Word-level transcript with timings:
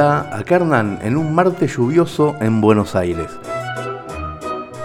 Acá 0.00 0.56
Hernán, 0.56 0.98
en 1.02 1.18
un 1.18 1.34
martes 1.34 1.76
lluvioso 1.76 2.34
en 2.40 2.62
Buenos 2.62 2.96
Aires. 2.96 3.28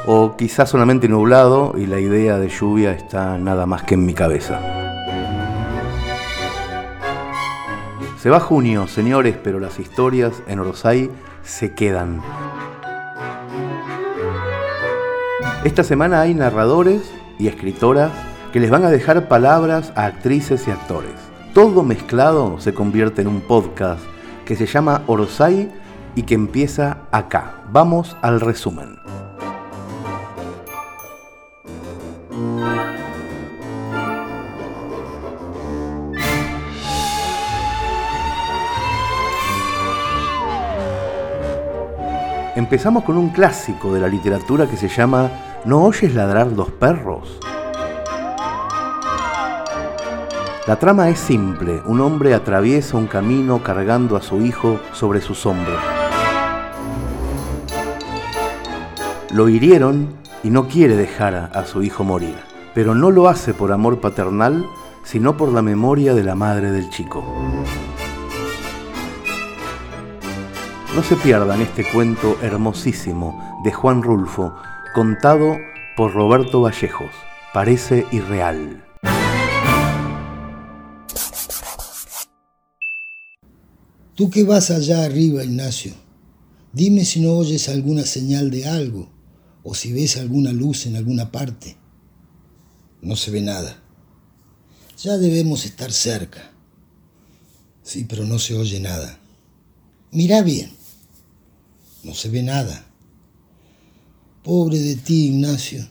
O 0.06 0.36
quizás 0.36 0.70
solamente 0.70 1.08
nublado 1.08 1.74
y 1.78 1.86
la 1.86 2.02
idea 2.02 2.38
de 2.38 2.50
lluvia 2.50 2.92
está 2.92 3.38
nada 3.38 3.66
más 3.66 3.84
que 3.84 3.94
en 3.94 4.06
mi 4.06 4.14
cabeza. 4.14 4.60
Se 8.20 8.30
va 8.30 8.42
junio, 8.42 8.88
señores, 8.88 9.38
pero 9.42 9.62
las 9.62 9.80
historias 9.80 10.44
en 10.48 10.60
Orsay 10.60 11.10
se 11.44 11.74
quedan. 11.74 12.22
Esta 15.64 15.86
semana 15.86 16.20
hay 16.20 16.34
narradores 16.34 17.10
y 17.40 17.48
escritoras 17.48 18.12
que 18.52 18.60
les 18.60 18.70
van 18.70 18.84
a 18.84 18.92
dejar 18.92 19.30
palabras 19.30 19.94
a 19.96 20.06
actrices 20.08 20.68
y 20.68 20.72
actores. 20.72 21.14
Todo 21.54 21.84
mezclado 21.84 22.60
se 22.60 22.74
convierte 22.74 23.22
en 23.22 23.30
un 23.30 23.40
podcast 23.40 24.04
que 24.46 24.56
se 24.56 24.66
llama 24.66 25.02
Orsay 25.08 25.72
y 26.16 26.24
que 26.24 26.36
empieza 26.36 27.00
acá. 27.12 27.64
Vamos 27.72 28.16
al 28.22 28.40
resumen. 28.40 28.98
Empezamos 42.56 43.04
con 43.04 43.18
un 43.18 43.30
clásico 43.30 43.94
de 43.94 44.00
la 44.00 44.08
literatura 44.08 44.66
que 44.66 44.78
se 44.78 44.88
llama 44.88 45.30
¿No 45.66 45.84
oyes 45.84 46.14
ladrar 46.14 46.48
los 46.48 46.72
perros? 46.72 47.38
La 50.68 50.78
trama 50.78 51.10
es 51.10 51.20
simple. 51.20 51.84
Un 51.86 52.02
hombre 52.02 52.34
atraviesa 52.34 52.98
un 52.98 53.06
camino 53.06 53.62
cargando 53.62 54.16
a 54.16 54.22
su 54.24 54.42
hijo 54.42 54.80
sobre 54.94 55.22
sus 55.22 55.46
hombros. 55.46 55.80
Lo 59.30 59.48
hirieron 59.48 60.16
y 60.44 60.50
no 60.50 60.68
quiere 60.68 60.96
dejar 60.96 61.52
a 61.54 61.66
su 61.66 61.84
hijo 61.84 62.04
morir, 62.04 62.36
pero 62.74 62.96
no 62.96 63.12
lo 63.12 63.28
hace 63.28 63.54
por 63.54 63.72
amor 63.72 64.02
paternal, 64.02 64.66
sino 65.04 65.38
por 65.38 65.50
la 65.54 65.62
memoria 65.62 66.16
de 66.16 66.24
la 66.24 66.34
madre 66.34 66.72
del 66.72 66.90
chico. 66.90 67.24
No 70.96 71.04
se 71.04 71.16
pierdan 71.18 71.62
este 71.62 71.86
cuento 71.92 72.38
hermosísimo 72.42 73.60
de 73.64 73.72
Juan 73.72 74.02
Rulfo, 74.02 74.56
contado 74.96 75.58
por 75.96 76.16
Roberto 76.16 76.62
Vallejos. 76.62 77.12
Parece 77.54 78.08
irreal. 78.12 78.82
Tú 84.16 84.30
que 84.30 84.46
vas 84.46 84.72
allá 84.72 85.04
arriba, 85.04 85.44
Ignacio, 85.44 85.94
dime 86.72 87.04
si 87.04 87.20
no 87.20 87.34
oyes 87.34 87.68
alguna 87.68 88.06
señal 88.06 88.50
de 88.50 88.66
algo 88.66 89.10
o 89.62 89.76
si 89.76 89.92
ves 89.92 90.16
alguna 90.16 90.54
luz 90.54 90.86
en 90.86 90.96
alguna 90.96 91.34
parte. 91.34 91.76
No 93.02 93.18
se 93.18 93.30
ve 93.32 93.42
nada. 93.42 93.84
Ya 95.04 95.18
debemos 95.18 95.66
estar 95.66 95.92
cerca. 95.92 96.54
Sí, 97.84 98.06
pero 98.08 98.26
no 98.26 98.40
se 98.40 98.56
oye 98.56 98.80
nada. 98.80 99.20
Mira 100.12 100.42
bien. 100.42 100.72
No 102.04 102.14
se 102.14 102.30
ve 102.30 102.42
nada. 102.42 102.88
Pobre 104.44 104.80
de 104.80 104.96
ti, 104.96 105.26
Ignacio. 105.26 105.86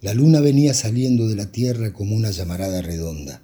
La 0.00 0.14
luna 0.14 0.40
venía 0.40 0.72
saliendo 0.72 1.28
de 1.28 1.36
la 1.36 1.52
tierra 1.52 1.92
como 1.92 2.16
una 2.16 2.30
llamarada 2.30 2.80
redonda. 2.80 3.42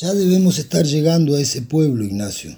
Ya 0.00 0.14
debemos 0.14 0.60
estar 0.60 0.86
llegando 0.86 1.34
a 1.34 1.40
ese 1.40 1.60
pueblo, 1.60 2.04
Ignacio. 2.04 2.56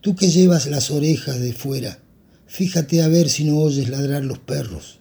Tú 0.00 0.16
que 0.16 0.30
llevas 0.30 0.66
las 0.66 0.90
orejas 0.90 1.38
de 1.38 1.52
fuera, 1.52 1.98
fíjate 2.46 3.02
a 3.02 3.08
ver 3.08 3.28
si 3.28 3.44
no 3.44 3.58
oyes 3.58 3.90
ladrar 3.90 4.24
los 4.24 4.38
perros. 4.38 5.00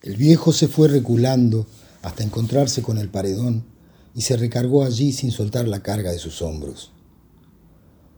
El 0.00 0.16
viejo 0.16 0.50
se 0.50 0.66
fue 0.66 0.88
reculando 0.88 1.66
hasta 2.00 2.24
encontrarse 2.24 2.80
con 2.80 2.96
el 2.96 3.10
paredón 3.10 3.66
y 4.14 4.22
se 4.22 4.38
recargó 4.38 4.82
allí 4.82 5.12
sin 5.12 5.30
soltar 5.30 5.68
la 5.68 5.82
carga 5.82 6.10
de 6.10 6.18
sus 6.18 6.40
hombros. 6.40 6.92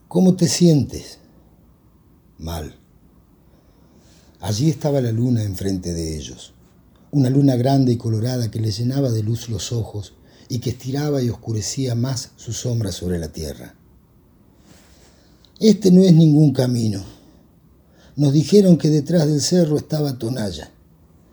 ¿Cómo 0.07 0.37
te 0.37 0.47
sientes? 0.47 1.19
Mal. 2.39 2.77
Allí 4.39 4.71
estaba 4.71 5.01
la 5.01 5.11
luna 5.11 5.43
enfrente 5.43 5.93
de 5.93 6.17
ellos, 6.17 6.55
una 7.11 7.31
luna 7.31 7.57
grande 7.57 7.91
y 7.91 7.97
colorada 7.97 8.49
que 8.49 8.61
les 8.61 8.79
llenaba 8.79 9.11
de 9.11 9.25
luz 9.25 9.49
los 9.49 9.73
ojos 9.73 10.16
y 10.49 10.59
que 10.59 10.71
estiraba 10.71 11.23
y 11.23 11.31
oscurecía 11.31 11.95
más 11.95 12.31
su 12.37 12.53
sombra 12.53 12.93
sobre 12.93 13.19
la 13.19 13.29
tierra. 13.29 13.75
Este 15.59 15.91
no 15.91 16.03
es 16.03 16.13
ningún 16.13 16.53
camino. 16.53 17.03
Nos 18.17 18.33
dijeron 18.33 18.77
que 18.77 18.89
detrás 18.89 19.27
del 19.27 19.41
cerro 19.41 19.77
estaba 19.77 20.19
Tonalla. 20.19 20.71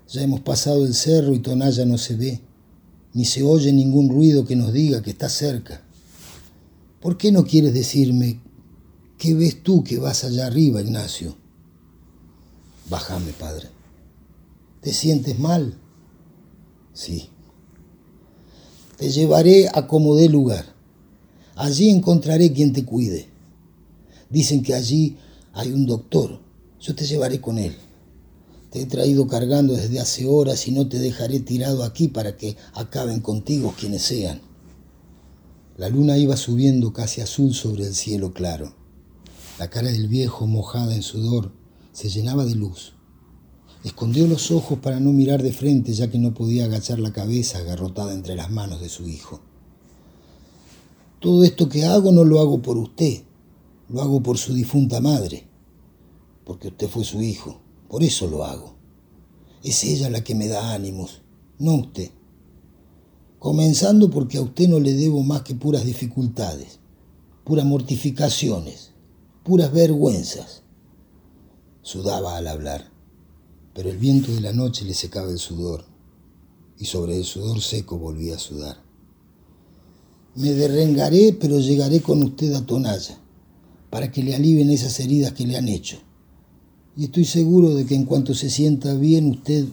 Ya 0.09 0.22
hemos 0.22 0.41
pasado 0.41 0.85
el 0.85 0.94
cerro 0.94 1.34
y 1.34 1.40
Tonalla 1.40 1.85
no 1.85 1.97
se 1.97 2.16
ve, 2.16 2.41
ni 3.13 3.25
se 3.25 3.44
oye 3.44 3.72
ningún 3.72 4.09
ruido 4.09 4.46
que 4.46 4.56
nos 4.56 4.74
diga 4.74 5.01
que 5.01 5.12
está 5.12 5.30
cerca. 5.30 5.81
¿Por 7.01 7.18
qué 7.18 7.31
no 7.31 7.45
quieres 7.45 7.74
decirme 7.74 8.40
qué 9.18 9.34
ves 9.34 9.62
tú 9.62 9.84
que 9.84 9.97
vas 9.97 10.24
allá 10.24 10.47
arriba, 10.47 10.81
Ignacio? 10.81 11.35
Bájame, 12.90 13.34
padre. 13.34 13.69
¿Te 14.81 14.94
sientes 14.94 15.40
mal? 15.40 15.78
Sí. 16.94 17.30
Te 19.03 19.11
llevaré 19.11 19.67
a 19.67 19.85
como 19.85 20.15
dé 20.15 20.29
lugar. 20.29 20.63
Allí 21.55 21.89
encontraré 21.89 22.53
quien 22.53 22.71
te 22.71 22.85
cuide. 22.85 23.27
Dicen 24.29 24.63
que 24.63 24.73
allí 24.73 25.17
hay 25.51 25.73
un 25.73 25.85
doctor. 25.85 26.39
Yo 26.79 26.95
te 26.95 27.05
llevaré 27.05 27.41
con 27.41 27.57
él. 27.57 27.75
Te 28.69 28.81
he 28.81 28.85
traído 28.85 29.27
cargando 29.27 29.73
desde 29.73 29.99
hace 29.99 30.25
horas 30.25 30.69
y 30.69 30.71
no 30.71 30.87
te 30.87 30.99
dejaré 30.99 31.41
tirado 31.41 31.83
aquí 31.83 32.07
para 32.07 32.37
que 32.37 32.55
acaben 32.75 33.19
contigo 33.19 33.75
quienes 33.77 34.03
sean. 34.03 34.39
La 35.75 35.89
luna 35.89 36.17
iba 36.17 36.37
subiendo 36.37 36.93
casi 36.93 37.19
azul 37.19 37.53
sobre 37.53 37.83
el 37.85 37.95
cielo 37.95 38.31
claro. 38.31 38.73
La 39.59 39.69
cara 39.69 39.91
del 39.91 40.07
viejo, 40.07 40.47
mojada 40.47 40.95
en 40.95 41.03
sudor, 41.03 41.51
se 41.91 42.07
llenaba 42.07 42.45
de 42.45 42.55
luz. 42.55 42.93
Escondió 43.83 44.27
los 44.27 44.49
ojos 44.51 44.79
para 44.79 45.01
no 45.01 45.11
mirar 45.11 45.44
de 45.44 45.51
frente 45.51 45.94
ya 45.94 46.09
que 46.09 46.17
no 46.17 46.33
podía 46.33 46.66
agachar 46.66 46.99
la 46.99 47.11
cabeza 47.11 47.57
agarrotada 47.57 48.13
entre 48.13 48.33
las 48.35 48.49
manos 48.49 48.79
de 48.79 48.88
su 48.88 49.09
hijo. 49.09 49.41
Todo 51.19 51.44
esto 51.44 51.67
que 51.67 51.85
hago 51.85 52.13
no 52.13 52.23
lo 52.23 52.39
hago 52.39 52.61
por 52.61 52.77
usted, 52.77 53.23
lo 53.89 54.01
hago 54.01 54.23
por 54.23 54.38
su 54.38 54.53
difunta 54.53 55.01
madre, 55.01 55.47
porque 56.45 56.69
usted 56.69 56.88
fue 56.88 57.03
su 57.03 57.21
hijo, 57.21 57.59
por 57.89 58.03
eso 58.03 58.27
lo 58.27 58.45
hago. 58.45 58.75
Es 59.63 59.83
ella 59.83 60.09
la 60.09 60.23
que 60.23 60.33
me 60.33 60.47
da 60.47 60.73
ánimos, 60.73 61.21
no 61.59 61.75
usted. 61.75 62.11
Comenzando 63.38 64.09
porque 64.09 64.38
a 64.38 64.41
usted 64.41 64.69
no 64.69 64.79
le 64.79 64.94
debo 64.94 65.23
más 65.23 65.41
que 65.41 65.55
puras 65.55 65.83
dificultades, 65.83 66.79
puras 67.44 67.65
mortificaciones, 67.65 68.91
puras 69.44 69.73
vergüenzas. 69.73 70.63
Sudaba 71.81 72.38
al 72.38 72.47
hablar 72.47 72.92
pero 73.73 73.89
el 73.89 73.97
viento 73.97 74.31
de 74.31 74.41
la 74.41 74.53
noche 74.53 74.85
le 74.85 74.94
secaba 74.94 75.31
el 75.31 75.39
sudor, 75.39 75.85
y 76.78 76.85
sobre 76.85 77.17
el 77.17 77.23
sudor 77.23 77.61
seco 77.61 77.97
volvía 77.97 78.35
a 78.35 78.39
sudar. 78.39 78.78
Me 80.35 80.53
derrengaré, 80.53 81.35
pero 81.39 81.59
llegaré 81.59 82.01
con 82.01 82.23
usted 82.23 82.53
a 82.53 82.66
Tonalla, 82.66 83.18
para 83.89 84.12
que 84.12 84.24
le 84.24 84.36
alivien 84.36 84.71
esas 84.71 85.00
heridas 85.00 85.33
que 85.33 85.45
le 85.45 85.57
han 85.57 85.68
hecho. 85.68 85.97
Y 86.95 87.06
estoy 87.06 87.25
seguro 87.25 87.74
de 87.74 87.86
que 87.86 87.95
en 87.95 88.06
cuanto 88.06 88.33
se 88.33 88.50
sienta 88.50 88.94
bien 88.94 89.30
usted 89.30 89.65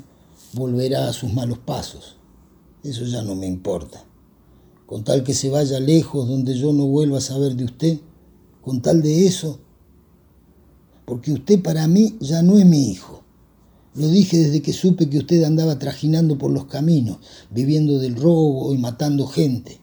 volverá 0.53 1.09
a 1.09 1.13
sus 1.13 1.33
malos 1.33 1.59
pasos. 1.59 2.17
Eso 2.83 3.05
ya 3.05 3.23
no 3.23 3.35
me 3.35 3.47
importa. 3.47 4.05
Con 4.87 5.05
tal 5.05 5.23
que 5.23 5.35
se 5.35 5.51
vaya 5.51 5.79
lejos 5.81 6.29
donde 6.29 6.57
yo 6.57 6.73
no 6.73 6.87
vuelva 6.87 7.19
a 7.19 7.23
saber 7.23 7.55
de 7.55 7.65
usted, 7.65 8.01
con 8.63 8.81
tal 8.83 9.03
de 9.03 9.27
eso, 9.27 9.59
porque 11.05 11.33
usted 11.33 11.63
para 11.63 11.87
mí 11.89 12.17
ya 12.21 12.43
no 12.43 12.59
es 12.59 12.67
mi 12.67 12.91
hijo. 12.91 13.20
Lo 13.95 14.09
dije 14.09 14.39
desde 14.39 14.63
que 14.63 14.73
supe 14.73 15.11
que 15.11 15.19
usted 15.19 15.43
andaba 15.43 15.79
trajinando 15.79 16.39
por 16.39 16.53
los 16.53 16.67
caminos, 16.67 17.19
viviendo 17.51 17.99
del 17.99 18.15
robo 18.15 18.73
y 18.73 18.79
matando 18.79 19.27
gente, 19.27 19.81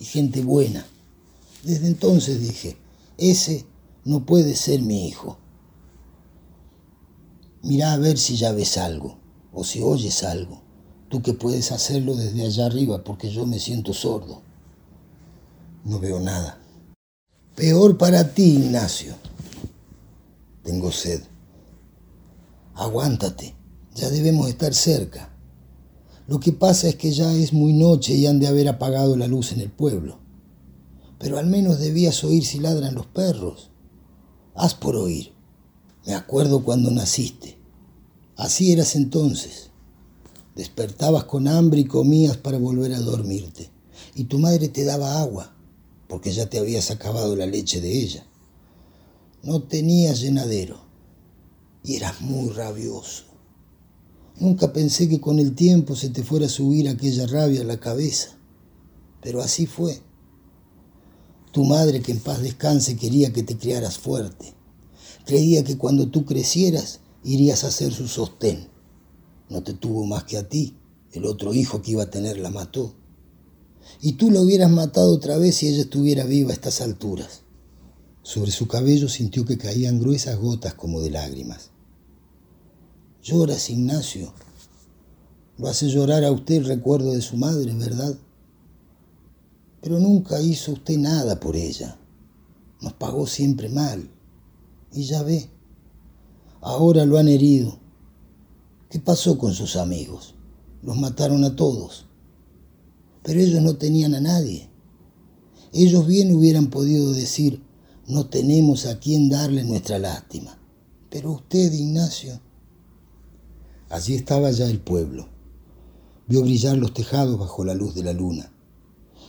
y 0.00 0.04
gente 0.04 0.42
buena. 0.42 0.84
Desde 1.62 1.86
entonces 1.86 2.40
dije, 2.40 2.76
ese 3.18 3.64
no 4.04 4.26
puede 4.26 4.56
ser 4.56 4.82
mi 4.82 5.06
hijo. 5.06 5.38
Mirá 7.62 7.92
a 7.92 7.98
ver 7.98 8.18
si 8.18 8.36
ya 8.36 8.52
ves 8.52 8.78
algo, 8.78 9.18
o 9.52 9.64
si 9.64 9.80
oyes 9.80 10.22
algo, 10.24 10.62
tú 11.08 11.22
que 11.22 11.32
puedes 11.32 11.72
hacerlo 11.72 12.16
desde 12.16 12.44
allá 12.44 12.66
arriba, 12.66 13.04
porque 13.04 13.30
yo 13.30 13.46
me 13.46 13.58
siento 13.60 13.92
sordo. 13.92 14.42
No 15.84 16.00
veo 16.00 16.18
nada. 16.18 16.58
Peor 17.54 17.96
para 17.96 18.34
ti, 18.34 18.56
Ignacio. 18.56 19.14
Tengo 20.64 20.90
sed. 20.90 21.22
Aguántate, 22.78 23.56
ya 23.94 24.10
debemos 24.10 24.50
estar 24.50 24.74
cerca. 24.74 25.34
Lo 26.28 26.40
que 26.40 26.52
pasa 26.52 26.88
es 26.88 26.96
que 26.96 27.10
ya 27.10 27.32
es 27.32 27.54
muy 27.54 27.72
noche 27.72 28.12
y 28.14 28.26
han 28.26 28.38
de 28.38 28.48
haber 28.48 28.68
apagado 28.68 29.16
la 29.16 29.26
luz 29.26 29.52
en 29.52 29.60
el 29.60 29.70
pueblo. 29.70 30.18
Pero 31.18 31.38
al 31.38 31.46
menos 31.46 31.78
debías 31.78 32.22
oír 32.22 32.44
si 32.44 32.58
ladran 32.58 32.94
los 32.94 33.06
perros. 33.06 33.70
Haz 34.54 34.74
por 34.74 34.94
oír. 34.94 35.32
Me 36.04 36.12
acuerdo 36.12 36.64
cuando 36.64 36.90
naciste. 36.90 37.56
Así 38.36 38.72
eras 38.72 38.94
entonces. 38.94 39.70
Despertabas 40.54 41.24
con 41.24 41.48
hambre 41.48 41.80
y 41.80 41.86
comías 41.86 42.36
para 42.36 42.58
volver 42.58 42.92
a 42.92 43.00
dormirte. 43.00 43.70
Y 44.14 44.24
tu 44.24 44.38
madre 44.38 44.68
te 44.68 44.84
daba 44.84 45.18
agua, 45.18 45.56
porque 46.08 46.30
ya 46.30 46.50
te 46.50 46.58
habías 46.58 46.90
acabado 46.90 47.36
la 47.36 47.46
leche 47.46 47.80
de 47.80 47.98
ella. 47.98 48.26
No 49.42 49.62
tenías 49.62 50.20
llenadero 50.20 50.85
y 51.86 51.94
eras 51.94 52.20
muy 52.20 52.50
rabioso. 52.50 53.24
Nunca 54.40 54.72
pensé 54.72 55.08
que 55.08 55.20
con 55.20 55.38
el 55.38 55.54
tiempo 55.54 55.94
se 55.94 56.10
te 56.10 56.24
fuera 56.24 56.46
a 56.46 56.50
subir 56.50 56.88
aquella 56.88 57.26
rabia 57.26 57.60
a 57.60 57.64
la 57.64 57.78
cabeza, 57.78 58.36
pero 59.22 59.40
así 59.40 59.66
fue. 59.66 60.02
Tu 61.52 61.64
madre, 61.64 62.02
que 62.02 62.12
en 62.12 62.18
paz 62.18 62.42
descanse, 62.42 62.96
quería 62.96 63.32
que 63.32 63.44
te 63.44 63.56
criaras 63.56 63.98
fuerte. 63.98 64.52
Creía 65.24 65.64
que 65.64 65.78
cuando 65.78 66.08
tú 66.08 66.24
crecieras 66.26 67.00
irías 67.24 67.64
a 67.64 67.70
ser 67.70 67.92
su 67.92 68.08
sostén. 68.08 68.68
No 69.48 69.62
te 69.62 69.72
tuvo 69.72 70.04
más 70.04 70.24
que 70.24 70.36
a 70.36 70.48
ti. 70.48 70.76
El 71.12 71.24
otro 71.24 71.54
hijo 71.54 71.80
que 71.80 71.92
iba 71.92 72.02
a 72.02 72.10
tener 72.10 72.36
la 72.36 72.50
mató. 72.50 72.94
Y 74.02 74.14
tú 74.14 74.30
la 74.30 74.40
hubieras 74.40 74.70
matado 74.70 75.14
otra 75.14 75.38
vez 75.38 75.54
si 75.54 75.68
ella 75.68 75.82
estuviera 75.82 76.24
viva 76.24 76.50
a 76.50 76.54
estas 76.54 76.80
alturas. 76.80 77.42
Sobre 78.22 78.50
su 78.50 78.66
cabello 78.66 79.08
sintió 79.08 79.44
que 79.44 79.56
caían 79.56 80.00
gruesas 80.00 80.36
gotas 80.36 80.74
como 80.74 81.00
de 81.00 81.10
lágrimas. 81.10 81.70
Lloras, 83.26 83.70
Ignacio. 83.70 84.32
Lo 85.58 85.66
hace 85.66 85.88
llorar 85.88 86.22
a 86.22 86.30
usted 86.30 86.58
el 86.58 86.64
recuerdo 86.64 87.10
de 87.10 87.20
su 87.20 87.36
madre, 87.36 87.74
¿verdad? 87.74 88.16
Pero 89.80 89.98
nunca 89.98 90.40
hizo 90.40 90.70
usted 90.70 90.96
nada 90.96 91.40
por 91.40 91.56
ella. 91.56 91.98
Nos 92.80 92.92
pagó 92.92 93.26
siempre 93.26 93.68
mal. 93.68 94.08
Y 94.92 95.02
ya 95.06 95.24
ve, 95.24 95.50
ahora 96.60 97.04
lo 97.04 97.18
han 97.18 97.26
herido. 97.26 97.80
¿Qué 98.90 99.00
pasó 99.00 99.38
con 99.38 99.54
sus 99.54 99.74
amigos? 99.74 100.36
Los 100.82 100.96
mataron 100.96 101.42
a 101.42 101.56
todos. 101.56 102.06
Pero 103.24 103.40
ellos 103.40 103.60
no 103.60 103.76
tenían 103.76 104.14
a 104.14 104.20
nadie. 104.20 104.70
Ellos 105.72 106.06
bien 106.06 106.32
hubieran 106.32 106.70
podido 106.70 107.12
decir, 107.12 107.60
no 108.06 108.26
tenemos 108.26 108.86
a 108.86 109.00
quien 109.00 109.28
darle 109.28 109.64
nuestra 109.64 109.98
lástima. 109.98 110.60
Pero 111.10 111.32
usted, 111.32 111.72
Ignacio, 111.72 112.40
Allí 113.88 114.14
estaba 114.14 114.50
ya 114.50 114.66
el 114.68 114.80
pueblo. 114.80 115.28
Vio 116.26 116.42
brillar 116.42 116.76
los 116.76 116.92
tejados 116.92 117.38
bajo 117.38 117.64
la 117.64 117.74
luz 117.74 117.94
de 117.94 118.02
la 118.02 118.12
luna. 118.12 118.52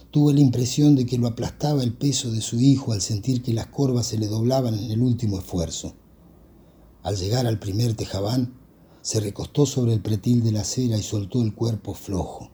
Tuvo 0.09 0.31
la 0.31 0.39
impresión 0.39 0.95
de 0.95 1.05
que 1.05 1.19
lo 1.19 1.27
aplastaba 1.27 1.83
el 1.83 1.93
peso 1.93 2.31
de 2.31 2.41
su 2.41 2.59
hijo 2.59 2.91
al 2.91 3.01
sentir 3.01 3.43
que 3.43 3.53
las 3.53 3.67
corvas 3.67 4.07
se 4.07 4.17
le 4.17 4.25
doblaban 4.25 4.73
en 4.73 4.89
el 4.89 5.01
último 5.01 5.37
esfuerzo. 5.37 5.93
Al 7.03 7.17
llegar 7.17 7.45
al 7.45 7.59
primer 7.59 7.93
tejabán, 7.93 8.55
se 9.01 9.19
recostó 9.19 9.67
sobre 9.67 9.93
el 9.93 10.01
pretil 10.01 10.43
de 10.43 10.51
la 10.51 10.61
acera 10.61 10.97
y 10.97 11.03
soltó 11.03 11.43
el 11.43 11.53
cuerpo 11.53 11.93
flojo, 11.93 12.49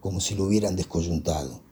como 0.00 0.20
si 0.20 0.34
lo 0.34 0.44
hubieran 0.44 0.76
descoyuntado. 0.76 1.62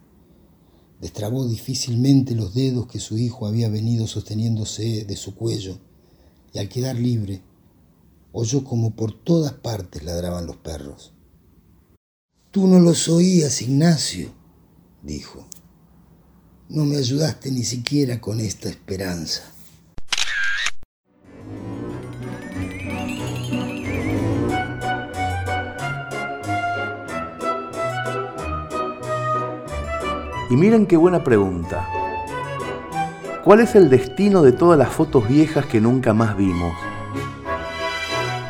Destrabó 1.03 1.47
difícilmente 1.47 2.35
los 2.35 2.55
dedos 2.55 2.87
que 2.87 2.99
su 2.99 3.19
hijo 3.19 3.47
había 3.47 3.69
venido 3.69 4.07
sosteniéndose 4.07 5.05
de 5.05 5.17
su 5.17 5.35
cuello 5.35 5.79
y 6.55 6.59
al 6.61 6.71
quedar 6.71 6.97
libre 6.97 7.43
oyó 8.39 8.65
como 8.65 8.95
por 8.95 9.13
todas 9.13 9.55
partes 9.55 10.05
ladraban 10.05 10.45
los 10.45 10.57
perros. 10.57 11.15
Tú 12.51 12.67
no 12.67 12.79
los 12.81 13.09
oías, 13.09 13.63
Ignacio, 13.63 14.31
dijo. 15.03 15.47
No 16.69 16.85
me 16.85 16.99
ayudaste 16.99 17.51
ni 17.51 17.65
siquiera 17.65 18.21
con 18.21 18.41
esta 18.41 18.69
esperanza. 18.69 19.43
Y 30.51 30.57
miren 30.57 30.85
qué 30.87 30.99
buena 30.99 31.25
pregunta. 31.25 31.89
¿Cuál 33.45 33.61
es 33.61 33.75
el 33.75 33.89
destino 33.89 34.43
de 34.43 34.53
todas 34.53 34.79
las 34.79 34.91
fotos 34.93 35.27
viejas 35.27 35.65
que 35.65 35.81
nunca 35.81 36.13
más 36.13 36.37
vimos? 36.37 36.75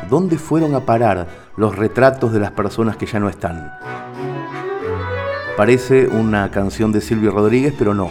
¿Dónde 0.09 0.37
fueron 0.37 0.73
a 0.75 0.85
parar 0.85 1.27
los 1.57 1.75
retratos 1.75 2.31
de 2.31 2.39
las 2.39 2.51
personas 2.51 2.95
que 2.95 3.05
ya 3.05 3.19
no 3.19 3.29
están? 3.29 3.73
Parece 5.57 6.07
una 6.07 6.49
canción 6.51 6.91
de 6.91 7.01
Silvio 7.01 7.31
Rodríguez, 7.31 7.73
pero 7.77 7.93
no. 7.93 8.09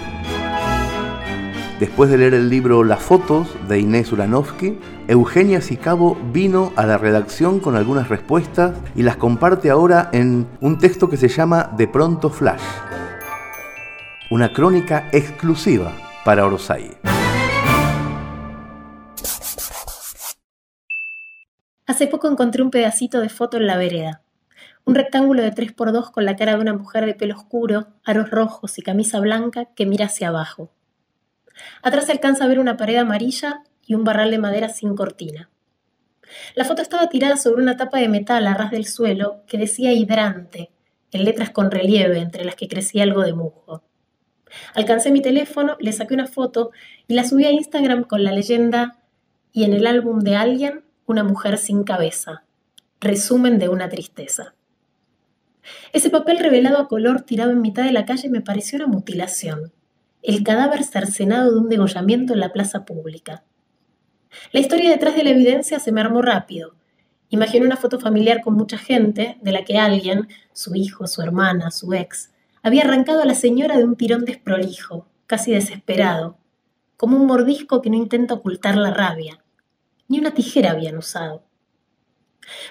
Después 1.81 2.10
de 2.10 2.19
leer 2.19 2.34
el 2.34 2.48
libro 2.48 2.84
Las 2.84 3.02
fotos 3.02 3.48
de 3.69 3.78
Inés 3.78 4.10
Ulanovsky, 4.10 4.78
Eugenia 5.08 5.60
Sicabo 5.60 6.16
vino 6.32 6.72
a 6.75 6.87
la 6.87 6.98
redacción 6.98 7.60
con 7.60 7.76
algunas 7.76 8.08
respuestas 8.08 8.72
y 8.94 9.02
las 9.02 9.16
comparte 9.16 9.70
ahora 9.70 10.10
en 10.12 10.46
un 10.60 10.78
texto 10.78 11.08
que 11.08 11.16
se 11.16 11.28
llama 11.28 11.70
De 11.76 11.87
pronto 11.87 12.31
Flash, 12.31 12.62
una 14.31 14.52
crónica 14.52 15.08
exclusiva 15.12 15.93
para 16.25 16.46
Orosai. 16.46 17.15
Hace 21.86 22.08
poco 22.08 22.28
encontré 22.28 22.62
un 22.64 22.70
pedacito 22.70 23.20
de 23.20 23.28
foto 23.28 23.58
en 23.58 23.66
la 23.68 23.76
vereda. 23.76 24.22
Un 24.84 24.96
rectángulo 24.96 25.42
de 25.42 25.52
3x2 25.52 26.10
con 26.10 26.24
la 26.24 26.34
cara 26.34 26.56
de 26.56 26.60
una 26.60 26.74
mujer 26.74 27.06
de 27.06 27.14
pelo 27.14 27.36
oscuro, 27.36 27.86
aros 28.04 28.28
rojos 28.30 28.76
y 28.78 28.82
camisa 28.82 29.20
blanca 29.20 29.66
que 29.76 29.86
mira 29.86 30.06
hacia 30.06 30.28
abajo. 30.28 30.72
Atrás 31.82 32.06
se 32.06 32.12
alcanza 32.12 32.44
a 32.44 32.48
ver 32.48 32.58
una 32.58 32.76
pared 32.76 32.96
amarilla 32.96 33.62
y 33.86 33.94
un 33.94 34.02
barral 34.02 34.32
de 34.32 34.38
madera 34.38 34.68
sin 34.68 34.96
cortina. 34.96 35.48
La 36.56 36.64
foto 36.64 36.82
estaba 36.82 37.08
tirada 37.08 37.36
sobre 37.36 37.62
una 37.62 37.76
tapa 37.76 37.98
de 37.98 38.08
metal 38.08 38.44
a 38.48 38.54
ras 38.54 38.72
del 38.72 38.86
suelo 38.86 39.44
que 39.46 39.56
decía 39.56 39.92
hidrante, 39.92 40.72
en 41.12 41.24
letras 41.24 41.50
con 41.50 41.70
relieve 41.70 42.18
entre 42.18 42.44
las 42.44 42.56
que 42.56 42.66
crecía 42.66 43.04
algo 43.04 43.22
de 43.22 43.32
musgo. 43.32 43.84
Alcancé 44.74 45.12
mi 45.12 45.22
teléfono, 45.22 45.76
le 45.78 45.92
saqué 45.92 46.14
una 46.14 46.26
foto 46.26 46.72
y 47.06 47.14
la 47.14 47.22
subí 47.22 47.44
a 47.44 47.52
Instagram 47.52 48.02
con 48.02 48.24
la 48.24 48.32
leyenda 48.32 48.98
y 49.52 49.62
en 49.62 49.72
el 49.72 49.86
álbum 49.86 50.19
de 50.19 50.34
alguien 50.34 50.85
una 51.06 51.22
mujer 51.22 51.56
sin 51.56 51.84
cabeza. 51.84 52.43
Resumen 53.01 53.60
de 53.60 53.69
una 53.69 53.89
tristeza. 53.89 54.55
Ese 55.93 56.10
papel 56.10 56.41
revelado 56.41 56.79
a 56.79 56.89
color 56.89 57.22
tirado 57.22 57.53
en 57.53 57.60
mitad 57.60 57.84
de 57.84 57.93
la 57.93 58.05
calle 58.05 58.29
me 58.29 58.41
pareció 58.41 58.77
una 58.77 58.89
mutilación. 58.89 59.72
El 60.22 60.43
cadáver 60.43 60.82
cercenado 60.82 61.53
de 61.53 61.60
un 61.60 61.69
degollamiento 61.69 62.32
en 62.32 62.41
la 62.41 62.53
plaza 62.53 62.84
pública. 62.84 63.44
La 64.51 64.58
historia 64.58 64.91
detrás 64.91 65.15
de 65.15 65.22
la 65.22 65.31
evidencia 65.31 65.79
se 65.79 65.93
me 65.93 66.01
armó 66.01 66.22
rápido. 66.22 66.75
Imaginé 67.29 67.65
una 67.65 67.77
foto 67.77 68.01
familiar 68.01 68.41
con 68.43 68.55
mucha 68.55 68.77
gente, 68.77 69.39
de 69.41 69.53
la 69.53 69.65
que 69.65 69.79
alguien, 69.79 70.27
su 70.53 70.75
hijo, 70.75 71.06
su 71.06 71.22
hermana, 71.22 71.70
su 71.70 71.93
ex, 71.94 72.32
había 72.65 72.82
arrancado 72.82 73.22
a 73.22 73.27
la 73.27 73.34
señora 73.36 73.79
de 73.79 73.84
un 73.84 73.94
tirón 73.94 74.25
desprolijo, 74.25 75.06
casi 75.27 75.53
desesperado, 75.53 76.36
como 76.96 77.17
un 77.17 77.27
mordisco 77.27 77.81
que 77.81 77.91
no 77.91 77.96
intenta 77.96 78.34
ocultar 78.34 78.77
la 78.77 78.93
rabia 78.93 79.41
ni 80.08 80.19
una 80.19 80.32
tijera 80.34 80.72
habían 80.72 80.96
usado. 80.96 81.43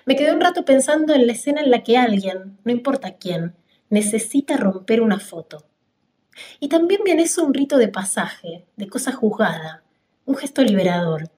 Me 0.06 0.16
quedé 0.16 0.34
un 0.34 0.42
rato 0.42 0.66
pensando 0.66 1.14
en 1.14 1.28
la 1.28 1.34
escena 1.34 1.62
en 1.62 1.72
la 1.72 1.84
que 1.84 1.98
alguien, 1.98 2.58
no 2.64 2.72
importa 2.72 3.16
quién, 3.16 3.56
necesita 3.90 4.58
romper 4.58 5.02
una 5.02 5.20
foto. 5.20 5.66
Y 6.60 6.70
también 6.70 7.02
viene 7.04 7.24
eso 7.24 7.44
un 7.44 7.54
rito 7.54 7.78
de 7.78 7.88
pasaje, 7.88 8.66
de 8.76 8.88
cosa 8.88 9.12
juzgada, 9.12 9.84
un 10.26 10.36
gesto 10.36 10.62
liberador. 10.64 11.30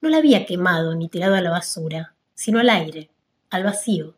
No 0.00 0.08
la 0.08 0.18
había 0.18 0.46
quemado 0.46 0.94
ni 0.94 1.08
tirado 1.08 1.34
a 1.34 1.40
la 1.40 1.50
basura, 1.50 2.14
sino 2.34 2.58
al 2.58 2.70
aire, 2.70 3.10
al 3.50 3.64
vacío. 3.64 4.16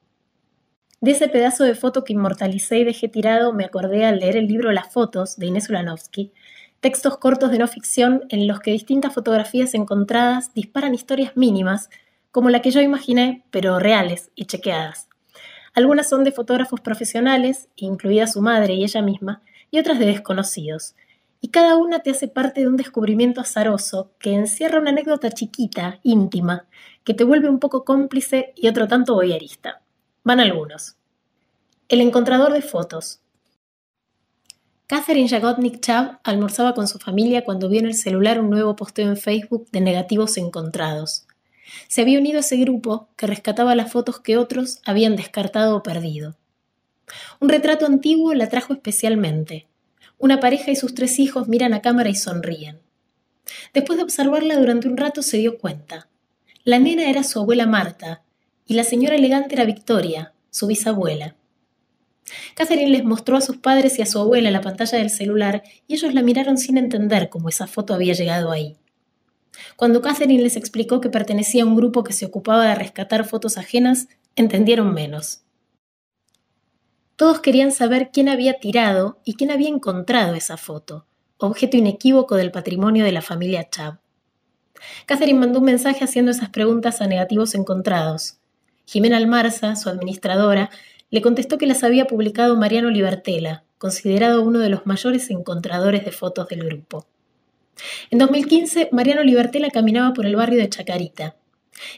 De 1.00 1.12
ese 1.12 1.28
pedazo 1.28 1.62
de 1.62 1.76
foto 1.76 2.02
que 2.02 2.12
inmortalicé 2.12 2.78
y 2.78 2.84
dejé 2.84 3.08
tirado 3.08 3.52
me 3.52 3.64
acordé 3.64 4.04
al 4.04 4.18
leer 4.18 4.36
el 4.36 4.48
libro 4.48 4.72
Las 4.72 4.92
fotos 4.92 5.36
de 5.36 5.46
Inés 5.46 5.68
Ulanovsky, 5.68 6.32
textos 6.80 7.18
cortos 7.18 7.50
de 7.50 7.58
no 7.58 7.66
ficción 7.66 8.24
en 8.28 8.46
los 8.46 8.60
que 8.60 8.70
distintas 8.70 9.12
fotografías 9.12 9.74
encontradas 9.74 10.54
disparan 10.54 10.94
historias 10.94 11.36
mínimas, 11.36 11.90
como 12.30 12.50
la 12.50 12.62
que 12.62 12.70
yo 12.70 12.80
imaginé, 12.80 13.44
pero 13.50 13.78
reales 13.78 14.30
y 14.34 14.44
chequeadas. 14.44 15.08
Algunas 15.74 16.08
son 16.08 16.24
de 16.24 16.32
fotógrafos 16.32 16.80
profesionales, 16.80 17.68
incluida 17.76 18.26
su 18.26 18.42
madre 18.42 18.74
y 18.74 18.84
ella 18.84 19.02
misma, 19.02 19.42
y 19.70 19.78
otras 19.78 19.98
de 19.98 20.06
desconocidos. 20.06 20.94
Y 21.40 21.48
cada 21.48 21.76
una 21.76 22.00
te 22.00 22.10
hace 22.10 22.26
parte 22.26 22.62
de 22.62 22.68
un 22.68 22.76
descubrimiento 22.76 23.40
azaroso 23.40 24.10
que 24.18 24.34
encierra 24.34 24.80
una 24.80 24.90
anécdota 24.90 25.30
chiquita, 25.30 26.00
íntima, 26.02 26.66
que 27.04 27.14
te 27.14 27.24
vuelve 27.24 27.48
un 27.48 27.58
poco 27.58 27.84
cómplice 27.84 28.52
y 28.56 28.68
otro 28.68 28.88
tanto 28.88 29.14
voyerista. 29.14 29.80
Van 30.24 30.40
algunos. 30.40 30.96
El 31.88 32.00
encontrador 32.00 32.52
de 32.52 32.62
fotos, 32.62 33.20
Catherine 34.88 35.28
Jagotnik 35.28 35.80
Chav 35.80 36.18
almorzaba 36.24 36.72
con 36.72 36.88
su 36.88 36.98
familia 36.98 37.44
cuando 37.44 37.68
vio 37.68 37.80
en 37.80 37.84
el 37.84 37.94
celular 37.94 38.40
un 38.40 38.48
nuevo 38.48 38.74
posteo 38.74 39.06
en 39.10 39.18
Facebook 39.18 39.68
de 39.70 39.82
negativos 39.82 40.38
encontrados. 40.38 41.26
Se 41.88 42.00
había 42.00 42.18
unido 42.18 42.38
a 42.38 42.40
ese 42.40 42.56
grupo 42.56 43.10
que 43.14 43.26
rescataba 43.26 43.74
las 43.74 43.92
fotos 43.92 44.18
que 44.18 44.38
otros 44.38 44.80
habían 44.86 45.14
descartado 45.14 45.76
o 45.76 45.82
perdido. 45.82 46.38
Un 47.38 47.50
retrato 47.50 47.84
antiguo 47.84 48.32
la 48.32 48.48
trajo 48.48 48.72
especialmente. 48.72 49.66
Una 50.16 50.40
pareja 50.40 50.70
y 50.70 50.76
sus 50.76 50.94
tres 50.94 51.18
hijos 51.18 51.48
miran 51.48 51.74
a 51.74 51.82
cámara 51.82 52.08
y 52.08 52.14
sonríen. 52.14 52.80
Después 53.74 53.98
de 53.98 54.04
observarla 54.04 54.56
durante 54.56 54.88
un 54.88 54.96
rato 54.96 55.20
se 55.20 55.36
dio 55.36 55.58
cuenta. 55.58 56.08
La 56.64 56.78
nena 56.78 57.10
era 57.10 57.24
su 57.24 57.38
abuela 57.38 57.66
Marta 57.66 58.22
y 58.64 58.72
la 58.72 58.84
señora 58.84 59.16
elegante 59.16 59.54
era 59.54 59.66
Victoria, 59.66 60.32
su 60.48 60.66
bisabuela. 60.66 61.36
Catherine 62.54 62.90
les 62.90 63.04
mostró 63.04 63.36
a 63.36 63.40
sus 63.40 63.56
padres 63.56 63.98
y 63.98 64.02
a 64.02 64.06
su 64.06 64.18
abuela 64.18 64.50
la 64.50 64.60
pantalla 64.60 64.98
del 64.98 65.10
celular 65.10 65.62
y 65.86 65.94
ellos 65.94 66.14
la 66.14 66.22
miraron 66.22 66.58
sin 66.58 66.76
entender 66.76 67.28
cómo 67.28 67.48
esa 67.48 67.66
foto 67.66 67.94
había 67.94 68.14
llegado 68.14 68.50
ahí. 68.50 68.76
Cuando 69.76 70.02
Catherine 70.02 70.42
les 70.42 70.56
explicó 70.56 71.00
que 71.00 71.10
pertenecía 71.10 71.62
a 71.62 71.66
un 71.66 71.76
grupo 71.76 72.04
que 72.04 72.12
se 72.12 72.26
ocupaba 72.26 72.66
de 72.66 72.74
rescatar 72.74 73.24
fotos 73.24 73.58
ajenas, 73.58 74.08
entendieron 74.36 74.94
menos. 74.94 75.42
Todos 77.16 77.40
querían 77.40 77.72
saber 77.72 78.10
quién 78.12 78.28
había 78.28 78.60
tirado 78.60 79.18
y 79.24 79.34
quién 79.34 79.50
había 79.50 79.68
encontrado 79.68 80.34
esa 80.34 80.56
foto, 80.56 81.06
objeto 81.38 81.76
inequívoco 81.76 82.36
del 82.36 82.52
patrimonio 82.52 83.04
de 83.04 83.12
la 83.12 83.22
familia 83.22 83.68
Chubb. 83.68 83.98
Catherine 85.06 85.40
mandó 85.40 85.58
un 85.58 85.64
mensaje 85.64 86.04
haciendo 86.04 86.30
esas 86.30 86.50
preguntas 86.50 87.00
a 87.00 87.08
negativos 87.08 87.54
encontrados. 87.54 88.38
Jimena 88.86 89.16
Almarza, 89.16 89.74
su 89.74 89.88
administradora, 89.88 90.70
le 91.10 91.22
contestó 91.22 91.58
que 91.58 91.66
las 91.66 91.84
había 91.84 92.06
publicado 92.06 92.56
Mariano 92.56 92.90
Libertela, 92.90 93.64
considerado 93.78 94.42
uno 94.42 94.58
de 94.58 94.68
los 94.68 94.86
mayores 94.86 95.30
encontradores 95.30 96.04
de 96.04 96.12
fotos 96.12 96.48
del 96.48 96.64
grupo. 96.64 97.06
En 98.10 98.18
2015, 98.18 98.90
Mariano 98.92 99.22
Libertela 99.22 99.70
caminaba 99.70 100.12
por 100.12 100.26
el 100.26 100.36
barrio 100.36 100.58
de 100.58 100.68
Chacarita. 100.68 101.36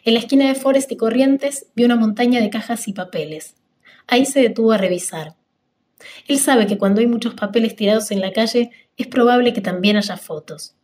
En 0.05 0.15
la 0.15 0.21
esquina 0.21 0.47
de 0.47 0.55
Forest 0.55 0.93
y 0.93 0.97
Corrientes 0.97 1.67
vio 1.75 1.87
una 1.87 1.97
montaña 1.97 2.41
de 2.41 2.51
cajas 2.51 2.87
y 2.87 2.93
papeles. 2.93 3.55
Ahí 4.07 4.27
se 4.27 4.41
detuvo 4.41 4.73
a 4.73 4.79
revisar. 4.79 5.37
Él 6.27 6.39
sabe 6.39 6.67
que 6.67 6.79
cuando 6.79 7.01
hay 7.01 7.07
muchos 7.07 7.35
papeles 7.35 7.77
tirados 7.77 8.11
en 8.11 8.21
la 8.21 8.33
calle 8.33 8.71
es 8.97 9.07
probable 9.07 9.53
que 9.53 9.61
también 9.61 9.97
haya 9.97 10.17
fotos. 10.17 10.75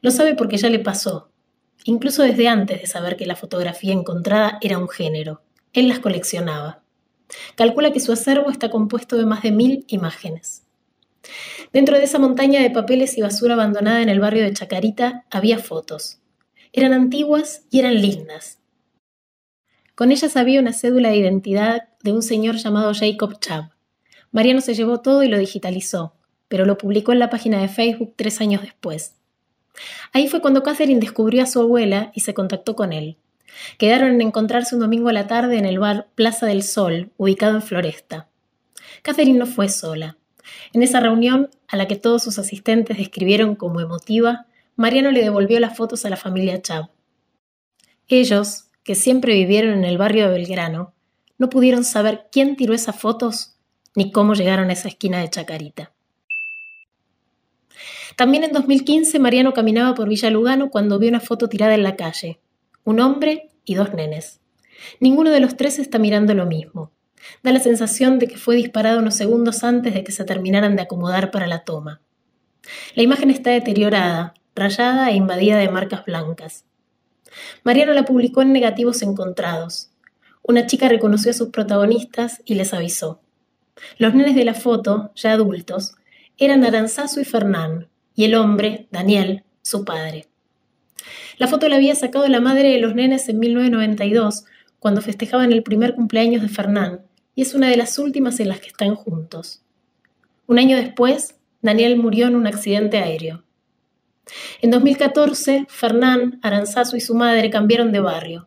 Lo 0.00 0.10
sabe 0.10 0.34
porque 0.34 0.56
ya 0.56 0.68
le 0.68 0.78
pasó, 0.78 1.30
incluso 1.84 2.22
desde 2.22 2.48
antes 2.48 2.80
de 2.80 2.86
saber 2.86 3.16
que 3.16 3.26
la 3.26 3.36
fotografía 3.36 3.92
encontrada 3.92 4.58
era 4.60 4.78
un 4.78 4.88
género. 4.88 5.42
Él 5.72 5.88
las 5.88 6.00
coleccionaba. 6.00 6.81
Calcula 7.56 7.92
que 7.92 8.00
su 8.00 8.12
acervo 8.12 8.50
está 8.50 8.70
compuesto 8.70 9.16
de 9.16 9.26
más 9.26 9.42
de 9.42 9.52
mil 9.52 9.84
imágenes. 9.88 10.62
Dentro 11.72 11.96
de 11.98 12.04
esa 12.04 12.18
montaña 12.18 12.60
de 12.60 12.70
papeles 12.70 13.16
y 13.16 13.22
basura 13.22 13.54
abandonada 13.54 14.02
en 14.02 14.08
el 14.08 14.20
barrio 14.20 14.42
de 14.42 14.52
Chacarita 14.52 15.24
había 15.30 15.58
fotos. 15.58 16.18
Eran 16.72 16.92
antiguas 16.92 17.64
y 17.70 17.78
eran 17.80 18.00
lindas. 18.00 18.58
Con 19.94 20.10
ellas 20.10 20.36
había 20.36 20.60
una 20.60 20.72
cédula 20.72 21.10
de 21.10 21.18
identidad 21.18 21.88
de 22.02 22.12
un 22.12 22.22
señor 22.22 22.56
llamado 22.56 22.92
Jacob 22.94 23.38
Chubb. 23.40 23.70
Mariano 24.30 24.60
se 24.60 24.74
llevó 24.74 25.00
todo 25.00 25.22
y 25.22 25.28
lo 25.28 25.38
digitalizó, 25.38 26.14
pero 26.48 26.64
lo 26.64 26.78
publicó 26.78 27.12
en 27.12 27.18
la 27.18 27.30
página 27.30 27.60
de 27.60 27.68
Facebook 27.68 28.14
tres 28.16 28.40
años 28.40 28.62
después. 28.62 29.16
Ahí 30.12 30.28
fue 30.28 30.40
cuando 30.40 30.62
Catherine 30.62 31.00
descubrió 31.00 31.42
a 31.42 31.46
su 31.46 31.60
abuela 31.60 32.10
y 32.14 32.20
se 32.20 32.34
contactó 32.34 32.74
con 32.74 32.92
él. 32.92 33.16
Quedaron 33.78 34.10
en 34.10 34.22
encontrarse 34.22 34.74
un 34.74 34.80
domingo 34.80 35.08
a 35.08 35.12
la 35.12 35.26
tarde 35.26 35.58
en 35.58 35.66
el 35.66 35.78
bar 35.78 36.08
Plaza 36.14 36.46
del 36.46 36.62
Sol, 36.62 37.10
ubicado 37.16 37.56
en 37.56 37.62
Floresta. 37.62 38.28
Catherine 39.02 39.38
no 39.38 39.46
fue 39.46 39.68
sola. 39.68 40.16
En 40.72 40.82
esa 40.82 41.00
reunión, 41.00 41.50
a 41.68 41.76
la 41.76 41.86
que 41.86 41.96
todos 41.96 42.22
sus 42.22 42.38
asistentes 42.38 42.98
describieron 42.98 43.54
como 43.54 43.80
emotiva, 43.80 44.46
Mariano 44.76 45.10
le 45.10 45.22
devolvió 45.22 45.60
las 45.60 45.76
fotos 45.76 46.04
a 46.04 46.10
la 46.10 46.16
familia 46.16 46.60
Chubb. 46.60 46.88
Ellos, 48.08 48.68
que 48.82 48.94
siempre 48.94 49.34
vivieron 49.34 49.74
en 49.74 49.84
el 49.84 49.98
barrio 49.98 50.26
de 50.26 50.32
Belgrano, 50.32 50.94
no 51.38 51.48
pudieron 51.48 51.84
saber 51.84 52.26
quién 52.30 52.56
tiró 52.56 52.74
esas 52.74 52.98
fotos 52.98 53.56
ni 53.94 54.12
cómo 54.12 54.34
llegaron 54.34 54.70
a 54.70 54.72
esa 54.72 54.88
esquina 54.88 55.20
de 55.20 55.30
Chacarita. 55.30 55.92
También 58.16 58.44
en 58.44 58.52
2015 58.52 59.18
Mariano 59.18 59.52
caminaba 59.52 59.94
por 59.94 60.08
Villa 60.08 60.30
Lugano 60.30 60.70
cuando 60.70 60.98
vio 60.98 61.08
una 61.08 61.20
foto 61.20 61.48
tirada 61.48 61.74
en 61.74 61.82
la 61.82 61.96
calle, 61.96 62.40
un 62.84 63.00
hombre 63.00 63.50
y 63.64 63.74
dos 63.74 63.94
nenes. 63.94 64.40
Ninguno 65.00 65.30
de 65.30 65.40
los 65.40 65.56
tres 65.56 65.78
está 65.78 65.98
mirando 65.98 66.34
lo 66.34 66.46
mismo. 66.46 66.90
Da 67.42 67.52
la 67.52 67.60
sensación 67.60 68.18
de 68.18 68.26
que 68.26 68.36
fue 68.36 68.56
disparado 68.56 68.98
unos 68.98 69.14
segundos 69.14 69.62
antes 69.62 69.94
de 69.94 70.02
que 70.02 70.12
se 70.12 70.24
terminaran 70.24 70.74
de 70.76 70.82
acomodar 70.82 71.30
para 71.30 71.46
la 71.46 71.64
toma. 71.64 72.00
La 72.94 73.02
imagen 73.02 73.30
está 73.30 73.50
deteriorada, 73.50 74.34
rayada 74.54 75.10
e 75.10 75.16
invadida 75.16 75.58
de 75.58 75.68
marcas 75.68 76.04
blancas. 76.04 76.64
Mariano 77.64 77.92
la 77.92 78.04
publicó 78.04 78.42
en 78.42 78.52
negativos 78.52 79.02
encontrados. 79.02 79.90
Una 80.42 80.66
chica 80.66 80.88
reconoció 80.88 81.30
a 81.30 81.34
sus 81.34 81.50
protagonistas 81.50 82.42
y 82.44 82.54
les 82.54 82.74
avisó. 82.74 83.20
Los 83.98 84.14
nenes 84.14 84.34
de 84.34 84.44
la 84.44 84.54
foto, 84.54 85.12
ya 85.14 85.32
adultos, 85.32 85.94
eran 86.36 86.64
Aranzazu 86.64 87.20
y 87.20 87.24
Fernán, 87.24 87.88
y 88.14 88.24
el 88.24 88.34
hombre, 88.34 88.88
Daniel, 88.90 89.44
su 89.62 89.84
padre. 89.84 90.31
La 91.42 91.48
foto 91.48 91.68
la 91.68 91.74
había 91.74 91.96
sacado 91.96 92.28
la 92.28 92.40
madre 92.40 92.70
de 92.70 92.78
los 92.78 92.94
nenes 92.94 93.28
en 93.28 93.40
1992, 93.40 94.44
cuando 94.78 95.02
festejaban 95.02 95.50
el 95.50 95.64
primer 95.64 95.96
cumpleaños 95.96 96.40
de 96.40 96.48
Fernán, 96.48 97.00
y 97.34 97.42
es 97.42 97.52
una 97.56 97.68
de 97.68 97.76
las 97.76 97.98
últimas 97.98 98.38
en 98.38 98.48
las 98.48 98.60
que 98.60 98.68
están 98.68 98.94
juntos. 98.94 99.60
Un 100.46 100.60
año 100.60 100.76
después, 100.76 101.34
Daniel 101.60 101.96
murió 101.96 102.28
en 102.28 102.36
un 102.36 102.46
accidente 102.46 102.98
aéreo. 102.98 103.42
En 104.60 104.70
2014, 104.70 105.66
Fernán, 105.68 106.38
Aranzazu 106.42 106.94
y 106.94 107.00
su 107.00 107.16
madre 107.16 107.50
cambiaron 107.50 107.90
de 107.90 107.98
barrio. 107.98 108.46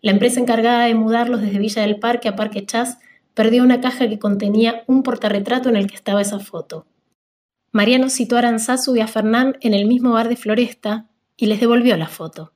La 0.00 0.12
empresa 0.12 0.40
encargada 0.40 0.86
de 0.86 0.94
mudarlos 0.94 1.42
desde 1.42 1.58
Villa 1.58 1.82
del 1.82 1.98
Parque 1.98 2.30
a 2.30 2.34
Parque 2.34 2.64
Chas 2.64 2.96
perdió 3.34 3.62
una 3.62 3.82
caja 3.82 4.08
que 4.08 4.18
contenía 4.18 4.84
un 4.86 5.02
portarretrato 5.02 5.68
en 5.68 5.76
el 5.76 5.86
que 5.86 5.96
estaba 5.96 6.22
esa 6.22 6.38
foto. 6.38 6.86
Mariano 7.72 8.08
citó 8.08 8.36
a 8.36 8.38
Aranzazu 8.38 8.96
y 8.96 9.00
a 9.00 9.06
Fernán 9.06 9.58
en 9.60 9.74
el 9.74 9.86
mismo 9.86 10.12
bar 10.12 10.30
de 10.30 10.36
Floresta 10.36 11.10
y 11.36 11.46
les 11.46 11.60
devolvió 11.60 11.96
la 11.96 12.08
foto. 12.08 12.52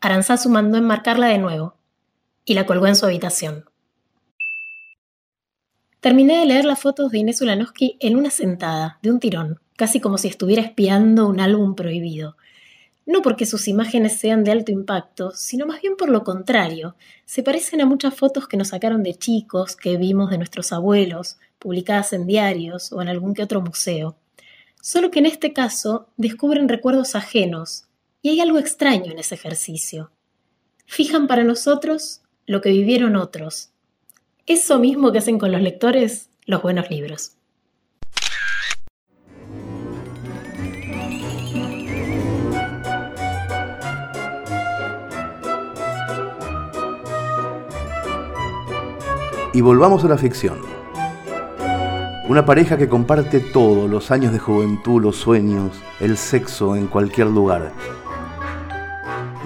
Aranzazu 0.00 0.48
mandó 0.48 0.78
enmarcarla 0.78 1.28
de 1.28 1.38
nuevo 1.38 1.74
y 2.44 2.54
la 2.54 2.66
colgó 2.66 2.86
en 2.86 2.96
su 2.96 3.06
habitación. 3.06 3.64
Terminé 6.00 6.38
de 6.38 6.46
leer 6.46 6.64
las 6.64 6.80
fotos 6.80 7.10
de 7.10 7.18
Inés 7.18 7.40
Ulanowski 7.40 7.96
en 7.98 8.16
una 8.16 8.30
sentada, 8.30 8.98
de 9.02 9.10
un 9.10 9.18
tirón, 9.18 9.60
casi 9.76 10.00
como 10.00 10.16
si 10.16 10.28
estuviera 10.28 10.62
espiando 10.62 11.26
un 11.26 11.40
álbum 11.40 11.74
prohibido. 11.74 12.36
No 13.04 13.22
porque 13.22 13.46
sus 13.46 13.66
imágenes 13.66 14.16
sean 14.18 14.44
de 14.44 14.52
alto 14.52 14.70
impacto, 14.70 15.32
sino 15.32 15.66
más 15.66 15.80
bien 15.80 15.96
por 15.96 16.10
lo 16.10 16.22
contrario. 16.22 16.94
Se 17.24 17.42
parecen 17.42 17.80
a 17.80 17.86
muchas 17.86 18.14
fotos 18.14 18.46
que 18.46 18.56
nos 18.56 18.68
sacaron 18.68 19.02
de 19.02 19.14
chicos, 19.14 19.74
que 19.74 19.96
vimos 19.96 20.30
de 20.30 20.38
nuestros 20.38 20.72
abuelos, 20.72 21.38
publicadas 21.58 22.12
en 22.12 22.26
diarios 22.26 22.92
o 22.92 23.02
en 23.02 23.08
algún 23.08 23.34
que 23.34 23.42
otro 23.42 23.60
museo. 23.60 24.16
Solo 24.90 25.10
que 25.10 25.18
en 25.18 25.26
este 25.26 25.52
caso 25.52 26.08
descubren 26.16 26.66
recuerdos 26.66 27.14
ajenos, 27.14 27.84
y 28.22 28.30
hay 28.30 28.40
algo 28.40 28.56
extraño 28.56 29.12
en 29.12 29.18
ese 29.18 29.34
ejercicio. 29.34 30.10
Fijan 30.86 31.26
para 31.26 31.44
nosotros 31.44 32.22
lo 32.46 32.62
que 32.62 32.70
vivieron 32.70 33.14
otros, 33.14 33.68
eso 34.46 34.78
mismo 34.78 35.12
que 35.12 35.18
hacen 35.18 35.38
con 35.38 35.52
los 35.52 35.60
lectores 35.60 36.30
los 36.46 36.62
buenos 36.62 36.88
libros. 36.88 37.32
Y 49.52 49.60
volvamos 49.60 50.02
a 50.06 50.08
la 50.08 50.16
ficción. 50.16 50.77
Una 52.28 52.44
pareja 52.44 52.76
que 52.76 52.90
comparte 52.90 53.40
todo, 53.40 53.88
los 53.88 54.10
años 54.10 54.34
de 54.34 54.38
juventud, 54.38 55.00
los 55.00 55.16
sueños, 55.16 55.72
el 55.98 56.18
sexo 56.18 56.76
en 56.76 56.86
cualquier 56.86 57.28
lugar. 57.28 57.72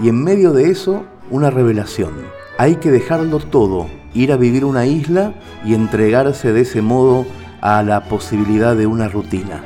Y 0.03 0.09
en 0.09 0.25
medio 0.25 0.53
de 0.53 0.69
eso, 0.69 1.05
una 1.31 1.51
revelación. 1.51 2.11
Hay 2.59 2.77
que 2.77 2.91
dejarlo 2.91 3.39
todo 3.39 3.87
ir 4.15 4.33
a 4.33 4.37
vivir 4.37 4.65
una 4.65 4.85
isla 4.85 5.33
y 5.65 5.75
entregarse 5.75 6.53
de 6.53 6.62
ese 6.62 6.83
modo 6.83 7.25
a 7.61 7.85
la 7.85 8.09
posibilidad 8.09 8.75
de 8.75 8.89
una 8.89 9.07
rutina. 9.07 9.62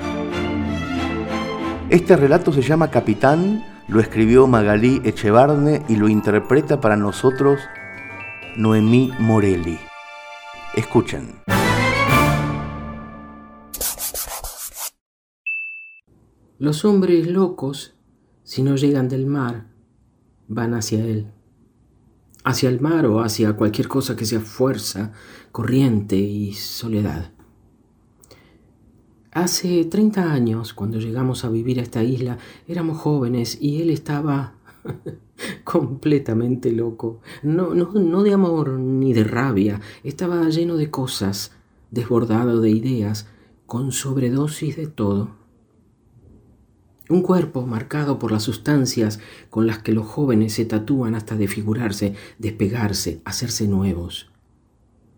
Este 1.88 2.16
relato 2.16 2.52
se 2.52 2.60
llama 2.60 2.90
Capitán, 2.90 3.64
lo 3.88 4.00
escribió 4.00 4.46
Magalí 4.46 5.00
Echevarne 5.04 5.82
y 5.88 5.96
lo 5.96 6.10
interpreta 6.10 6.82
para 6.82 6.98
nosotros 6.98 7.60
Noemí 8.56 9.10
Morelli. 9.18 9.78
Escuchen. 10.74 11.45
Los 16.58 16.84
hombres 16.84 17.26
locos, 17.26 17.94
si 18.42 18.62
no 18.62 18.76
llegan 18.76 19.08
del 19.08 19.26
mar, 19.26 19.66
van 20.48 20.74
hacia 20.74 21.04
él 21.04 21.32
hacia 22.46 22.68
el 22.68 22.80
mar 22.80 23.06
o 23.06 23.22
hacia 23.22 23.54
cualquier 23.54 23.88
cosa 23.88 24.14
que 24.14 24.24
sea 24.24 24.38
fuerza, 24.38 25.12
corriente 25.50 26.14
y 26.14 26.52
soledad. 26.52 27.32
Hace 29.32 29.84
30 29.84 30.32
años, 30.32 30.72
cuando 30.72 31.00
llegamos 31.00 31.44
a 31.44 31.50
vivir 31.50 31.80
a 31.80 31.82
esta 31.82 32.04
isla, 32.04 32.38
éramos 32.68 32.98
jóvenes 32.98 33.58
y 33.60 33.82
él 33.82 33.90
estaba 33.90 34.54
completamente 35.64 36.70
loco. 36.70 37.20
No, 37.42 37.74
no, 37.74 37.90
no 37.92 38.22
de 38.22 38.32
amor 38.32 38.78
ni 38.78 39.12
de 39.12 39.24
rabia, 39.24 39.80
estaba 40.04 40.48
lleno 40.48 40.76
de 40.76 40.88
cosas, 40.88 41.50
desbordado 41.90 42.60
de 42.60 42.70
ideas, 42.70 43.26
con 43.66 43.90
sobredosis 43.90 44.76
de 44.76 44.86
todo. 44.86 45.30
Un 47.08 47.22
cuerpo 47.22 47.66
marcado 47.66 48.18
por 48.18 48.32
las 48.32 48.42
sustancias 48.42 49.20
con 49.48 49.66
las 49.66 49.78
que 49.78 49.92
los 49.92 50.06
jóvenes 50.06 50.54
se 50.54 50.64
tatúan 50.64 51.14
hasta 51.14 51.36
desfigurarse, 51.36 52.14
despegarse, 52.38 53.20
hacerse 53.24 53.68
nuevos. 53.68 54.30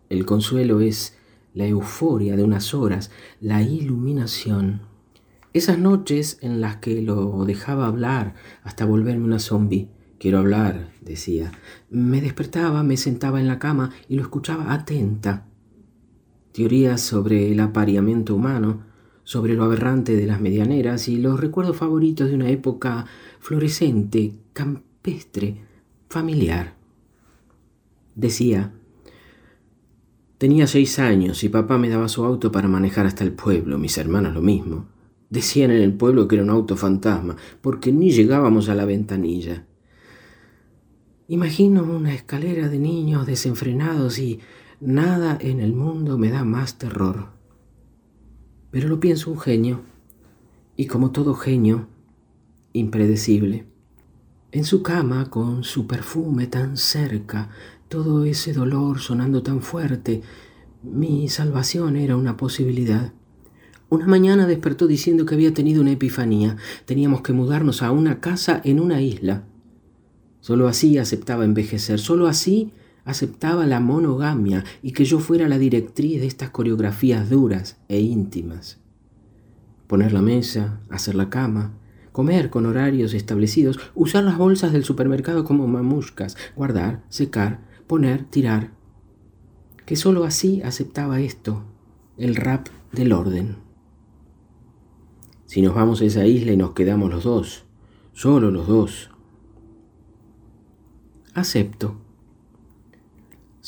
El 0.09 0.25
consuelo 0.25 0.81
es 0.81 1.17
la 1.55 1.65
euforia 1.65 2.35
de 2.35 2.43
unas 2.43 2.75
horas, 2.75 3.09
la 3.41 3.63
iluminación. 3.63 4.81
Esas 5.51 5.79
noches 5.79 6.37
en 6.41 6.61
las 6.61 6.77
que 6.77 7.01
lo 7.01 7.43
dejaba 7.45 7.87
hablar 7.87 8.35
hasta 8.63 8.85
volverme 8.85 9.25
una 9.25 9.39
zombie. 9.39 9.89
Quiero 10.19 10.37
hablar, 10.37 10.91
decía. 11.01 11.51
Me 11.89 12.21
despertaba, 12.21 12.83
me 12.83 12.97
sentaba 12.97 13.39
en 13.39 13.47
la 13.47 13.57
cama 13.57 13.91
y 14.07 14.15
lo 14.15 14.21
escuchaba 14.21 14.73
atenta. 14.73 15.47
Teorías 16.51 17.01
sobre 17.01 17.51
el 17.51 17.59
apareamiento 17.61 18.35
humano, 18.35 18.83
sobre 19.29 19.53
lo 19.53 19.63
aberrante 19.63 20.15
de 20.15 20.25
las 20.25 20.41
medianeras 20.41 21.07
y 21.07 21.17
los 21.17 21.39
recuerdos 21.39 21.77
favoritos 21.77 22.29
de 22.29 22.33
una 22.33 22.49
época 22.49 23.05
florescente, 23.39 24.33
campestre, 24.53 25.55
familiar. 26.09 26.73
Decía, 28.15 28.73
tenía 30.39 30.65
seis 30.65 30.97
años 30.97 31.43
y 31.43 31.49
papá 31.49 31.77
me 31.77 31.89
daba 31.89 32.07
su 32.07 32.25
auto 32.25 32.51
para 32.51 32.67
manejar 32.67 33.05
hasta 33.05 33.23
el 33.23 33.31
pueblo, 33.31 33.77
mis 33.77 33.99
hermanos 33.99 34.33
lo 34.33 34.41
mismo. 34.41 34.87
Decían 35.29 35.69
en 35.69 35.83
el 35.83 35.93
pueblo 35.93 36.27
que 36.27 36.37
era 36.37 36.43
un 36.43 36.49
auto 36.49 36.75
fantasma, 36.75 37.35
porque 37.61 37.91
ni 37.91 38.09
llegábamos 38.09 38.67
a 38.67 38.73
la 38.73 38.85
ventanilla. 38.85 39.67
Imagino 41.27 41.83
una 41.83 42.15
escalera 42.15 42.67
de 42.67 42.79
niños 42.79 43.27
desenfrenados 43.27 44.17
y 44.17 44.39
nada 44.79 45.37
en 45.39 45.59
el 45.59 45.73
mundo 45.73 46.17
me 46.17 46.31
da 46.31 46.43
más 46.43 46.79
terror. 46.79 47.38
Pero 48.71 48.87
lo 48.87 48.99
pienso 48.99 49.31
un 49.31 49.39
genio, 49.39 49.81
y 50.75 50.85
como 50.85 51.11
todo 51.11 51.33
genio, 51.33 51.87
impredecible. 52.73 53.65
En 54.51 54.63
su 54.63 54.81
cama, 54.81 55.29
con 55.29 55.63
su 55.63 55.87
perfume 55.87 56.47
tan 56.47 56.77
cerca, 56.77 57.49
todo 57.87 58.25
ese 58.25 58.53
dolor 58.53 58.99
sonando 58.99 59.43
tan 59.43 59.61
fuerte, 59.61 60.21
mi 60.83 61.27
salvación 61.27 61.97
era 61.97 62.15
una 62.15 62.37
posibilidad. 62.37 63.11
Una 63.89 64.07
mañana 64.07 64.47
despertó 64.47 64.87
diciendo 64.87 65.25
que 65.25 65.35
había 65.35 65.53
tenido 65.53 65.81
una 65.81 65.91
epifanía. 65.91 66.57
Teníamos 66.85 67.21
que 67.21 67.33
mudarnos 67.33 67.81
a 67.81 67.91
una 67.91 68.19
casa 68.21 68.61
en 68.63 68.79
una 68.79 69.01
isla. 69.01 69.43
Solo 70.41 70.67
así 70.67 70.97
aceptaba 70.97 71.43
envejecer, 71.43 71.99
solo 71.99 72.27
así 72.27 72.71
aceptaba 73.09 73.65
la 73.65 73.79
monogamia 73.79 74.63
y 74.83 74.91
que 74.91 75.03
yo 75.03 75.19
fuera 75.19 75.47
la 75.47 75.57
directriz 75.57 76.21
de 76.21 76.27
estas 76.27 76.51
coreografías 76.51 77.29
duras 77.29 77.77
e 77.87 77.99
íntimas. 77.99 78.79
Poner 79.87 80.13
la 80.13 80.21
mesa, 80.21 80.81
hacer 80.89 81.15
la 81.15 81.29
cama, 81.29 81.73
comer 82.11 82.51
con 82.51 82.67
horarios 82.67 83.15
establecidos, 83.15 83.79
usar 83.95 84.23
las 84.23 84.37
bolsas 84.37 84.71
del 84.71 84.83
supermercado 84.83 85.43
como 85.43 85.67
mamuscas, 85.67 86.37
guardar, 86.55 87.03
secar, 87.09 87.61
poner, 87.87 88.25
tirar. 88.25 88.71
Que 89.87 89.95
sólo 89.95 90.23
así 90.23 90.61
aceptaba 90.61 91.19
esto, 91.19 91.63
el 92.17 92.35
rap 92.35 92.67
del 92.91 93.11
orden. 93.11 93.57
Si 95.47 95.63
nos 95.63 95.73
vamos 95.73 96.01
a 96.01 96.05
esa 96.05 96.27
isla 96.27 96.51
y 96.51 96.57
nos 96.57 96.73
quedamos 96.73 97.09
los 97.09 97.23
dos, 97.23 97.65
solo 98.13 98.51
los 98.51 98.67
dos. 98.67 99.09
Acepto. 101.33 102.08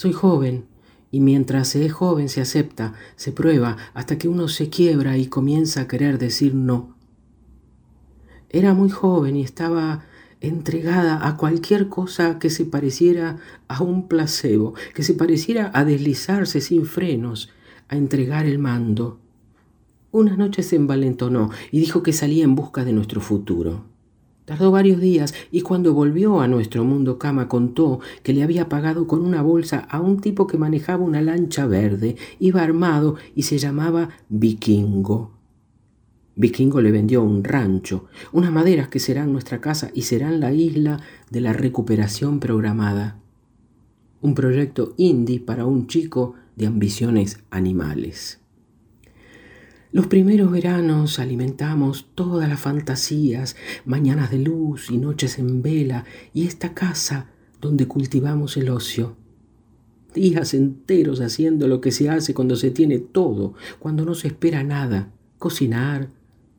Soy 0.01 0.13
joven, 0.13 0.65
y 1.11 1.19
mientras 1.19 1.67
se 1.67 1.85
es 1.85 1.93
joven 1.93 2.27
se 2.27 2.41
acepta, 2.41 2.95
se 3.15 3.31
prueba, 3.31 3.77
hasta 3.93 4.17
que 4.17 4.27
uno 4.27 4.47
se 4.47 4.67
quiebra 4.67 5.15
y 5.15 5.27
comienza 5.27 5.81
a 5.81 5.87
querer 5.87 6.17
decir 6.17 6.55
no. 6.55 6.95
Era 8.49 8.73
muy 8.73 8.89
joven 8.89 9.35
y 9.35 9.43
estaba 9.43 10.03
entregada 10.39 11.27
a 11.27 11.37
cualquier 11.37 11.87
cosa 11.87 12.39
que 12.39 12.49
se 12.49 12.65
pareciera 12.65 13.37
a 13.67 13.83
un 13.83 14.07
placebo, 14.07 14.73
que 14.95 15.03
se 15.03 15.13
pareciera 15.13 15.69
a 15.71 15.85
deslizarse 15.85 16.61
sin 16.61 16.87
frenos, 16.87 17.51
a 17.87 17.95
entregar 17.95 18.47
el 18.47 18.57
mando. 18.57 19.19
Una 20.09 20.35
noche 20.35 20.63
se 20.63 20.77
envalentonó 20.77 21.51
y 21.71 21.79
dijo 21.79 22.01
que 22.01 22.11
salía 22.11 22.43
en 22.43 22.55
busca 22.55 22.83
de 22.83 22.93
nuestro 22.93 23.21
futuro. 23.21 23.90
Tardó 24.51 24.69
varios 24.69 24.99
días 24.99 25.33
y 25.49 25.61
cuando 25.61 25.93
volvió 25.93 26.41
a 26.41 26.47
nuestro 26.49 26.83
mundo 26.83 27.17
cama 27.17 27.47
contó 27.47 28.01
que 28.21 28.33
le 28.33 28.43
había 28.43 28.67
pagado 28.67 29.07
con 29.07 29.21
una 29.21 29.41
bolsa 29.41 29.79
a 29.89 30.01
un 30.01 30.19
tipo 30.19 30.45
que 30.45 30.57
manejaba 30.57 31.05
una 31.05 31.21
lancha 31.21 31.65
verde, 31.67 32.17
iba 32.37 32.61
armado 32.61 33.15
y 33.33 33.43
se 33.43 33.57
llamaba 33.57 34.09
Vikingo. 34.27 35.31
Vikingo 36.35 36.81
le 36.81 36.91
vendió 36.91 37.23
un 37.23 37.45
rancho, 37.45 38.07
unas 38.33 38.51
maderas 38.51 38.89
que 38.89 38.99
serán 38.99 39.31
nuestra 39.31 39.61
casa 39.61 39.89
y 39.93 40.01
serán 40.01 40.41
la 40.41 40.51
isla 40.51 40.99
de 41.29 41.39
la 41.39 41.53
recuperación 41.53 42.41
programada. 42.41 43.21
Un 44.19 44.35
proyecto 44.35 44.95
indie 44.97 45.39
para 45.39 45.65
un 45.65 45.87
chico 45.87 46.33
de 46.57 46.67
ambiciones 46.67 47.39
animales. 47.51 48.40
Los 49.93 50.07
primeros 50.07 50.49
veranos 50.49 51.19
alimentamos 51.19 52.07
todas 52.15 52.47
las 52.47 52.61
fantasías, 52.61 53.57
mañanas 53.83 54.31
de 54.31 54.39
luz 54.39 54.89
y 54.89 54.97
noches 54.97 55.37
en 55.37 55.61
vela, 55.61 56.05
y 56.33 56.47
esta 56.47 56.73
casa 56.73 57.27
donde 57.59 57.89
cultivamos 57.89 58.55
el 58.55 58.69
ocio. 58.69 59.17
Días 60.13 60.53
enteros 60.53 61.19
haciendo 61.19 61.67
lo 61.67 61.81
que 61.81 61.91
se 61.91 62.09
hace 62.09 62.33
cuando 62.33 62.55
se 62.55 62.71
tiene 62.71 62.99
todo, 62.99 63.53
cuando 63.79 64.05
no 64.05 64.15
se 64.15 64.27
espera 64.27 64.63
nada. 64.63 65.11
Cocinar, 65.37 66.07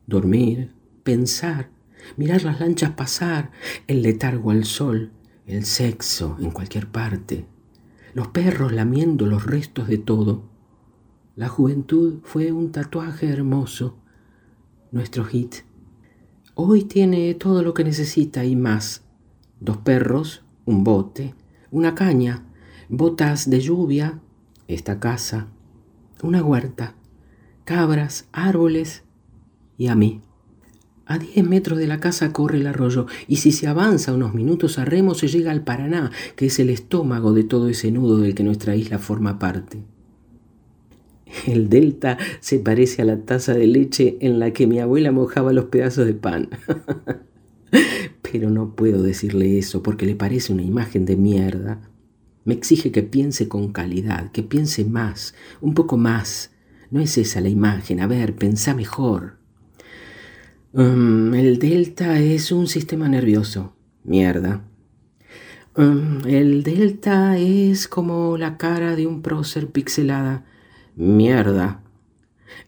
dormir, 0.05 0.69
pensar, 1.03 1.71
mirar 2.17 2.43
las 2.43 2.59
lanchas 2.59 2.91
pasar, 2.91 3.49
el 3.87 4.03
letargo 4.03 4.51
al 4.51 4.63
sol, 4.63 5.09
el 5.47 5.65
sexo 5.65 6.37
en 6.39 6.51
cualquier 6.51 6.85
parte, 6.87 7.47
los 8.13 8.27
perros 8.27 8.73
lamiendo 8.73 9.25
los 9.25 9.43
restos 9.43 9.87
de 9.87 9.97
todo 9.97 10.52
la 11.35 11.49
juventud 11.49 12.19
fue 12.23 12.51
un 12.51 12.71
tatuaje 12.71 13.27
hermoso, 13.27 13.97
nuestro 14.91 15.25
hit. 15.25 15.55
Hoy 16.53 16.83
tiene 16.83 17.33
todo 17.33 17.63
lo 17.63 17.73
que 17.73 17.83
necesita 17.83 18.45
y 18.45 18.55
más. 18.55 19.01
Dos 19.59 19.77
perros, 19.77 20.43
un 20.65 20.83
bote, 20.83 21.33
una 21.71 21.95
caña, 21.95 22.45
botas 22.87 23.49
de 23.49 23.61
lluvia, 23.61 24.19
esta 24.67 24.99
casa, 24.99 25.47
una 26.21 26.43
huerta, 26.43 26.93
cabras, 27.65 28.27
árboles 28.31 29.03
y 29.79 29.87
a 29.87 29.95
mí. 29.95 30.21
A 31.07 31.17
diez 31.17 31.43
metros 31.43 31.79
de 31.79 31.87
la 31.87 31.99
casa 31.99 32.31
corre 32.31 32.59
el 32.59 32.67
arroyo 32.67 33.07
y 33.27 33.37
si 33.37 33.51
se 33.51 33.67
avanza 33.67 34.13
unos 34.13 34.35
minutos 34.35 34.77
a 34.77 34.85
remo 34.85 35.15
se 35.15 35.27
llega 35.27 35.51
al 35.51 35.63
Paraná, 35.63 36.11
que 36.35 36.45
es 36.45 36.59
el 36.59 36.69
estómago 36.69 37.33
de 37.33 37.43
todo 37.43 37.69
ese 37.69 37.91
nudo 37.91 38.19
del 38.19 38.35
que 38.35 38.43
nuestra 38.43 38.75
isla 38.75 38.99
forma 38.99 39.39
parte. 39.39 39.83
El 41.47 41.69
delta 41.69 42.17
se 42.39 42.59
parece 42.59 43.01
a 43.01 43.05
la 43.05 43.17
taza 43.17 43.53
de 43.53 43.67
leche 43.67 44.17
en 44.21 44.39
la 44.39 44.51
que 44.51 44.67
mi 44.67 44.79
abuela 44.79 45.11
mojaba 45.11 45.53
los 45.53 45.65
pedazos 45.65 46.05
de 46.05 46.13
pan. 46.13 46.49
Pero 48.21 48.49
no 48.49 48.75
puedo 48.75 49.03
decirle 49.03 49.57
eso 49.57 49.83
porque 49.83 50.05
le 50.05 50.15
parece 50.15 50.53
una 50.53 50.63
imagen 50.63 51.05
de 51.05 51.17
mierda. 51.17 51.81
Me 52.45 52.53
exige 52.53 52.91
que 52.91 53.03
piense 53.03 53.47
con 53.47 53.71
calidad, 53.71 54.31
que 54.31 54.43
piense 54.43 54.85
más, 54.85 55.33
un 55.61 55.73
poco 55.73 55.97
más. 55.97 56.51
No 56.91 56.99
es 56.99 57.17
esa 57.17 57.41
la 57.41 57.49
imagen. 57.49 57.99
A 57.99 58.07
ver, 58.07 58.35
pensá 58.35 58.75
mejor. 58.75 59.37
Um, 60.73 61.33
el 61.33 61.59
delta 61.59 62.19
es 62.19 62.51
un 62.51 62.67
sistema 62.67 63.07
nervioso. 63.07 63.75
Mierda. 64.03 64.63
Um, 65.75 66.25
el 66.27 66.63
delta 66.63 67.37
es 67.37 67.87
como 67.87 68.37
la 68.37 68.57
cara 68.57 68.95
de 68.95 69.07
un 69.07 69.21
prócer 69.21 69.67
pixelada. 69.67 70.45
Mierda. 70.95 71.83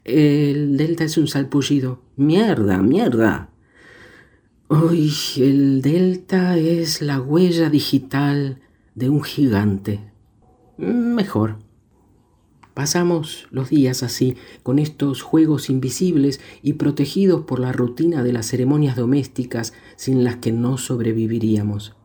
El 0.03 0.77
delta 0.77 1.03
es 1.03 1.17
un 1.17 1.27
salpullido. 1.27 2.01
Mierda, 2.15 2.81
mierda. 2.81 3.49
Uy, 4.67 5.13
el 5.37 5.81
delta 5.83 6.57
es 6.57 7.03
la 7.03 7.21
huella 7.21 7.69
digital 7.69 8.61
de 8.95 9.09
un 9.09 9.23
gigante. 9.23 10.11
Mejor. 10.77 11.57
Pasamos 12.73 13.47
los 13.51 13.69
días 13.69 14.03
así, 14.03 14.35
con 14.63 14.79
estos 14.79 15.21
juegos 15.21 15.69
invisibles 15.69 16.41
y 16.61 16.73
protegidos 16.73 17.43
por 17.43 17.59
la 17.59 17.71
rutina 17.71 18.23
de 18.23 18.33
las 18.33 18.47
ceremonias 18.47 18.95
domésticas 18.95 19.73
sin 19.95 20.23
las 20.23 20.37
que 20.37 20.51
no 20.51 20.77
sobreviviríamos. 20.77 21.95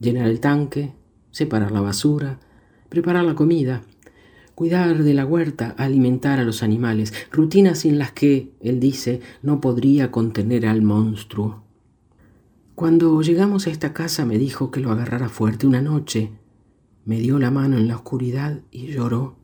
Llenar 0.00 0.26
el 0.26 0.40
tanque, 0.40 0.92
separar 1.30 1.70
la 1.70 1.80
basura, 1.80 2.40
preparar 2.90 3.24
la 3.24 3.34
comida, 3.34 3.82
cuidar 4.54 5.02
de 5.02 5.14
la 5.14 5.24
huerta, 5.24 5.74
alimentar 5.78 6.38
a 6.38 6.44
los 6.44 6.62
animales, 6.62 7.12
rutinas 7.30 7.80
sin 7.80 7.98
las 7.98 8.12
que, 8.12 8.52
él 8.60 8.80
dice, 8.80 9.20
no 9.42 9.60
podría 9.60 10.10
contener 10.10 10.66
al 10.66 10.82
monstruo. 10.82 11.62
Cuando 12.74 13.20
llegamos 13.22 13.66
a 13.66 13.70
esta 13.70 13.92
casa 13.92 14.24
me 14.24 14.38
dijo 14.38 14.70
que 14.70 14.80
lo 14.80 14.90
agarrara 14.90 15.28
fuerte 15.28 15.66
una 15.66 15.82
noche. 15.82 16.32
Me 17.04 17.20
dio 17.20 17.38
la 17.38 17.50
mano 17.50 17.76
en 17.76 17.86
la 17.86 17.96
oscuridad 17.96 18.60
y 18.70 18.86
lloró. 18.86 19.36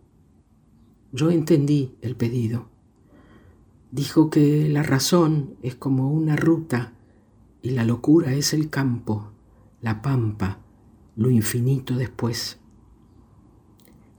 Yo 1.12 1.30
entendí 1.30 1.94
el 2.00 2.16
pedido. 2.16 2.68
Dijo 3.90 4.30
que 4.30 4.68
la 4.68 4.82
razón 4.82 5.54
es 5.62 5.74
como 5.74 6.10
una 6.10 6.36
ruta 6.36 6.92
y 7.62 7.70
la 7.70 7.84
locura 7.84 8.32
es 8.32 8.52
el 8.52 8.70
campo, 8.70 9.32
la 9.82 10.02
pampa, 10.02 10.58
lo 11.16 11.30
infinito 11.30 11.96
después. 11.96 12.58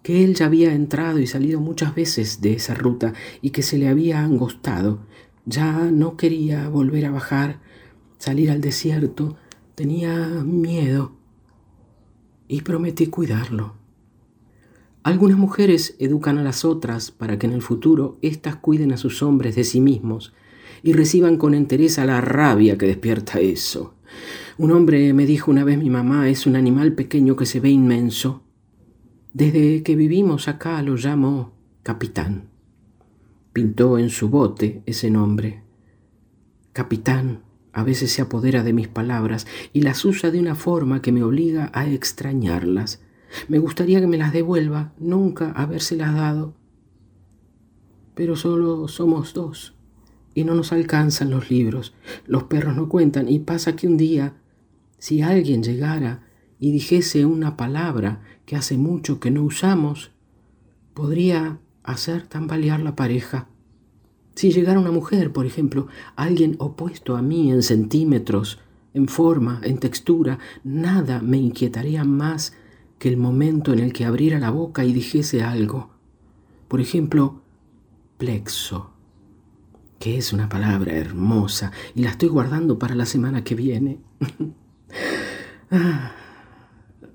Que 0.10 0.24
él 0.24 0.34
ya 0.34 0.48
había 0.48 0.74
entrado 0.74 1.20
y 1.20 1.28
salido 1.28 1.60
muchas 1.60 1.94
veces 1.94 2.42
de 2.42 2.54
esa 2.54 2.74
ruta 2.74 3.14
y 3.44 3.52
que 3.52 3.62
se 3.62 3.78
le 3.78 3.88
había 3.88 4.24
angostado. 4.24 5.02
Ya 5.46 5.92
no 5.92 6.18
quería 6.18 6.68
volver 6.68 7.06
a 7.06 7.12
bajar, 7.12 7.60
salir 8.18 8.50
al 8.50 8.60
desierto, 8.60 9.38
tenía 9.76 10.16
miedo 10.44 11.12
y 12.48 12.62
prometí 12.62 13.06
cuidarlo. 13.06 13.76
Algunas 15.04 15.38
mujeres 15.38 15.96
educan 16.00 16.40
a 16.40 16.44
las 16.44 16.66
otras 16.66 17.12
para 17.12 17.38
que 17.38 17.46
en 17.46 17.54
el 17.54 17.62
futuro 17.62 18.18
éstas 18.24 18.56
cuiden 18.56 18.92
a 18.92 18.98
sus 18.98 19.22
hombres 19.22 19.56
de 19.56 19.64
sí 19.64 19.80
mismos 19.80 20.34
y 20.82 20.94
reciban 20.94 21.38
con 21.38 21.54
entereza 21.54 22.04
la 22.04 22.20
rabia 22.20 22.80
que 22.80 22.88
despierta 22.88 23.42
eso. 23.42 23.94
Un 24.58 24.72
hombre 24.72 25.14
me 25.14 25.28
dijo 25.28 25.52
una 25.52 25.64
vez 25.64 25.78
mi 25.78 25.92
mamá 25.92 26.30
es 26.30 26.48
un 26.48 26.56
animal 26.56 26.94
pequeño 26.94 27.36
que 27.36 27.46
se 27.46 27.60
ve 27.60 27.70
inmenso. 27.70 28.42
Desde 29.34 29.84
que 29.84 29.96
vivimos 29.96 30.48
acá 30.48 30.82
lo 30.82 30.96
llamo 30.96 31.54
capitán. 31.84 32.50
Pintó 33.54 34.00
en 34.00 34.10
su 34.10 34.30
bote 34.30 34.82
ese 34.88 35.12
nombre. 35.12 35.62
Capitán 36.74 37.44
a 37.72 37.84
veces 37.84 38.12
se 38.12 38.24
apodera 38.24 38.64
de 38.64 38.74
mis 38.74 38.88
palabras 38.88 39.46
y 39.72 39.82
las 39.82 40.04
usa 40.04 40.32
de 40.32 40.40
una 40.40 40.56
forma 40.56 41.04
que 41.04 41.12
me 41.12 41.22
obliga 41.22 41.70
a 41.74 41.88
extrañarlas. 41.88 43.02
Me 43.48 43.60
gustaría 43.60 44.02
que 44.02 44.08
me 44.08 44.18
las 44.18 44.34
devuelva, 44.34 44.94
nunca 44.98 45.52
habérselas 45.52 46.16
dado. 46.16 46.56
Pero 48.16 48.36
solo 48.36 48.88
somos 48.88 49.36
dos 49.36 49.76
y 50.34 50.44
no 50.44 50.56
nos 50.56 50.72
alcanzan 50.74 51.30
los 51.30 51.52
libros. 51.52 51.94
Los 52.26 52.46
perros 52.46 52.76
no 52.76 52.90
cuentan 52.90 53.30
y 53.30 53.38
pasa 53.38 53.76
que 53.76 53.88
un 53.88 53.98
día 53.98 54.34
si 54.98 55.22
alguien 55.22 55.62
llegara 55.62 56.29
y 56.60 56.72
dijese 56.72 57.26
una 57.26 57.56
palabra 57.56 58.22
que 58.46 58.56
hace 58.56 58.78
mucho 58.78 59.20
que 59.20 59.32
no 59.32 59.44
usamos, 59.44 60.12
podría 60.94 61.60
hacer 61.84 62.28
tambalear 62.28 62.82
la 62.82 62.96
pareja. 62.96 63.48
Si 64.36 64.52
llegara 64.52 64.80
una 64.80 64.92
mujer, 64.92 65.32
por 65.32 65.46
ejemplo, 65.46 65.88
alguien 66.16 66.56
opuesto 66.60 67.16
a 67.16 67.22
mí 67.22 67.52
en 67.52 67.64
centímetros, 67.64 68.60
en 68.94 69.08
forma, 69.08 69.62
en 69.64 69.78
textura, 69.78 70.40
nada 70.64 71.22
me 71.22 71.38
inquietaría 71.38 72.04
más 72.04 72.54
que 72.98 73.10
el 73.10 73.18
momento 73.18 73.72
en 73.72 73.80
el 73.80 73.94
que 73.94 74.06
abriera 74.06 74.40
la 74.40 74.50
boca 74.50 74.84
y 74.84 74.94
dijese 74.94 75.42
algo. 75.42 75.92
Por 76.68 76.82
ejemplo, 76.82 77.42
plexo, 78.18 78.92
que 80.00 80.18
es 80.18 80.34
una 80.34 80.50
palabra 80.50 80.94
hermosa 80.94 81.72
y 81.96 82.04
la 82.04 82.12
estoy 82.12 82.30
guardando 82.30 82.78
para 82.78 82.96
la 82.96 83.06
semana 83.06 83.44
que 83.44 83.56
viene. 83.56 84.00
Ah, 85.72 86.19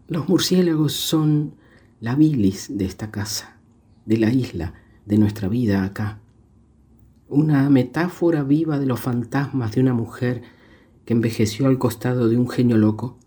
los 0.08 0.28
murciélagos 0.28 0.92
son 0.92 1.54
la 2.00 2.14
bilis 2.14 2.76
de 2.76 2.84
esta 2.84 3.10
casa, 3.10 3.56
de 4.06 4.18
la 4.18 4.32
isla, 4.32 4.74
de 5.06 5.18
nuestra 5.18 5.48
vida 5.48 5.84
acá. 5.84 6.20
Una 7.28 7.68
metáfora 7.70 8.42
viva 8.42 8.78
de 8.78 8.86
los 8.86 9.00
fantasmas 9.00 9.72
de 9.74 9.80
una 9.80 9.94
mujer 9.94 10.42
que 11.04 11.14
envejeció 11.14 11.66
al 11.66 11.78
costado 11.78 12.28
de 12.28 12.36
un 12.36 12.48
genio 12.48 12.76
loco 12.76 13.18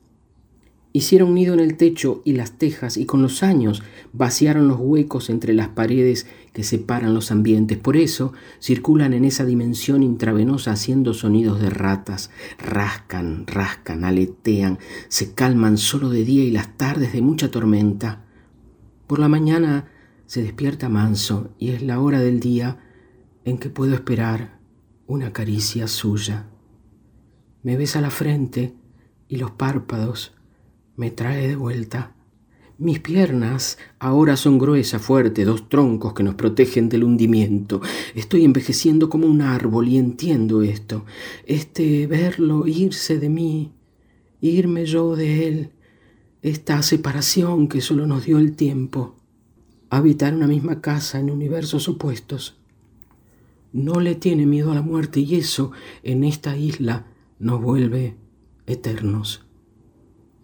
Hicieron 0.98 1.36
nido 1.36 1.54
en 1.54 1.60
el 1.60 1.78
techo 1.78 2.24
y 2.26 2.34
las 2.34 2.58
tejas 2.58 2.98
y 2.98 3.06
con 3.06 3.22
los 3.22 3.44
años 3.44 3.84
vaciaron 4.14 4.68
los 4.68 4.80
huecos 4.80 5.30
entre 5.30 5.54
las 5.54 5.68
paredes 5.68 6.26
que 6.58 6.64
separan 6.64 7.14
los 7.14 7.30
ambientes. 7.30 7.78
Por 7.78 7.98
eso 7.98 8.34
circulan 8.60 9.14
en 9.14 9.26
esa 9.26 9.46
dimensión 9.46 10.02
intravenosa 10.02 10.72
haciendo 10.72 11.14
sonidos 11.14 11.62
de 11.62 11.70
ratas. 11.70 12.32
Rascan, 12.58 13.46
rascan, 13.46 14.04
aletean, 14.04 14.80
se 15.08 15.36
calman 15.36 15.78
solo 15.78 16.10
de 16.10 16.26
día 16.26 16.44
y 16.44 16.50
las 16.50 16.76
tardes 16.76 17.14
de 17.14 17.22
mucha 17.22 17.52
tormenta. 17.52 18.26
Por 19.06 19.20
la 19.20 19.28
mañana 19.28 19.92
se 20.26 20.42
despierta 20.42 20.90
manso 20.90 21.54
y 21.60 21.70
es 21.70 21.84
la 21.84 22.00
hora 22.00 22.22
del 22.22 22.40
día 22.40 22.80
en 23.46 23.60
que 23.60 23.70
puedo 23.70 23.94
esperar 23.94 24.58
una 25.06 25.34
caricia 25.34 25.88
suya. 25.88 26.48
Me 27.62 27.78
besa 27.78 28.02
la 28.02 28.10
frente 28.10 28.74
y 29.28 29.36
los 29.36 29.52
párpados 29.52 30.34
me 30.96 31.12
trae 31.12 31.48
de 31.50 31.56
vuelta. 31.56 32.16
Mis 32.80 33.00
piernas 33.00 33.80
ahora 33.98 34.38
son 34.38 34.60
gruesas, 34.60 35.02
fuertes, 35.02 35.48
dos 35.48 35.68
troncos 35.68 36.14
que 36.14 36.22
nos 36.22 36.36
protegen 36.36 36.90
del 36.90 37.06
hundimiento. 37.06 37.82
Estoy 38.14 38.46
envejeciendo 38.46 39.10
como 39.10 39.26
un 39.26 39.42
árbol 39.42 39.88
y 39.88 39.98
entiendo 39.98 40.62
esto. 40.62 41.04
Este 41.48 42.06
verlo 42.06 42.68
irse 42.68 43.18
de 43.18 43.30
mí, 43.30 43.72
irme 44.42 44.86
yo 44.86 45.16
de 45.16 45.48
él, 45.48 45.72
esta 46.44 46.84
separación 46.84 47.68
que 47.68 47.82
solo 47.82 48.06
nos 48.06 48.26
dio 48.26 48.38
el 48.38 48.56
tiempo. 48.56 49.16
Habitar 49.90 50.36
una 50.36 50.46
misma 50.46 50.80
casa 50.80 51.20
en 51.20 51.32
universos 51.32 51.90
opuestos. 51.90 52.60
No 53.74 54.00
le 54.02 54.14
tiene 54.14 54.46
miedo 54.46 54.72
a 54.72 54.76
la 54.76 54.84
muerte 54.84 55.20
y 55.22 55.34
eso 55.34 55.72
en 56.04 56.24
esta 56.24 56.56
isla 56.56 57.08
nos 57.40 57.60
vuelve 57.60 58.18
eternos. 58.68 59.48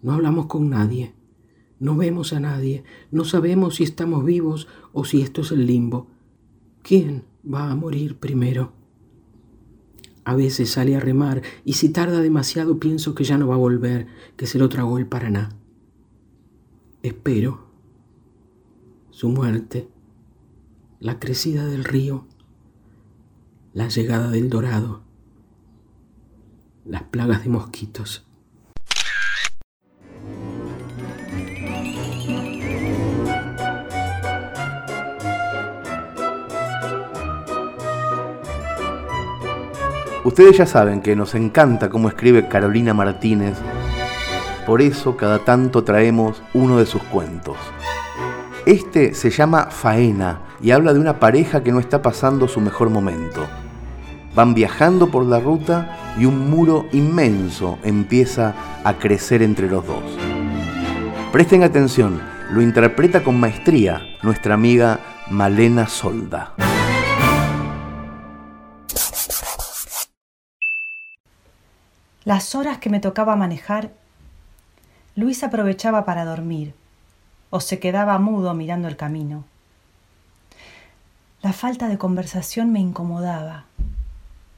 No 0.02 0.14
hablamos 0.14 0.46
con 0.46 0.68
nadie, 0.68 1.14
no 1.80 1.96
vemos 1.96 2.32
a 2.32 2.40
nadie, 2.40 2.84
no 3.10 3.24
sabemos 3.24 3.76
si 3.76 3.84
estamos 3.84 4.24
vivos 4.24 4.68
o 4.92 5.04
si 5.04 5.22
esto 5.22 5.42
es 5.42 5.52
el 5.52 5.66
limbo. 5.66 6.08
¿Quién 6.82 7.24
va 7.44 7.70
a 7.70 7.74
morir 7.74 8.18
primero? 8.18 8.72
A 10.24 10.34
veces 10.34 10.70
sale 10.70 10.96
a 10.96 11.00
remar 11.00 11.42
y 11.64 11.74
si 11.74 11.90
tarda 11.90 12.20
demasiado 12.20 12.78
pienso 12.78 13.14
que 13.14 13.24
ya 13.24 13.36
no 13.36 13.48
va 13.48 13.56
a 13.56 13.58
volver, 13.58 14.06
que 14.36 14.46
se 14.46 14.58
lo 14.58 14.68
tragó 14.68 14.98
el 14.98 15.06
Paraná. 15.06 15.50
Espero 17.02 17.66
su 19.10 19.28
muerte, 19.28 19.88
la 20.98 21.20
crecida 21.20 21.66
del 21.66 21.84
río, 21.84 22.26
la 23.74 23.88
llegada 23.88 24.30
del 24.30 24.48
dorado, 24.48 25.02
las 26.84 27.04
plagas 27.04 27.44
de 27.44 27.50
mosquitos. 27.50 28.26
Ustedes 40.24 40.56
ya 40.56 40.64
saben 40.64 41.02
que 41.02 41.14
nos 41.14 41.34
encanta 41.34 41.90
cómo 41.90 42.08
escribe 42.08 42.48
Carolina 42.48 42.94
Martínez, 42.94 43.58
por 44.66 44.80
eso 44.80 45.18
cada 45.18 45.40
tanto 45.40 45.84
traemos 45.84 46.42
uno 46.54 46.78
de 46.78 46.86
sus 46.86 47.02
cuentos. 47.02 47.58
Este 48.64 49.12
se 49.12 49.28
llama 49.28 49.66
Faena 49.70 50.40
y 50.62 50.70
habla 50.70 50.94
de 50.94 51.00
una 51.00 51.20
pareja 51.20 51.62
que 51.62 51.72
no 51.72 51.78
está 51.78 52.00
pasando 52.00 52.48
su 52.48 52.62
mejor 52.62 52.88
momento. 52.88 53.46
Van 54.34 54.54
viajando 54.54 55.10
por 55.10 55.26
la 55.26 55.40
ruta 55.40 56.14
y 56.18 56.24
un 56.24 56.48
muro 56.48 56.86
inmenso 56.92 57.78
empieza 57.82 58.54
a 58.82 58.94
crecer 58.94 59.42
entre 59.42 59.68
los 59.68 59.86
dos. 59.86 60.02
Presten 61.32 61.62
atención, 61.62 62.22
lo 62.50 62.62
interpreta 62.62 63.22
con 63.22 63.38
maestría 63.38 64.00
nuestra 64.22 64.54
amiga 64.54 65.00
Malena 65.28 65.86
Solda. 65.86 66.54
Las 72.24 72.54
horas 72.54 72.78
que 72.78 72.88
me 72.88 73.00
tocaba 73.00 73.36
manejar, 73.36 73.92
Luis 75.14 75.44
aprovechaba 75.44 76.06
para 76.06 76.24
dormir 76.24 76.74
o 77.50 77.60
se 77.60 77.78
quedaba 77.78 78.18
mudo 78.18 78.54
mirando 78.54 78.88
el 78.88 78.96
camino. 78.96 79.44
La 81.42 81.52
falta 81.52 81.88
de 81.88 81.98
conversación 81.98 82.72
me 82.72 82.80
incomodaba. 82.80 83.66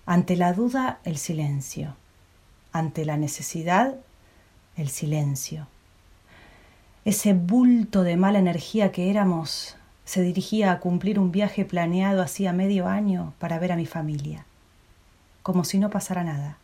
Ante 0.06 0.36
la 0.36 0.52
duda, 0.52 1.00
el 1.02 1.18
silencio. 1.18 1.96
Ante 2.70 3.04
la 3.04 3.16
necesidad, 3.16 3.96
el 4.76 4.88
silencio. 4.88 5.66
Ese 7.04 7.34
bulto 7.34 8.04
de 8.04 8.16
mala 8.16 8.38
energía 8.38 8.92
que 8.92 9.10
éramos 9.10 9.76
se 10.04 10.22
dirigía 10.22 10.70
a 10.70 10.78
cumplir 10.78 11.18
un 11.18 11.32
viaje 11.32 11.64
planeado 11.64 12.22
hacía 12.22 12.52
medio 12.52 12.86
año 12.86 13.34
para 13.40 13.58
ver 13.58 13.72
a 13.72 13.76
mi 13.76 13.86
familia, 13.86 14.46
como 15.42 15.64
si 15.64 15.78
no 15.78 15.90
pasara 15.90 16.22
nada. 16.22 16.58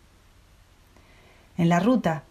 En 1.59 1.69
la 1.69 1.81
ruta, 1.81 2.25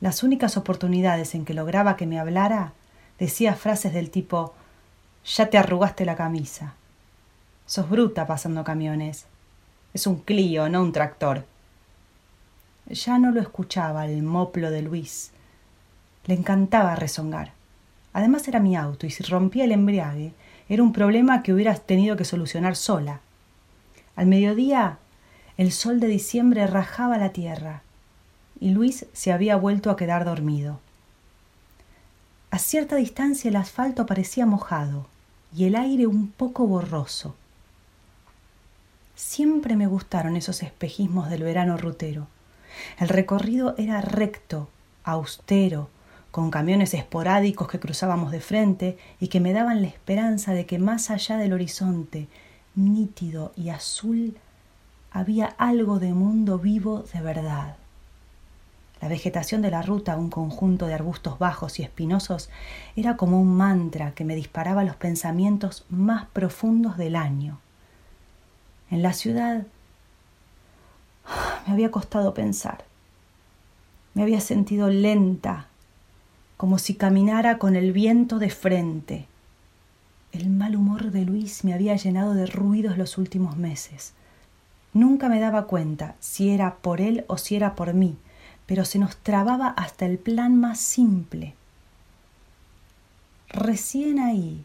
las 0.00 0.22
únicas 0.22 0.56
oportunidades 0.56 1.34
en 1.34 1.44
que 1.44 1.54
lograba 1.54 1.96
que 1.96 2.06
me 2.06 2.20
hablara, 2.20 2.72
decía 3.18 3.54
frases 3.54 3.92
del 3.92 4.10
tipo 4.10 4.54
Ya 5.24 5.50
te 5.50 5.58
arrugaste 5.58 6.04
la 6.04 6.16
camisa. 6.16 6.74
Sos 7.66 7.88
bruta 7.90 8.26
pasando 8.26 8.64
camiones. 8.64 9.26
Es 9.92 10.06
un 10.06 10.20
Clio, 10.20 10.68
no 10.68 10.82
un 10.82 10.92
tractor. 10.92 11.44
Ya 12.86 13.18
no 13.18 13.30
lo 13.32 13.40
escuchaba 13.40 14.06
el 14.06 14.22
moplo 14.22 14.70
de 14.70 14.82
Luis. 14.82 15.32
Le 16.26 16.34
encantaba 16.34 16.94
rezongar. 16.96 17.52
Además 18.12 18.46
era 18.48 18.60
mi 18.60 18.76
auto 18.76 19.06
y 19.06 19.10
si 19.10 19.22
rompía 19.24 19.64
el 19.64 19.72
embriague 19.72 20.32
era 20.68 20.82
un 20.82 20.92
problema 20.92 21.42
que 21.42 21.52
hubieras 21.52 21.84
tenido 21.86 22.16
que 22.16 22.24
solucionar 22.24 22.76
sola. 22.76 23.20
Al 24.16 24.26
mediodía, 24.26 24.98
el 25.56 25.72
sol 25.72 26.00
de 26.00 26.06
diciembre 26.06 26.66
rajaba 26.66 27.18
la 27.18 27.32
tierra 27.32 27.82
Luis 28.60 29.06
se 29.14 29.32
había 29.32 29.56
vuelto 29.56 29.90
a 29.90 29.96
quedar 29.96 30.26
dormido. 30.26 30.80
A 32.50 32.58
cierta 32.58 32.96
distancia 32.96 33.48
el 33.48 33.56
asfalto 33.56 34.04
parecía 34.04 34.44
mojado 34.44 35.06
y 35.56 35.64
el 35.64 35.74
aire 35.74 36.06
un 36.06 36.28
poco 36.28 36.66
borroso. 36.66 37.34
Siempre 39.14 39.76
me 39.76 39.86
gustaron 39.86 40.36
esos 40.36 40.62
espejismos 40.62 41.30
del 41.30 41.42
verano 41.42 41.78
rutero. 41.78 42.26
El 42.98 43.08
recorrido 43.08 43.74
era 43.78 44.00
recto, 44.00 44.68
austero, 45.04 45.88
con 46.30 46.50
camiones 46.50 46.94
esporádicos 46.94 47.68
que 47.68 47.80
cruzábamos 47.80 48.30
de 48.30 48.40
frente 48.40 48.98
y 49.18 49.28
que 49.28 49.40
me 49.40 49.52
daban 49.52 49.82
la 49.82 49.88
esperanza 49.88 50.52
de 50.52 50.66
que 50.66 50.78
más 50.78 51.10
allá 51.10 51.36
del 51.38 51.52
horizonte, 51.52 52.28
nítido 52.74 53.52
y 53.56 53.70
azul, 53.70 54.36
había 55.10 55.46
algo 55.46 55.98
de 55.98 56.12
mundo 56.12 56.58
vivo 56.58 57.04
de 57.12 57.20
verdad. 57.20 57.79
La 59.00 59.08
vegetación 59.08 59.62
de 59.62 59.70
la 59.70 59.82
ruta, 59.82 60.16
un 60.16 60.28
conjunto 60.28 60.86
de 60.86 60.94
arbustos 60.94 61.38
bajos 61.38 61.78
y 61.78 61.82
espinosos, 61.82 62.50
era 62.96 63.16
como 63.16 63.40
un 63.40 63.56
mantra 63.56 64.12
que 64.12 64.24
me 64.24 64.36
disparaba 64.36 64.84
los 64.84 64.96
pensamientos 64.96 65.86
más 65.88 66.26
profundos 66.26 66.98
del 66.98 67.16
año. 67.16 67.58
En 68.90 69.02
la 69.02 69.12
ciudad 69.12 69.66
me 71.66 71.72
había 71.72 71.90
costado 71.90 72.34
pensar. 72.34 72.84
Me 74.14 74.22
había 74.22 74.40
sentido 74.40 74.88
lenta, 74.88 75.66
como 76.56 76.78
si 76.78 76.94
caminara 76.94 77.58
con 77.58 77.76
el 77.76 77.92
viento 77.92 78.38
de 78.38 78.50
frente. 78.50 79.26
El 80.32 80.50
mal 80.50 80.76
humor 80.76 81.10
de 81.10 81.24
Luis 81.24 81.64
me 81.64 81.72
había 81.72 81.96
llenado 81.96 82.34
de 82.34 82.46
ruidos 82.46 82.98
los 82.98 83.16
últimos 83.16 83.56
meses. 83.56 84.12
Nunca 84.92 85.28
me 85.28 85.40
daba 85.40 85.66
cuenta 85.66 86.16
si 86.20 86.50
era 86.50 86.74
por 86.76 87.00
él 87.00 87.24
o 87.28 87.38
si 87.38 87.56
era 87.56 87.74
por 87.76 87.94
mí, 87.94 88.16
pero 88.70 88.84
se 88.84 89.00
nos 89.00 89.16
trababa 89.16 89.70
hasta 89.70 90.06
el 90.06 90.16
plan 90.16 90.54
más 90.54 90.78
simple. 90.78 91.54
Recién 93.48 94.20
ahí, 94.20 94.64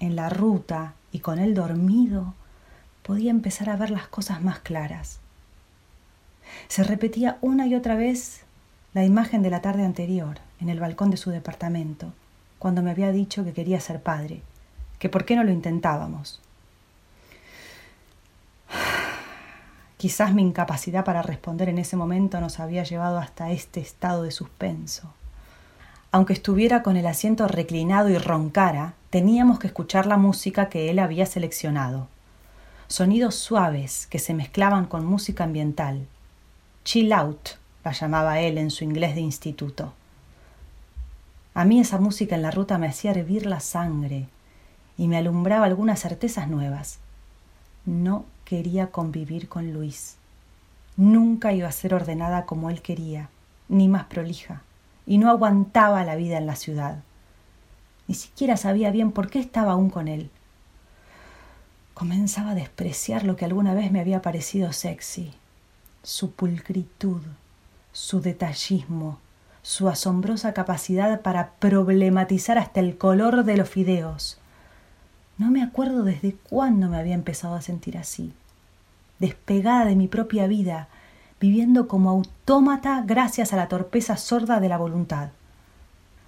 en 0.00 0.16
la 0.16 0.30
ruta 0.30 0.94
y 1.12 1.18
con 1.18 1.38
él 1.38 1.52
dormido, 1.52 2.32
podía 3.02 3.30
empezar 3.30 3.68
a 3.68 3.76
ver 3.76 3.90
las 3.90 4.08
cosas 4.08 4.42
más 4.42 4.60
claras. 4.60 5.20
Se 6.68 6.82
repetía 6.82 7.36
una 7.42 7.66
y 7.66 7.74
otra 7.74 7.94
vez 7.94 8.44
la 8.94 9.04
imagen 9.04 9.42
de 9.42 9.50
la 9.50 9.60
tarde 9.60 9.84
anterior, 9.84 10.38
en 10.58 10.70
el 10.70 10.80
balcón 10.80 11.10
de 11.10 11.18
su 11.18 11.28
departamento, 11.28 12.10
cuando 12.58 12.80
me 12.80 12.90
había 12.90 13.12
dicho 13.12 13.44
que 13.44 13.52
quería 13.52 13.80
ser 13.80 14.02
padre, 14.02 14.40
que 14.98 15.10
por 15.10 15.26
qué 15.26 15.36
no 15.36 15.44
lo 15.44 15.52
intentábamos. 15.52 16.40
Quizás 20.04 20.34
mi 20.34 20.42
incapacidad 20.42 21.02
para 21.02 21.22
responder 21.22 21.70
en 21.70 21.78
ese 21.78 21.96
momento 21.96 22.38
nos 22.38 22.60
había 22.60 22.84
llevado 22.84 23.16
hasta 23.16 23.52
este 23.52 23.80
estado 23.80 24.24
de 24.24 24.32
suspenso. 24.32 25.14
Aunque 26.12 26.34
estuviera 26.34 26.82
con 26.82 26.98
el 26.98 27.06
asiento 27.06 27.48
reclinado 27.48 28.10
y 28.10 28.18
roncara, 28.18 28.92
teníamos 29.08 29.58
que 29.58 29.66
escuchar 29.66 30.04
la 30.04 30.18
música 30.18 30.68
que 30.68 30.90
él 30.90 30.98
había 30.98 31.24
seleccionado. 31.24 32.08
Sonidos 32.86 33.34
suaves 33.36 34.06
que 34.06 34.18
se 34.18 34.34
mezclaban 34.34 34.84
con 34.84 35.06
música 35.06 35.44
ambiental. 35.44 36.06
Chill 36.84 37.10
out, 37.10 37.52
la 37.82 37.92
llamaba 37.92 38.40
él 38.40 38.58
en 38.58 38.70
su 38.70 38.84
inglés 38.84 39.14
de 39.14 39.22
instituto. 39.22 39.94
A 41.54 41.64
mí 41.64 41.80
esa 41.80 41.98
música 41.98 42.34
en 42.34 42.42
la 42.42 42.50
ruta 42.50 42.76
me 42.76 42.88
hacía 42.88 43.12
hervir 43.12 43.46
la 43.46 43.60
sangre 43.60 44.28
y 44.98 45.08
me 45.08 45.16
alumbraba 45.16 45.64
algunas 45.64 45.98
certezas 45.98 46.46
nuevas. 46.46 46.98
No 47.86 48.26
quería 48.54 48.92
convivir 48.92 49.48
con 49.48 49.72
Luis. 49.72 50.14
Nunca 50.96 51.52
iba 51.52 51.66
a 51.66 51.72
ser 51.72 51.92
ordenada 51.92 52.46
como 52.46 52.70
él 52.70 52.82
quería, 52.82 53.28
ni 53.68 53.88
más 53.88 54.04
prolija, 54.04 54.62
y 55.06 55.18
no 55.18 55.28
aguantaba 55.28 56.04
la 56.04 56.14
vida 56.14 56.38
en 56.38 56.46
la 56.46 56.54
ciudad. 56.54 57.02
Ni 58.06 58.14
siquiera 58.14 58.56
sabía 58.56 58.92
bien 58.92 59.10
por 59.10 59.28
qué 59.28 59.40
estaba 59.40 59.72
aún 59.72 59.90
con 59.90 60.06
él. 60.06 60.30
Comenzaba 61.94 62.52
a 62.52 62.54
despreciar 62.54 63.24
lo 63.24 63.34
que 63.34 63.44
alguna 63.44 63.74
vez 63.74 63.90
me 63.90 63.98
había 63.98 64.22
parecido 64.22 64.72
sexy, 64.72 65.32
su 66.04 66.30
pulcritud, 66.30 67.22
su 67.90 68.20
detallismo, 68.20 69.18
su 69.62 69.88
asombrosa 69.88 70.54
capacidad 70.54 71.22
para 71.22 71.54
problematizar 71.58 72.56
hasta 72.58 72.78
el 72.78 72.98
color 72.98 73.42
de 73.42 73.56
los 73.56 73.68
fideos. 73.68 74.38
No 75.38 75.50
me 75.50 75.60
acuerdo 75.60 76.04
desde 76.04 76.36
cuándo 76.36 76.88
me 76.88 76.98
había 76.98 77.14
empezado 77.14 77.56
a 77.56 77.62
sentir 77.62 77.98
así, 77.98 78.32
despegada 79.18 79.84
de 79.84 79.96
mi 79.96 80.08
propia 80.08 80.46
vida, 80.46 80.88
viviendo 81.40 81.88
como 81.88 82.10
autómata 82.10 83.02
gracias 83.06 83.52
a 83.52 83.56
la 83.56 83.68
torpeza 83.68 84.16
sorda 84.16 84.60
de 84.60 84.68
la 84.68 84.78
voluntad. 84.78 85.30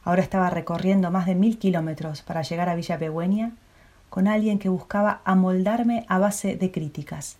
Ahora 0.05 0.23
estaba 0.23 0.51
recorriendo 0.51 1.11
más 1.11 1.27
de 1.27 1.35
mil 1.35 1.59
kilómetros 1.59 2.23
para 2.23 2.43
llegar 2.43 2.69
a 2.69 2.75
Villa 2.75 2.99
Pegüeña 2.99 3.53
con 4.09 4.29
alguien 4.29 4.59
que 4.59 4.69
buscaba 4.69 5.21
amoldarme 5.25 6.07
a 6.09 6.19
base 6.19 6.57
de 6.57 6.71
críticas. 6.71 7.37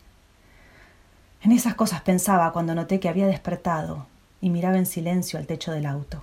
En 1.43 1.53
esas 1.53 1.75
cosas 1.75 2.01
pensaba 2.01 2.53
cuando 2.53 2.75
noté 2.75 2.99
que 2.99 3.09
había 3.09 3.27
despertado, 3.27 4.07
y 4.41 4.51
miraba 4.51 4.79
en 4.79 4.87
silencio 4.87 5.39
al 5.39 5.47
techo 5.47 5.73
del 5.73 5.87
auto. 5.87 6.23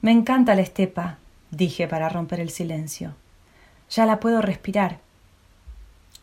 Me 0.00 0.12
encanta 0.12 0.54
la 0.54 0.62
estepa, 0.62 1.18
dije 1.50 1.88
para 1.88 2.08
romper 2.08 2.40
el 2.40 2.50
silencio. 2.50 3.14
Ya 3.90 4.06
la 4.06 4.20
puedo 4.20 4.42
respirar. 4.42 4.98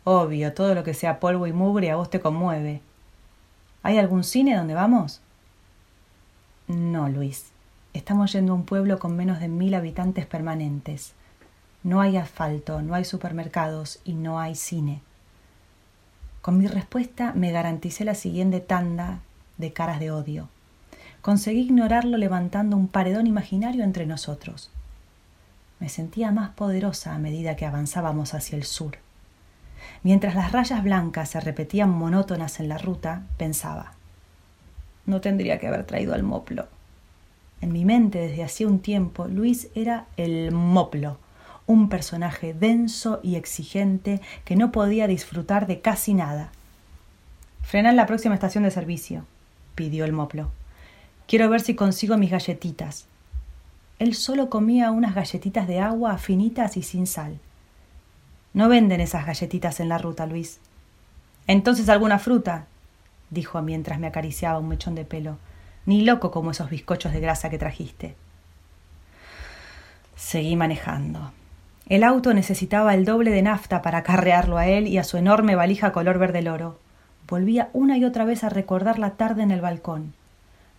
Obvio, 0.03 0.53
todo 0.53 0.75
lo 0.75 0.83
que 0.83 0.93
sea 0.93 1.19
polvo 1.19 1.47
y 1.47 1.53
mugre 1.53 1.91
a 1.91 1.95
vos 1.95 2.09
te 2.09 2.19
conmueve. 2.19 2.81
¿Hay 3.83 3.97
algún 3.97 4.23
cine 4.23 4.55
donde 4.55 4.73
vamos? 4.73 5.21
No, 6.67 7.09
Luis. 7.09 7.51
Estamos 7.93 8.31
yendo 8.31 8.53
a 8.53 8.55
un 8.55 8.65
pueblo 8.65 8.99
con 8.99 9.15
menos 9.15 9.39
de 9.39 9.47
mil 9.47 9.73
habitantes 9.73 10.25
permanentes. 10.25 11.13
No 11.83 12.01
hay 12.01 12.17
asfalto, 12.17 12.81
no 12.81 12.93
hay 12.93 13.05
supermercados 13.05 13.99
y 14.05 14.13
no 14.13 14.39
hay 14.39 14.55
cine. 14.55 15.01
Con 16.41 16.57
mi 16.57 16.67
respuesta 16.67 17.33
me 17.35 17.51
garanticé 17.51 18.05
la 18.05 18.15
siguiente 18.15 18.59
tanda 18.59 19.19
de 19.57 19.73
caras 19.73 19.99
de 19.99 20.11
odio 20.11 20.47
conseguí 21.21 21.61
ignorarlo 21.61 22.17
levantando 22.17 22.75
un 22.75 22.87
paredón 22.87 23.27
imaginario 23.27 23.83
entre 23.83 24.05
nosotros. 24.05 24.69
Me 25.79 25.89
sentía 25.89 26.31
más 26.31 26.49
poderosa 26.51 27.13
a 27.13 27.19
medida 27.19 27.55
que 27.55 27.65
avanzábamos 27.65 28.33
hacia 28.33 28.57
el 28.57 28.63
sur. 28.63 28.97
Mientras 30.03 30.33
las 30.33 30.51
rayas 30.51 30.83
blancas 30.83 31.29
se 31.29 31.39
repetían 31.39 31.89
monótonas 31.89 32.59
en 32.59 32.69
la 32.69 32.77
ruta, 32.77 33.23
pensaba, 33.37 33.93
no 35.05 35.21
tendría 35.21 35.59
que 35.59 35.67
haber 35.67 35.85
traído 35.85 36.13
al 36.13 36.23
moplo. 36.23 36.67
En 37.61 37.71
mi 37.71 37.85
mente 37.85 38.19
desde 38.19 38.43
hacía 38.43 38.67
un 38.67 38.79
tiempo, 38.79 39.27
Luis 39.27 39.67
era 39.75 40.05
el 40.17 40.51
moplo, 40.51 41.17
un 41.67 41.89
personaje 41.89 42.55
denso 42.55 43.19
y 43.21 43.35
exigente 43.35 44.19
que 44.45 44.55
no 44.55 44.71
podía 44.71 45.05
disfrutar 45.05 45.67
de 45.67 45.81
casi 45.81 46.15
nada. 46.15 46.51
Frena 47.61 47.91
en 47.91 47.95
la 47.95 48.07
próxima 48.07 48.33
estación 48.33 48.63
de 48.63 48.71
servicio, 48.71 49.25
pidió 49.75 50.05
el 50.05 50.13
moplo. 50.13 50.49
Quiero 51.27 51.47
ver 51.49 51.61
si 51.61 51.75
consigo 51.75 52.17
mis 52.17 52.31
galletitas. 52.31 53.05
Él 53.99 54.15
solo 54.15 54.49
comía 54.49 54.89
unas 54.89 55.13
galletitas 55.13 55.67
de 55.67 55.79
agua 55.79 56.17
finitas 56.17 56.75
y 56.75 56.81
sin 56.81 57.05
sal. 57.05 57.37
No 58.53 58.69
venden 58.69 59.01
esas 59.01 59.25
galletitas 59.25 59.79
en 59.79 59.89
la 59.89 59.97
ruta, 59.97 60.25
Luis. 60.25 60.59
Entonces 61.47 61.89
alguna 61.89 62.19
fruta, 62.19 62.65
dijo 63.29 63.61
mientras 63.61 63.99
me 63.99 64.07
acariciaba 64.07 64.59
un 64.59 64.67
mechón 64.67 64.95
de 64.95 65.05
pelo, 65.05 65.37
ni 65.85 66.03
loco 66.03 66.31
como 66.31 66.51
esos 66.51 66.69
bizcochos 66.69 67.13
de 67.13 67.19
grasa 67.19 67.49
que 67.49 67.57
trajiste. 67.57 68.15
Seguí 70.15 70.55
manejando. 70.55 71.31
El 71.87 72.03
auto 72.03 72.33
necesitaba 72.33 72.93
el 72.93 73.05
doble 73.05 73.31
de 73.31 73.41
nafta 73.41 73.81
para 73.81 73.99
acarrearlo 73.99 74.57
a 74.57 74.67
él 74.67 74.87
y 74.87 74.97
a 74.97 75.03
su 75.03 75.17
enorme 75.17 75.55
valija 75.55 75.91
color 75.91 76.19
verde 76.19 76.41
loro. 76.41 76.79
Volvía 77.27 77.69
una 77.73 77.97
y 77.97 78.05
otra 78.05 78.25
vez 78.25 78.43
a 78.43 78.49
recordar 78.49 78.99
la 78.99 79.11
tarde 79.11 79.43
en 79.43 79.51
el 79.51 79.61
balcón 79.61 80.13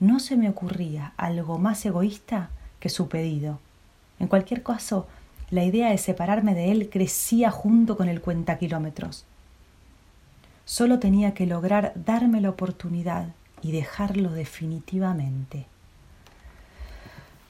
no 0.03 0.19
se 0.19 0.37
me 0.37 0.49
ocurría 0.49 1.13
algo 1.17 1.59
más 1.59 1.87
egoísta 1.87 2.51
que 2.81 2.89
su 2.89 3.09
pedido. 3.09 3.61
En 4.19 4.27
cualquier 4.27 4.65
caso, 4.65 5.07
la 5.53 5.65
idea 5.65 5.91
de 5.91 5.99
separarme 5.99 6.55
de 6.55 6.73
él 6.73 6.89
crecía 6.91 7.51
junto 7.51 7.99
con 7.99 8.09
el 8.09 8.23
cuenta 8.23 8.57
kilómetros. 8.57 9.27
Solo 10.65 10.99
tenía 10.99 11.35
que 11.35 11.47
lograr 11.47 11.93
darme 11.95 12.41
la 12.41 12.49
oportunidad 12.49 13.29
y 13.61 13.73
dejarlo 13.73 14.33
definitivamente. 14.33 15.67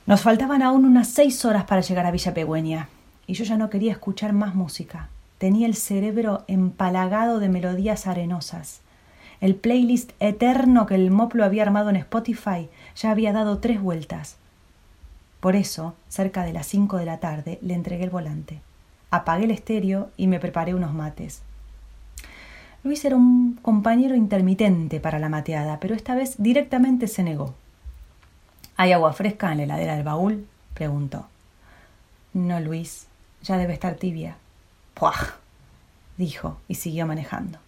Nos 0.04 0.20
faltaban 0.20 0.62
aún 0.62 0.84
unas 0.84 1.10
seis 1.10 1.44
horas 1.44 1.62
para 1.62 1.80
llegar 1.80 2.04
a 2.04 2.10
Villa 2.10 2.34
Pegüeña, 2.34 2.88
y 3.28 3.34
yo 3.34 3.44
ya 3.44 3.56
no 3.56 3.70
quería 3.70 3.92
escuchar 3.92 4.32
más 4.32 4.56
música. 4.56 5.08
Tenía 5.38 5.68
el 5.68 5.76
cerebro 5.76 6.42
empalagado 6.48 7.38
de 7.38 7.48
melodías 7.48 8.08
arenosas, 8.08 8.80
el 9.40 9.54
playlist 9.54 10.10
eterno 10.18 10.86
que 10.86 10.96
el 10.96 11.12
Moplo 11.12 11.44
había 11.44 11.62
armado 11.62 11.88
en 11.90 11.96
Spotify 11.96 12.68
ya 12.96 13.12
había 13.12 13.32
dado 13.32 13.58
tres 13.58 13.80
vueltas. 13.80 14.38
Por 15.42 15.56
eso, 15.56 15.96
cerca 16.08 16.44
de 16.44 16.52
las 16.52 16.68
cinco 16.68 16.98
de 16.98 17.04
la 17.04 17.18
tarde, 17.18 17.58
le 17.62 17.74
entregué 17.74 18.04
el 18.04 18.10
volante. 18.10 18.60
Apagué 19.10 19.46
el 19.46 19.50
estéreo 19.50 20.08
y 20.16 20.28
me 20.28 20.38
preparé 20.38 20.72
unos 20.72 20.94
mates. 20.94 21.42
Luis 22.84 23.04
era 23.04 23.16
un 23.16 23.58
compañero 23.60 24.14
intermitente 24.14 25.00
para 25.00 25.18
la 25.18 25.28
mateada, 25.28 25.80
pero 25.80 25.96
esta 25.96 26.14
vez 26.14 26.36
directamente 26.38 27.08
se 27.08 27.24
negó. 27.24 27.56
¿Hay 28.76 28.92
agua 28.92 29.12
fresca 29.14 29.50
en 29.50 29.58
la 29.58 29.64
heladera 29.64 29.96
del 29.96 30.04
baúl? 30.04 30.46
preguntó. 30.74 31.26
No, 32.34 32.60
Luis, 32.60 33.08
ya 33.42 33.56
debe 33.56 33.72
estar 33.72 33.96
tibia. 33.96 34.36
¡Puah! 34.94 35.34
dijo 36.18 36.58
y 36.68 36.76
siguió 36.76 37.04
manejando. 37.04 37.58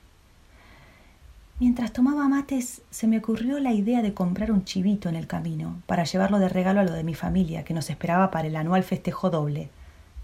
Mientras 1.64 1.94
tomaba 1.94 2.28
mates, 2.28 2.82
se 2.90 3.06
me 3.06 3.16
ocurrió 3.16 3.58
la 3.58 3.72
idea 3.72 4.02
de 4.02 4.12
comprar 4.12 4.52
un 4.52 4.66
chivito 4.66 5.08
en 5.08 5.16
el 5.16 5.26
camino 5.26 5.80
para 5.86 6.04
llevarlo 6.04 6.38
de 6.38 6.50
regalo 6.50 6.80
a 6.80 6.84
lo 6.84 6.92
de 6.92 7.04
mi 7.04 7.14
familia, 7.14 7.64
que 7.64 7.72
nos 7.72 7.88
esperaba 7.88 8.30
para 8.30 8.48
el 8.48 8.56
anual 8.56 8.82
festejo 8.82 9.30
doble, 9.30 9.70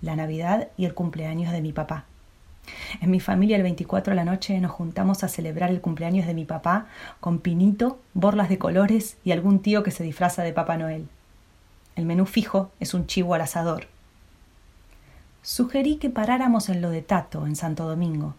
la 0.03 0.17
Navidad 0.17 0.69
y 0.77 0.85
el 0.85 0.93
cumpleaños 0.93 1.51
de 1.51 1.63
mi 1.63 1.73
papá. 1.73 2.05
En 3.01 3.11
mi 3.11 3.21
familia 3.21 3.57
el 3.57 3.63
24 3.63 4.11
de 4.11 4.17
la 4.17 4.27
noche 4.27 4.61
nos 4.61 4.71
juntamos 4.71 5.25
a 5.25 5.29
celebrar 5.29 5.71
el 5.71 5.81
cumpleaños 5.81 6.27
de 6.27 6.35
mi 6.35 6.45
papá 6.45 6.89
con 7.21 7.39
pinito, 7.39 7.99
borlas 8.13 8.51
de 8.51 8.59
colores 8.59 9.17
y 9.25 9.33
algún 9.33 9.61
tío 9.61 9.83
que 9.83 9.93
se 9.93 10.05
disfraza 10.05 10.43
de 10.43 10.53
Papá 10.53 10.77
Noel. 10.77 11.09
El 11.97 12.05
menú 12.05 12.27
fijo 12.27 12.71
es 12.81 12.93
un 12.93 13.07
chivo 13.07 13.33
al 13.33 13.41
asador. 13.41 13.87
Sugerí 15.41 15.97
que 15.97 16.11
paráramos 16.11 16.69
en 16.69 16.83
lo 16.83 16.91
de 16.91 17.01
Tato, 17.01 17.47
en 17.47 17.57
Santo 17.57 17.89
Domingo. 17.89 18.35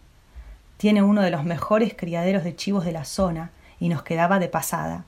Tiene 0.82 1.00
uno 1.00 1.22
de 1.22 1.30
los 1.30 1.44
mejores 1.44 1.94
criaderos 1.96 2.42
de 2.42 2.56
chivos 2.56 2.84
de 2.84 2.90
la 2.90 3.04
zona 3.04 3.52
y 3.78 3.88
nos 3.88 4.02
quedaba 4.02 4.40
de 4.40 4.48
pasada. 4.48 5.04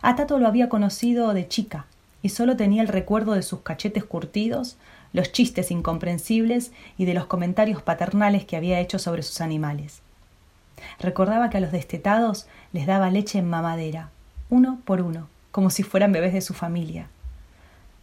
A 0.00 0.16
Tato 0.16 0.38
lo 0.38 0.48
había 0.48 0.70
conocido 0.70 1.34
de 1.34 1.46
chica 1.46 1.84
y 2.22 2.30
solo 2.30 2.56
tenía 2.56 2.80
el 2.80 2.88
recuerdo 2.88 3.34
de 3.34 3.42
sus 3.42 3.60
cachetes 3.60 4.02
curtidos, 4.02 4.78
los 5.12 5.30
chistes 5.30 5.70
incomprensibles 5.70 6.72
y 6.96 7.04
de 7.04 7.12
los 7.12 7.26
comentarios 7.26 7.82
paternales 7.82 8.46
que 8.46 8.56
había 8.56 8.80
hecho 8.80 8.98
sobre 8.98 9.22
sus 9.22 9.42
animales. 9.42 10.00
Recordaba 10.98 11.50
que 11.50 11.58
a 11.58 11.60
los 11.60 11.70
destetados 11.70 12.46
les 12.72 12.86
daba 12.86 13.10
leche 13.10 13.40
en 13.40 13.50
mamadera, 13.50 14.08
uno 14.48 14.78
por 14.86 15.02
uno, 15.02 15.28
como 15.50 15.68
si 15.68 15.82
fueran 15.82 16.12
bebés 16.12 16.32
de 16.32 16.40
su 16.40 16.54
familia. 16.54 17.08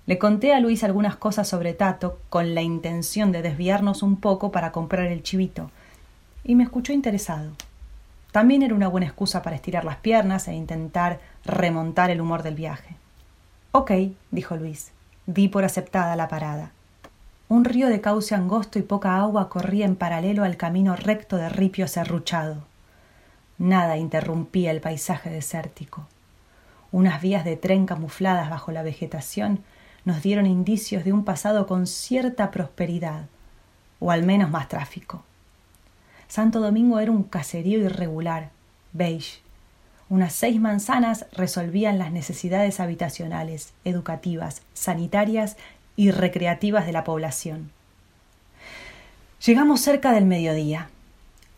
Le 0.05 0.19
conté 0.19 0.53
a 0.53 0.59
Luis 0.59 0.83
algunas 0.83 1.15
cosas 1.15 1.47
sobre 1.47 1.73
Tato 1.73 2.19
con 2.29 2.53
la 2.53 2.61
intención 2.61 3.31
de 3.31 3.41
desviarnos 3.41 4.03
un 4.03 4.17
poco 4.17 4.51
para 4.51 4.71
comprar 4.71 5.07
el 5.07 5.23
chivito, 5.23 5.71
y 6.45 6.55
me 6.55 6.63
escuchó 6.63 6.93
interesado. 6.93 7.51
También 8.31 8.61
era 8.61 8.75
una 8.75 8.87
buena 8.87 9.07
excusa 9.07 9.41
para 9.41 9.55
estirar 9.55 9.83
las 9.83 9.97
piernas 9.97 10.47
e 10.47 10.53
intentar 10.53 11.19
remontar 11.43 12.11
el 12.11 12.21
humor 12.21 12.43
del 12.43 12.55
viaje. 12.55 12.95
Ok, 13.71 13.91
dijo 14.31 14.55
Luis. 14.55 14.91
Di 15.25 15.47
por 15.47 15.65
aceptada 15.65 16.15
la 16.15 16.27
parada. 16.27 16.71
Un 17.47 17.65
río 17.65 17.89
de 17.89 17.99
cauce 17.99 18.35
angosto 18.35 18.77
y 18.77 18.83
poca 18.83 19.17
agua 19.17 19.49
corría 19.49 19.85
en 19.85 19.95
paralelo 19.95 20.43
al 20.43 20.55
camino 20.55 20.95
recto 20.95 21.37
de 21.37 21.49
ripio 21.49 21.87
serruchado. 21.87 22.63
Nada 23.57 23.97
interrumpía 23.97 24.71
el 24.71 24.81
paisaje 24.81 25.29
desértico. 25.29 26.07
Unas 26.91 27.21
vías 27.21 27.43
de 27.43 27.55
tren 27.55 27.85
camufladas 27.85 28.49
bajo 28.49 28.71
la 28.71 28.83
vegetación 28.83 29.63
nos 30.03 30.21
dieron 30.21 30.45
indicios 30.45 31.03
de 31.03 31.13
un 31.13 31.25
pasado 31.25 31.65
con 31.65 31.87
cierta 31.87 32.51
prosperidad, 32.51 33.25
o 33.99 34.11
al 34.11 34.23
menos 34.23 34.51
más 34.51 34.67
tráfico. 34.67 35.23
Santo 36.27 36.59
Domingo 36.59 36.99
era 36.99 37.11
un 37.11 37.23
caserío 37.23 37.79
irregular, 37.79 38.49
beige. 38.93 39.39
Unas 40.09 40.33
seis 40.33 40.59
manzanas 40.59 41.25
resolvían 41.31 41.97
las 41.97 42.11
necesidades 42.11 42.79
habitacionales, 42.79 43.73
educativas, 43.85 44.61
sanitarias 44.73 45.57
y 45.95 46.11
recreativas 46.11 46.85
de 46.85 46.91
la 46.91 47.03
población. 47.03 47.71
Llegamos 49.45 49.81
cerca 49.81 50.11
del 50.11 50.25
mediodía. 50.25 50.89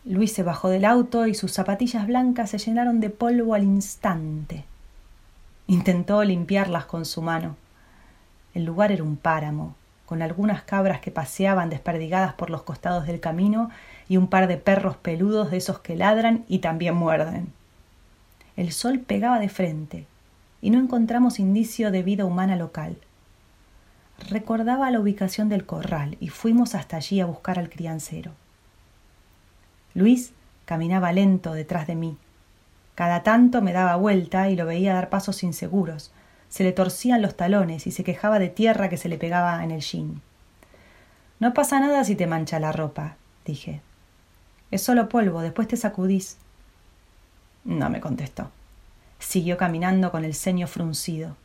Luis 0.04 0.32
se 0.32 0.42
bajó 0.42 0.68
del 0.68 0.84
auto 0.84 1.26
y 1.26 1.34
sus 1.34 1.52
zapatillas 1.52 2.06
blancas 2.06 2.50
se 2.50 2.58
llenaron 2.58 3.00
de 3.00 3.10
polvo 3.10 3.54
al 3.54 3.64
instante. 3.64 4.64
Intentó 5.66 6.24
limpiarlas 6.24 6.86
con 6.86 7.04
su 7.04 7.20
mano. 7.20 7.56
El 8.54 8.64
lugar 8.64 8.92
era 8.92 9.04
un 9.04 9.16
páramo, 9.16 9.74
con 10.06 10.22
algunas 10.22 10.62
cabras 10.62 11.00
que 11.00 11.10
paseaban 11.10 11.68
desperdigadas 11.68 12.32
por 12.32 12.48
los 12.48 12.62
costados 12.62 13.06
del 13.06 13.20
camino 13.20 13.70
y 14.08 14.16
un 14.16 14.28
par 14.28 14.46
de 14.46 14.56
perros 14.56 14.96
peludos 14.96 15.50
de 15.50 15.58
esos 15.58 15.80
que 15.80 15.96
ladran 15.96 16.44
y 16.48 16.58
también 16.58 16.94
muerden. 16.94 17.52
El 18.56 18.72
sol 18.72 19.00
pegaba 19.00 19.38
de 19.38 19.48
frente 19.48 20.06
y 20.60 20.70
no 20.70 20.80
encontramos 20.80 21.38
indicio 21.38 21.90
de 21.90 22.02
vida 22.02 22.24
humana 22.24 22.56
local. 22.56 22.96
Recordaba 24.30 24.90
la 24.90 24.98
ubicación 24.98 25.48
del 25.48 25.64
corral 25.64 26.16
y 26.20 26.28
fuimos 26.28 26.74
hasta 26.74 26.96
allí 26.96 27.20
a 27.20 27.26
buscar 27.26 27.58
al 27.58 27.70
criancero. 27.70 28.32
Luis 29.94 30.32
caminaba 30.64 31.12
lento 31.12 31.52
detrás 31.52 31.86
de 31.86 31.94
mí. 31.94 32.16
Cada 32.94 33.22
tanto 33.22 33.62
me 33.62 33.72
daba 33.72 33.94
vuelta 33.94 34.50
y 34.50 34.56
lo 34.56 34.66
veía 34.66 34.94
dar 34.94 35.08
pasos 35.08 35.44
inseguros. 35.44 36.10
Se 36.48 36.64
le 36.64 36.72
torcían 36.72 37.22
los 37.22 37.36
talones 37.36 37.86
y 37.86 37.92
se 37.92 38.02
quejaba 38.02 38.38
de 38.38 38.48
tierra 38.48 38.88
que 38.88 38.96
se 38.96 39.08
le 39.08 39.18
pegaba 39.18 39.62
en 39.62 39.70
el 39.70 39.82
jean. 39.82 40.20
No 41.38 41.54
pasa 41.54 41.78
nada 41.78 42.02
si 42.02 42.16
te 42.16 42.26
mancha 42.26 42.58
la 42.58 42.72
ropa, 42.72 43.16
dije. 43.44 43.82
Es 44.70 44.82
solo 44.82 45.08
polvo, 45.08 45.40
después 45.40 45.68
te 45.68 45.76
sacudís. 45.76 46.36
No 47.64 47.90
me 47.90 48.00
contestó. 48.00 48.50
Siguió 49.18 49.56
caminando 49.56 50.10
con 50.10 50.24
el 50.24 50.34
ceño 50.34 50.66
fruncido. 50.66 51.36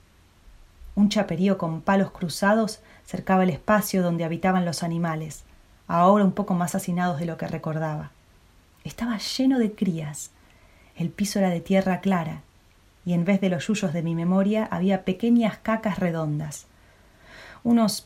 Un 0.96 1.10
chaperío 1.10 1.58
con 1.58 1.82
palos 1.82 2.12
cruzados 2.12 2.80
cercaba 3.06 3.44
el 3.44 3.50
espacio 3.50 4.04
donde 4.04 4.24
habitaban 4.24 4.66
los 4.66 4.84
animales, 4.84 5.44
ahora 5.88 6.24
un 6.24 6.34
poco 6.34 6.54
más 6.54 6.76
hacinados 6.76 7.20
de 7.20 7.26
lo 7.26 7.38
que 7.38 7.48
recordaba. 7.48 8.12
Estaba 8.84 9.18
lleno 9.18 9.60
de 9.60 9.74
crías. 9.74 10.32
El 10.96 11.10
piso 11.10 11.40
era 11.40 11.50
de 11.50 11.62
tierra 11.62 12.00
clara, 12.02 12.42
y 13.06 13.14
en 13.14 13.26
vez 13.26 13.42
de 13.42 13.50
los 13.50 13.68
yuyos 13.68 13.94
de 13.94 14.04
mi 14.04 14.14
memoria 14.14 14.68
había 14.70 15.04
pequeñas 15.04 15.58
cacas 15.58 16.00
redondas. 16.00 16.68
Unos 17.64 18.06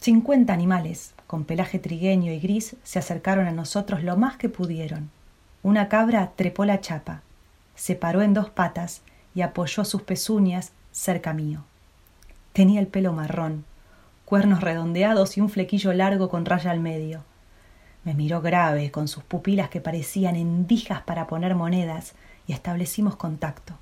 cincuenta 0.00 0.52
animales, 0.52 1.14
con 1.26 1.44
pelaje 1.44 1.78
trigueño 1.78 2.32
y 2.32 2.38
gris, 2.38 2.76
se 2.82 2.98
acercaron 2.98 3.46
a 3.46 3.52
nosotros 3.52 4.02
lo 4.02 4.16
más 4.16 4.36
que 4.36 4.48
pudieron. 4.48 5.10
Una 5.62 5.88
cabra 5.88 6.32
trepó 6.36 6.64
la 6.64 6.80
chapa, 6.80 7.22
se 7.74 7.94
paró 7.94 8.22
en 8.22 8.34
dos 8.34 8.50
patas 8.50 9.02
y 9.34 9.42
apoyó 9.42 9.84
sus 9.84 10.02
pezuñas 10.02 10.72
cerca 10.92 11.32
mío. 11.34 11.64
Tenía 12.52 12.80
el 12.80 12.86
pelo 12.86 13.12
marrón, 13.12 13.64
cuernos 14.24 14.60
redondeados 14.60 15.36
y 15.36 15.40
un 15.40 15.50
flequillo 15.50 15.92
largo 15.92 16.28
con 16.28 16.46
raya 16.46 16.70
al 16.70 16.80
medio. 16.80 17.22
Me 18.04 18.14
miró 18.14 18.40
grave, 18.40 18.90
con 18.90 19.08
sus 19.08 19.24
pupilas 19.24 19.68
que 19.68 19.80
parecían 19.80 20.36
endijas 20.36 21.02
para 21.02 21.26
poner 21.26 21.54
monedas, 21.54 22.14
y 22.46 22.52
establecimos 22.52 23.16
contacto. 23.16 23.74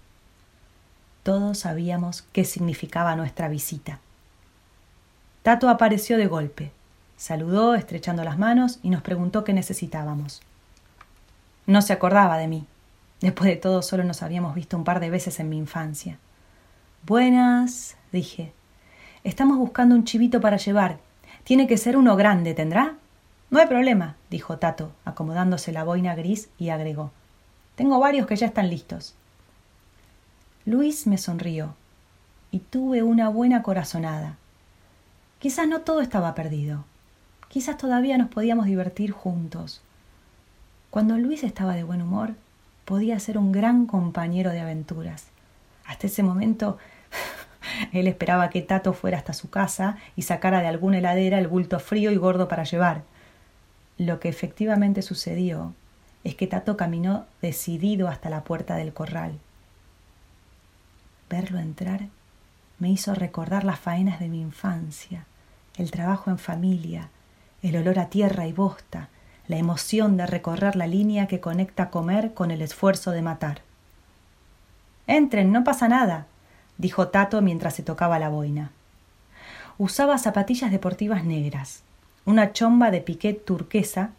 Todos 1.23 1.59
sabíamos 1.59 2.23
qué 2.33 2.45
significaba 2.45 3.15
nuestra 3.17 3.49
visita. 3.49 4.01
Tato 5.43 5.69
apareció 5.69 6.17
de 6.17 6.27
golpe, 6.27 6.73
saludó 7.17 7.75
estrechando 7.75 8.25
las 8.25 8.39
manos 8.39 8.79
y 8.83 8.91
nos 8.91 9.03
preguntó 9.03 9.45
qué 9.45 9.53
necesitábamos. 9.53 10.43
No 11.67 11.83
se 11.83 11.93
acordaba 11.93 12.39
de 12.39 12.49
mí. 12.49 12.67
Después 13.21 13.49
de 13.49 13.57
todo, 13.57 13.83
solo 13.83 14.05
nos 14.05 14.23
habíamos 14.23 14.55
visto 14.55 14.77
un 14.77 14.85
par 14.85 15.01
de 15.01 15.11
veces 15.11 15.41
en 15.41 15.49
mi 15.49 15.57
infancia. 15.57 16.19
Buenas, 17.07 17.97
dije, 18.13 18.53
Estamos 19.25 19.57
buscando 19.57 19.95
un 19.95 20.05
chivito 20.05 20.43
para 20.43 20.59
llevar. 20.59 20.99
Tiene 21.45 21.67
que 21.67 21.79
ser 21.79 21.97
uno 21.97 22.15
grande, 22.15 22.53
¿tendrá? 22.53 22.97
No 23.49 23.59
hay 23.59 23.67
problema, 23.67 24.17
dijo 24.29 24.59
Tato, 24.59 24.93
acomodándose 25.07 25.73
la 25.73 25.83
boina 25.83 26.15
gris 26.15 26.51
y 26.59 26.69
agregó. 26.69 27.11
Tengo 27.75 27.99
varios 27.99 28.27
que 28.27 28.37
ya 28.37 28.47
están 28.47 28.69
listos. 28.69 29.15
Luis 30.67 31.07
me 31.07 31.17
sonrió 31.17 31.75
y 32.51 32.59
tuve 32.59 33.03
una 33.03 33.31
buena 33.31 33.63
corazonada. 33.63 34.37
Quizás 35.39 35.69
no 35.69 35.81
todo 35.81 36.03
estaba 36.03 36.35
perdido. 36.35 36.85
Quizás 37.55 37.79
todavía 37.79 38.19
nos 38.19 38.31
podíamos 38.31 38.67
divertir 38.67 39.13
juntos. 39.13 39.81
Cuando 40.91 41.17
Luis 41.19 41.45
estaba 41.45 41.77
de 41.77 41.85
buen 41.85 42.03
humor, 42.03 42.35
podía 42.85 43.17
ser 43.21 43.39
un 43.39 43.53
gran 43.53 43.87
compañero 43.87 44.51
de 44.51 44.59
aventuras. 44.59 45.29
Hasta 45.87 46.09
ese 46.09 46.25
momento 46.25 46.79
él 47.93 48.09
esperaba 48.09 48.51
que 48.51 48.61
Tato 48.61 48.93
fuera 48.93 49.19
hasta 49.19 49.35
su 49.35 49.51
casa 49.51 49.99
y 50.17 50.23
sacara 50.23 50.63
de 50.63 50.67
alguna 50.67 50.99
heladera 50.99 51.39
el 51.39 51.47
bulto 51.47 51.79
frío 51.79 52.11
y 52.11 52.17
gordo 52.17 52.49
para 52.49 52.65
llevar. 52.65 53.05
Lo 53.99 54.19
que 54.19 54.31
efectivamente 54.31 55.01
sucedió 55.01 55.75
es 56.25 56.35
que 56.35 56.49
Tato 56.49 56.77
caminó 56.77 57.25
decidido 57.41 58.09
hasta 58.09 58.31
la 58.31 58.43
puerta 58.43 58.75
del 58.75 58.93
corral. 58.93 59.39
Verlo 61.31 61.61
entrar 61.61 62.09
me 62.81 62.91
hizo 62.91 63.15
recordar 63.15 63.63
las 63.63 63.79
faenas 63.79 64.19
de 64.19 64.29
mi 64.29 64.41
infancia, 64.41 65.27
el 65.77 65.93
trabajo 65.93 66.31
en 66.33 66.39
familia, 66.39 67.11
el 67.69 67.77
olor 67.77 67.99
a 67.99 68.11
tierra 68.11 68.47
y 68.47 68.53
bosta, 68.53 69.09
la 69.49 69.57
emoción 69.57 70.17
de 70.17 70.27
recorrer 70.27 70.77
la 70.77 70.87
línea 70.87 71.27
que 71.27 71.41
conecta 71.41 71.91
comer 71.91 72.35
con 72.35 72.51
el 72.51 72.63
esfuerzo 72.63 73.11
de 73.11 73.23
matar. 73.23 73.63
Entren, 75.07 75.51
no 75.51 75.65
pasa 75.65 75.89
nada, 75.89 76.27
dijo 76.79 77.09
Tato 77.09 77.41
mientras 77.43 77.75
se 77.75 77.83
tocaba 77.83 78.19
la 78.19 78.29
boina. 78.29 78.71
Usaba 79.79 80.19
zapatillas 80.19 80.71
deportivas 80.71 81.25
negras, 81.25 81.83
una 82.27 82.53
chomba 82.53 82.91
de 82.91 83.01
piquet 83.01 83.45
turquesa 83.45 84.11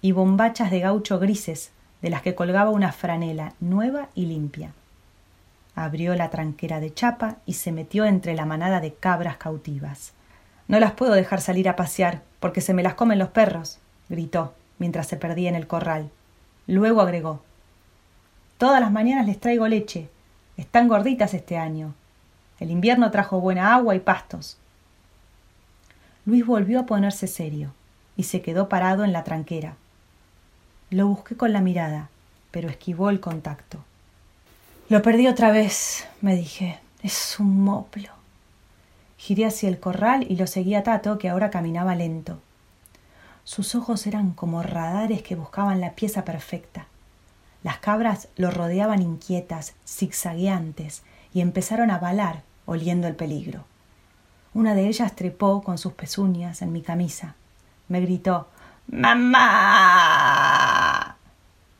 y 0.00 0.12
bombachas 0.12 0.70
de 0.70 0.80
gaucho 0.80 1.18
grises 1.18 1.70
de 2.02 2.10
las 2.10 2.22
que 2.22 2.34
colgaba 2.34 2.70
una 2.70 2.92
franela 2.92 3.54
nueva 3.58 4.08
y 4.14 4.26
limpia. 4.26 4.72
Abrió 5.74 6.14
la 6.14 6.30
tranquera 6.30 6.80
de 6.80 6.92
chapa 6.92 7.36
y 7.46 7.54
se 7.54 7.72
metió 7.72 8.04
entre 8.04 8.34
la 8.34 8.46
manada 8.46 8.80
de 8.80 8.94
cabras 8.94 9.38
cautivas. 9.38 10.12
No 10.68 10.80
las 10.80 10.92
puedo 10.92 11.12
dejar 11.12 11.40
salir 11.40 11.68
a 11.68 11.76
pasear, 11.76 12.22
porque 12.40 12.60
se 12.60 12.74
me 12.74 12.82
las 12.82 12.94
comen 12.94 13.18
los 13.18 13.28
perros, 13.28 13.78
gritó, 14.08 14.54
mientras 14.78 15.06
se 15.06 15.16
perdía 15.16 15.48
en 15.48 15.54
el 15.54 15.66
corral. 15.66 16.10
Luego 16.66 17.00
agregó 17.00 17.42
Todas 18.58 18.80
las 18.80 18.90
mañanas 18.90 19.26
les 19.26 19.38
traigo 19.38 19.68
leche. 19.68 20.08
Están 20.56 20.88
gorditas 20.88 21.34
este 21.34 21.58
año. 21.58 21.94
El 22.58 22.70
invierno 22.70 23.10
trajo 23.10 23.38
buena 23.38 23.74
agua 23.74 23.94
y 23.94 24.00
pastos. 24.00 24.56
Luis 26.24 26.46
volvió 26.46 26.80
a 26.80 26.86
ponerse 26.86 27.26
serio 27.26 27.72
y 28.16 28.22
se 28.22 28.40
quedó 28.40 28.68
parado 28.68 29.04
en 29.04 29.12
la 29.12 29.24
tranquera. 29.24 29.76
Lo 30.88 31.06
busqué 31.06 31.36
con 31.36 31.52
la 31.52 31.60
mirada, 31.60 32.08
pero 32.50 32.70
esquivó 32.70 33.10
el 33.10 33.20
contacto. 33.20 33.78
Lo 34.88 35.02
perdí 35.02 35.28
otra 35.28 35.50
vez, 35.50 36.08
me 36.22 36.34
dije. 36.34 36.78
Es 37.02 37.38
un 37.38 37.62
moplo. 37.62 38.15
Giré 39.26 39.44
hacia 39.44 39.68
el 39.68 39.80
corral 39.80 40.24
y 40.28 40.36
lo 40.36 40.46
seguí 40.46 40.76
a 40.76 40.84
Tato, 40.84 41.18
que 41.18 41.28
ahora 41.28 41.50
caminaba 41.50 41.96
lento. 41.96 42.38
Sus 43.42 43.74
ojos 43.74 44.06
eran 44.06 44.30
como 44.30 44.62
radares 44.62 45.20
que 45.22 45.34
buscaban 45.34 45.80
la 45.80 45.96
pieza 45.96 46.24
perfecta. 46.24 46.86
Las 47.64 47.78
cabras 47.78 48.28
lo 48.36 48.52
rodeaban 48.52 49.02
inquietas, 49.02 49.74
zigzagueantes, 49.84 51.02
y 51.34 51.40
empezaron 51.40 51.90
a 51.90 51.98
balar, 51.98 52.44
oliendo 52.66 53.08
el 53.08 53.16
peligro. 53.16 53.64
Una 54.54 54.76
de 54.76 54.86
ellas 54.86 55.16
trepó 55.16 55.60
con 55.60 55.76
sus 55.76 55.94
pezuñas 55.94 56.62
en 56.62 56.70
mi 56.70 56.82
camisa. 56.82 57.34
Me 57.88 58.00
gritó 58.00 58.46
¡Mamá! 58.86 59.96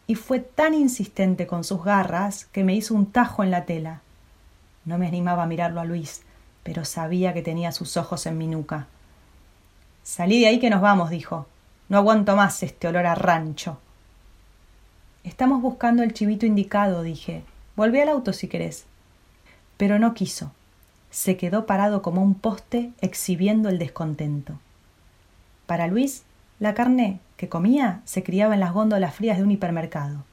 Y 0.09 0.17
fue 0.17 0.41
tan 0.41 0.75
insistente 0.75 1.47
con 1.47 1.63
sus 1.63 1.85
garras 1.85 2.47
que 2.47 2.65
me 2.65 2.75
hizo 2.75 2.93
un 2.93 3.07
tajo 3.07 3.45
en 3.45 3.53
la 3.53 3.67
tela. 3.67 4.01
No 4.85 4.99
me 4.99 5.07
animaba 5.07 5.45
a 5.45 5.47
mirarlo 5.47 5.81
a 5.81 5.85
Luis, 5.85 6.25
pero 6.67 6.85
sabía 6.85 7.33
que 7.33 7.43
tenía 7.43 7.71
sus 7.71 7.97
ojos 7.97 8.27
en 8.27 8.37
mi 8.37 8.49
nuca. 8.49 8.89
Salí 10.03 10.41
de 10.41 10.49
ahí 10.49 10.59
que 10.59 10.69
nos 10.69 10.81
vamos, 10.81 11.11
dijo. 11.11 11.47
No 11.89 11.97
aguanto 11.97 12.35
más 12.35 12.61
este 12.65 12.89
olor 12.89 13.07
a 13.07 13.15
rancho. 13.15 13.79
Estamos 15.23 15.63
buscando 15.63 16.03
el 16.03 16.13
chivito 16.13 16.45
indicado, 16.45 17.05
dije. 17.05 17.45
Volvé 17.77 18.03
al 18.03 18.09
auto 18.09 18.33
si 18.33 18.49
querés. 18.49 18.85
Pero 19.77 20.01
no 20.01 20.13
quiso. 20.13 20.51
Se 21.09 21.37
quedó 21.37 21.67
parado 21.67 22.03
como 22.03 22.21
un 22.21 22.35
poste 22.35 22.91
exhibiendo 23.01 23.69
el 23.69 23.79
descontento. 23.79 24.59
Para 25.67 25.87
Luis, 25.87 26.25
la 26.59 26.75
carne 26.75 27.21
que 27.37 27.49
comía 27.49 28.01
se 28.07 28.25
criaba 28.25 28.55
en 28.55 28.61
las 28.61 28.73
góndolas 28.73 29.15
frías 29.15 29.39
de 29.39 29.45
un 29.45 29.53
hipermercado. 29.53 30.25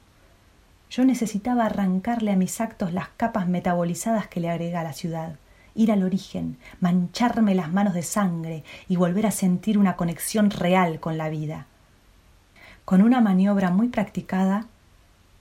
Yo 0.90 1.06
necesitaba 1.06 1.68
arrancarle 1.68 2.32
a 2.32 2.38
mis 2.38 2.60
actos 2.60 2.92
las 2.92 3.10
capas 3.10 3.48
metabolizadas 3.48 4.26
que 4.26 4.40
le 4.40 4.50
agrega 4.50 4.82
la 4.82 4.94
ciudad 4.94 5.36
ir 5.76 5.92
al 5.92 6.04
origen, 6.04 6.58
mancharme 6.80 7.56
las 7.56 7.72
manos 7.72 7.94
de 7.94 8.04
sangre 8.04 8.64
y 8.88 8.96
volver 8.96 9.26
a 9.26 9.32
sentir 9.32 9.78
una 9.78 9.96
conexión 9.96 10.50
real 10.50 11.00
con 11.00 11.18
la 11.18 11.30
vida. 11.30 11.68
Con 12.86 13.02
una 13.02 13.22
maniobra 13.22 13.72
muy 13.72 13.88
practicada, 13.88 14.68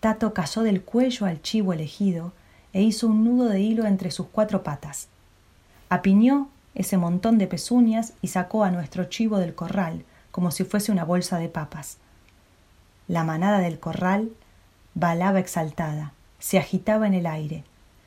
Tato 0.00 0.32
casó 0.34 0.62
del 0.62 0.82
cuello 0.82 1.26
al 1.26 1.42
chivo 1.42 1.72
elegido 1.72 2.32
e 2.72 2.82
hizo 2.82 3.06
un 3.06 3.24
nudo 3.24 3.48
de 3.48 3.60
hilo 3.60 3.86
entre 3.86 4.10
sus 4.10 4.26
cuatro 4.26 4.62
patas. 4.62 5.08
Apiñó 5.88 6.48
ese 6.74 6.96
montón 6.96 7.38
de 7.38 7.46
pezuñas 7.46 8.14
y 8.22 8.28
sacó 8.28 8.64
a 8.64 8.70
nuestro 8.70 9.04
chivo 9.04 9.38
del 9.38 9.54
corral 9.54 10.04
como 10.30 10.50
si 10.50 10.64
fuese 10.64 10.90
una 10.90 11.04
bolsa 11.04 11.38
de 11.38 11.48
papas. 11.48 11.98
La 13.06 13.22
manada 13.22 13.58
del 13.58 13.78
corral 13.78 14.30
balaba 14.94 15.38
exaltada, 15.38 16.14
se 16.38 16.58
agitaba 16.58 17.06
en 17.06 17.14
el 17.14 17.26
aire, 17.26 17.64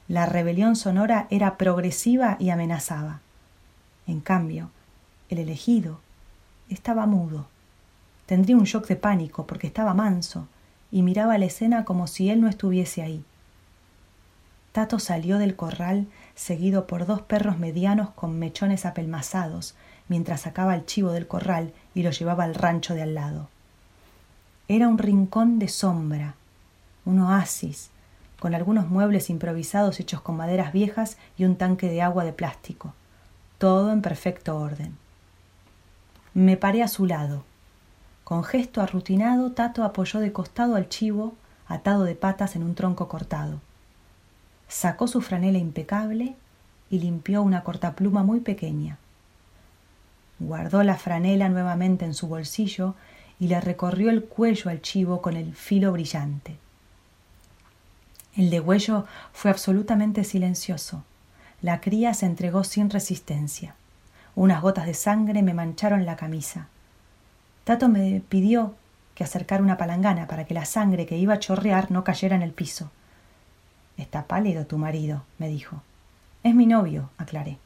la 0.08 0.26
rebelión 0.26 0.76
sonora 0.76 1.28
era 1.30 1.58
progresiva 1.58 2.38
y 2.40 2.52
amenazaba. 2.52 3.22
En 4.08 4.20
cambio, 4.20 4.70
el 5.30 5.40
elegido 5.40 6.00
estaba 6.70 7.06
mudo. 7.06 7.48
Tendría 8.26 8.56
un 8.56 8.66
shock 8.66 8.88
de 8.88 8.96
pánico 8.96 9.48
porque 9.48 9.68
estaba 9.68 9.94
manso 9.94 10.48
y 10.92 11.02
miraba 11.02 11.38
la 11.38 11.46
escena 11.46 11.86
como 11.86 12.08
si 12.08 12.30
él 12.30 12.42
no 12.42 12.48
estuviese 12.48 13.02
ahí. 13.02 13.24
Tato 14.72 15.00
salió 15.00 15.38
del 15.38 15.56
corral 15.56 16.08
seguido 16.36 16.86
por 16.86 17.06
dos 17.06 17.22
perros 17.22 17.58
medianos 17.58 18.10
con 18.10 18.38
mechones 18.38 18.86
apelmazados, 18.86 19.74
mientras 20.08 20.42
sacaba 20.42 20.76
el 20.76 20.86
chivo 20.86 21.12
del 21.12 21.28
corral 21.28 21.72
y 21.94 22.04
lo 22.04 22.12
llevaba 22.12 22.44
al 22.44 22.56
rancho 22.56 22.94
de 22.94 23.02
al 23.02 23.16
lado. 23.16 23.48
Era 24.68 24.88
un 24.88 24.98
rincón 24.98 25.60
de 25.60 25.68
sombra, 25.68 26.36
un 27.06 27.20
oasis, 27.20 27.90
con 28.40 28.54
algunos 28.54 28.90
muebles 28.90 29.30
improvisados 29.30 30.00
hechos 30.00 30.22
con 30.22 30.38
maderas 30.38 30.74
viejas 30.74 31.18
y 31.38 31.46
un 31.46 31.56
tanque 31.56 31.90
de 31.90 32.02
agua 32.02 32.24
de 32.24 32.34
plástico, 32.34 32.94
todo 33.58 33.92
en 33.92 34.02
perfecto 34.02 34.58
orden. 34.58 34.98
Me 36.34 36.58
paré 36.58 36.84
a 36.84 36.88
su 36.88 37.06
lado. 37.06 37.44
Con 38.24 38.44
gesto 38.44 38.82
arrutinado, 38.82 39.52
Tato 39.52 39.84
apoyó 39.84 40.20
de 40.20 40.34
costado 40.34 40.76
al 40.76 40.90
chivo, 40.90 41.34
atado 41.68 42.04
de 42.04 42.16
patas 42.16 42.56
en 42.56 42.64
un 42.64 42.76
tronco 42.76 43.08
cortado. 43.08 43.62
Sacó 44.68 45.08
su 45.08 45.22
franela 45.22 45.60
impecable 45.60 46.36
y 46.90 47.00
limpió 47.00 47.42
una 47.42 47.64
cortapluma 47.64 48.24
muy 48.24 48.40
pequeña. 48.40 48.98
Guardó 50.40 50.84
la 50.84 50.96
franela 50.96 51.48
nuevamente 51.50 52.04
en 52.04 52.14
su 52.14 52.28
bolsillo 52.28 52.96
y 53.40 53.48
le 53.48 53.62
recorrió 53.62 54.10
el 54.10 54.26
cuello 54.26 54.70
al 54.70 54.82
chivo 54.82 55.22
con 55.22 55.38
el 55.38 55.54
filo 55.56 55.92
brillante. 55.92 56.58
El 58.36 58.50
degüello 58.50 59.06
fue 59.32 59.50
absolutamente 59.50 60.24
silencioso. 60.26 61.04
La 61.62 61.80
cría 61.80 62.14
se 62.14 62.26
entregó 62.26 62.64
sin 62.66 62.90
resistencia. 62.90 63.76
Unas 64.36 64.62
gotas 64.62 64.86
de 64.86 64.94
sangre 64.94 65.42
me 65.42 65.54
mancharon 65.54 66.06
la 66.06 66.18
camisa. 66.18 66.68
Tato 67.64 67.88
me 67.88 68.22
pidió 68.28 68.76
que 69.16 69.24
acercara 69.24 69.64
una 69.64 69.78
palangana 69.78 70.28
para 70.28 70.44
que 70.44 70.54
la 70.54 70.66
sangre 70.66 71.06
que 71.06 71.18
iba 71.18 71.34
a 71.34 71.40
chorrear 71.40 71.92
no 71.92 72.04
cayera 72.04 72.36
en 72.36 72.42
el 72.42 72.52
piso. 72.52 72.92
Está 73.96 74.26
pálido 74.26 74.66
tu 74.66 74.78
marido, 74.78 75.24
me 75.38 75.48
dijo. 75.48 75.82
Es 76.44 76.54
mi 76.54 76.66
novio, 76.66 77.10
aclaré. 77.18 77.58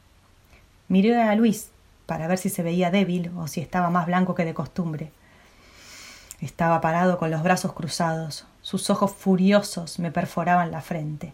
Miré 0.88 1.20
a 1.20 1.36
Luis 1.36 1.72
para 2.06 2.28
ver 2.28 2.38
si 2.38 2.50
se 2.50 2.62
veía 2.62 2.92
débil 2.92 3.32
o 3.36 3.48
si 3.48 3.62
estaba 3.62 3.90
más 3.90 4.06
blanco 4.06 4.36
que 4.36 4.46
de 4.46 4.54
costumbre. 4.54 5.12
Estaba 6.40 6.80
parado 6.80 7.18
con 7.18 7.32
los 7.32 7.42
brazos 7.42 7.74
cruzados, 7.74 8.46
sus 8.70 8.92
ojos 8.92 9.12
furiosos 9.14 9.98
me 9.98 10.12
perforaban 10.12 10.70
la 10.70 10.82
frente. 10.82 11.34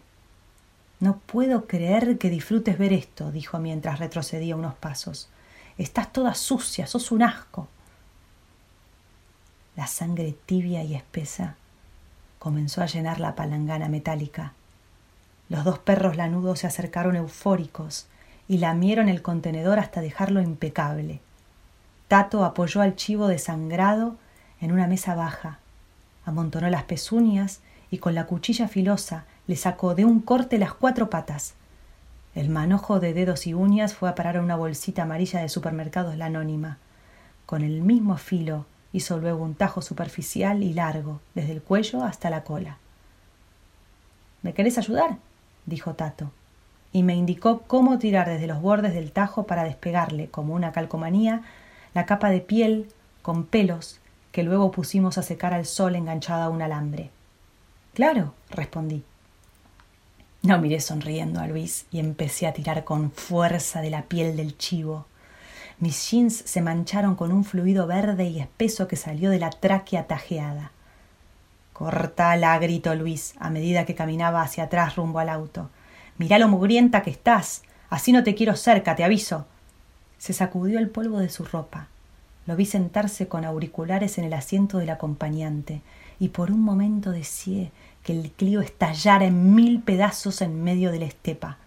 No 1.00 1.18
puedo 1.18 1.66
creer 1.66 2.16
que 2.16 2.30
disfrutes 2.30 2.78
ver 2.78 2.94
esto, 2.94 3.30
dijo 3.30 3.58
mientras 3.58 3.98
retrocedía 3.98 4.56
unos 4.56 4.72
pasos. 4.72 5.28
Estás 5.76 6.14
toda 6.14 6.32
sucia, 6.34 6.86
sos 6.86 7.12
un 7.12 7.22
asco. 7.22 7.68
La 9.76 9.86
sangre 9.86 10.34
tibia 10.46 10.82
y 10.82 10.94
espesa 10.94 11.56
comenzó 12.38 12.80
a 12.80 12.86
llenar 12.86 13.20
la 13.20 13.34
palangana 13.34 13.90
metálica. 13.90 14.54
Los 15.50 15.62
dos 15.62 15.78
perros 15.78 16.16
lanudos 16.16 16.60
se 16.60 16.66
acercaron 16.66 17.16
eufóricos 17.16 18.06
y 18.48 18.56
lamieron 18.56 19.10
el 19.10 19.20
contenedor 19.20 19.78
hasta 19.78 20.00
dejarlo 20.00 20.40
impecable. 20.40 21.20
Tato 22.08 22.46
apoyó 22.46 22.80
al 22.80 22.96
chivo 22.96 23.28
desangrado 23.28 24.16
en 24.58 24.72
una 24.72 24.86
mesa 24.86 25.14
baja, 25.14 25.58
amontonó 26.26 26.68
las 26.68 26.82
pezuñas 26.82 27.60
y 27.90 27.98
con 27.98 28.14
la 28.14 28.26
cuchilla 28.26 28.68
filosa 28.68 29.24
le 29.46 29.56
sacó 29.56 29.94
de 29.94 30.04
un 30.04 30.20
corte 30.20 30.58
las 30.58 30.74
cuatro 30.74 31.08
patas. 31.08 31.54
El 32.34 32.50
manojo 32.50 33.00
de 33.00 33.14
dedos 33.14 33.46
y 33.46 33.54
uñas 33.54 33.94
fue 33.94 34.10
a 34.10 34.14
parar 34.14 34.36
a 34.36 34.42
una 34.42 34.56
bolsita 34.56 35.04
amarilla 35.04 35.40
de 35.40 35.48
supermercados 35.48 36.16
la 36.16 36.26
anónima. 36.26 36.78
Con 37.46 37.62
el 37.62 37.80
mismo 37.80 38.18
filo 38.18 38.66
hizo 38.92 39.18
luego 39.18 39.44
un 39.44 39.54
tajo 39.54 39.80
superficial 39.80 40.62
y 40.62 40.74
largo, 40.74 41.20
desde 41.34 41.52
el 41.52 41.62
cuello 41.62 42.04
hasta 42.04 42.28
la 42.28 42.42
cola. 42.42 42.76
¿Me 44.42 44.52
querés 44.52 44.78
ayudar? 44.78 45.18
dijo 45.64 45.94
Tato, 45.94 46.30
y 46.92 47.02
me 47.02 47.14
indicó 47.14 47.62
cómo 47.62 47.98
tirar 47.98 48.28
desde 48.28 48.46
los 48.46 48.60
bordes 48.60 48.94
del 48.94 49.12
tajo 49.12 49.46
para 49.46 49.64
despegarle, 49.64 50.28
como 50.28 50.54
una 50.54 50.72
calcomanía, 50.72 51.42
la 51.94 52.04
capa 52.04 52.30
de 52.30 52.40
piel 52.40 52.88
con 53.22 53.44
pelos 53.44 54.00
que 54.36 54.42
luego 54.42 54.70
pusimos 54.70 55.16
a 55.16 55.22
secar 55.22 55.54
al 55.54 55.64
sol 55.64 55.96
enganchada 55.96 56.44
a 56.44 56.50
un 56.50 56.60
alambre. 56.60 57.08
Claro, 57.94 58.34
respondí. 58.50 59.02
No 60.42 60.58
miré 60.58 60.80
sonriendo 60.80 61.40
a 61.40 61.46
Luis 61.46 61.86
y 61.90 62.00
empecé 62.00 62.46
a 62.46 62.52
tirar 62.52 62.84
con 62.84 63.10
fuerza 63.12 63.80
de 63.80 63.88
la 63.88 64.02
piel 64.02 64.36
del 64.36 64.58
chivo. 64.58 65.06
Mis 65.78 66.10
jeans 66.10 66.36
se 66.36 66.60
mancharon 66.60 67.14
con 67.14 67.32
un 67.32 67.44
fluido 67.44 67.86
verde 67.86 68.26
y 68.26 68.38
espeso 68.38 68.86
que 68.86 68.96
salió 68.96 69.30
de 69.30 69.38
la 69.38 69.48
tráquea 69.48 70.06
tajeada. 70.06 70.70
Cortala, 71.72 72.58
gritó 72.58 72.94
Luis 72.94 73.36
a 73.38 73.48
medida 73.48 73.86
que 73.86 73.94
caminaba 73.94 74.42
hacia 74.42 74.64
atrás 74.64 74.96
rumbo 74.96 75.18
al 75.18 75.30
auto. 75.30 75.70
Mirá 76.18 76.38
lo 76.38 76.48
mugrienta 76.48 77.02
que 77.02 77.08
estás. 77.08 77.62
Así 77.88 78.12
no 78.12 78.22
te 78.22 78.34
quiero 78.34 78.54
cerca, 78.54 78.96
te 78.96 79.02
aviso. 79.02 79.46
Se 80.18 80.34
sacudió 80.34 80.78
el 80.78 80.90
polvo 80.90 81.20
de 81.20 81.30
su 81.30 81.42
ropa. 81.42 81.88
Lo 82.46 82.56
vi 82.56 82.64
sentarse 82.64 83.28
con 83.28 83.44
auriculares 83.44 84.18
en 84.18 84.24
el 84.24 84.32
asiento 84.32 84.78
del 84.78 84.90
acompañante 84.90 85.82
y 86.18 86.28
por 86.28 86.50
un 86.50 86.60
momento 86.60 87.10
deseé 87.10 87.72
que 88.02 88.12
el 88.12 88.30
Clio 88.30 88.60
estallara 88.60 89.24
en 89.24 89.54
mil 89.54 89.82
pedazos 89.82 90.40
en 90.40 90.62
medio 90.62 90.92
de 90.92 91.00
la 91.00 91.06
estepa. 91.06 91.58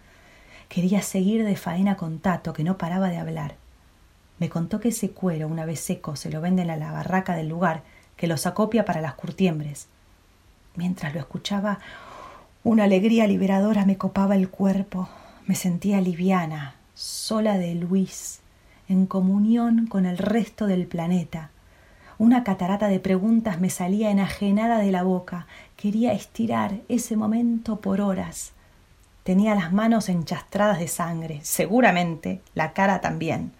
Quería 0.68 1.02
seguir 1.02 1.44
de 1.44 1.56
faena 1.56 1.96
con 1.96 2.18
Tato, 2.18 2.52
que 2.52 2.64
no 2.64 2.78
paraba 2.78 3.08
de 3.08 3.18
hablar. 3.18 3.56
Me 4.38 4.48
contó 4.48 4.80
que 4.80 4.88
ese 4.88 5.10
cuero, 5.10 5.48
una 5.48 5.66
vez 5.66 5.80
seco, 5.80 6.16
se 6.16 6.30
lo 6.30 6.40
venden 6.40 6.70
a 6.70 6.76
la 6.76 6.92
barraca 6.92 7.34
del 7.34 7.48
lugar, 7.48 7.82
que 8.16 8.26
los 8.26 8.46
acopia 8.46 8.84
para 8.84 9.02
las 9.02 9.14
curtiembres. 9.14 9.88
Mientras 10.76 11.12
lo 11.12 11.20
escuchaba, 11.20 11.78
una 12.64 12.84
alegría 12.84 13.26
liberadora 13.26 13.84
me 13.84 13.98
copaba 13.98 14.36
el 14.36 14.48
cuerpo. 14.48 15.08
Me 15.46 15.54
sentía 15.54 16.00
liviana, 16.00 16.76
sola 16.94 17.58
de 17.58 17.74
Luis, 17.74 18.39
en 18.90 19.06
comunión 19.06 19.86
con 19.86 20.04
el 20.04 20.18
resto 20.18 20.66
del 20.66 20.86
planeta. 20.86 21.50
Una 22.18 22.42
catarata 22.42 22.88
de 22.88 22.98
preguntas 22.98 23.60
me 23.60 23.70
salía 23.70 24.10
enajenada 24.10 24.78
de 24.78 24.90
la 24.90 25.04
boca. 25.04 25.46
Quería 25.76 26.12
estirar 26.12 26.80
ese 26.88 27.16
momento 27.16 27.76
por 27.80 28.00
horas. 28.00 28.50
Tenía 29.22 29.54
las 29.54 29.72
manos 29.72 30.08
enchastradas 30.08 30.80
de 30.80 30.88
sangre, 30.88 31.38
seguramente 31.44 32.40
la 32.54 32.72
cara 32.72 33.00
también. 33.00 33.52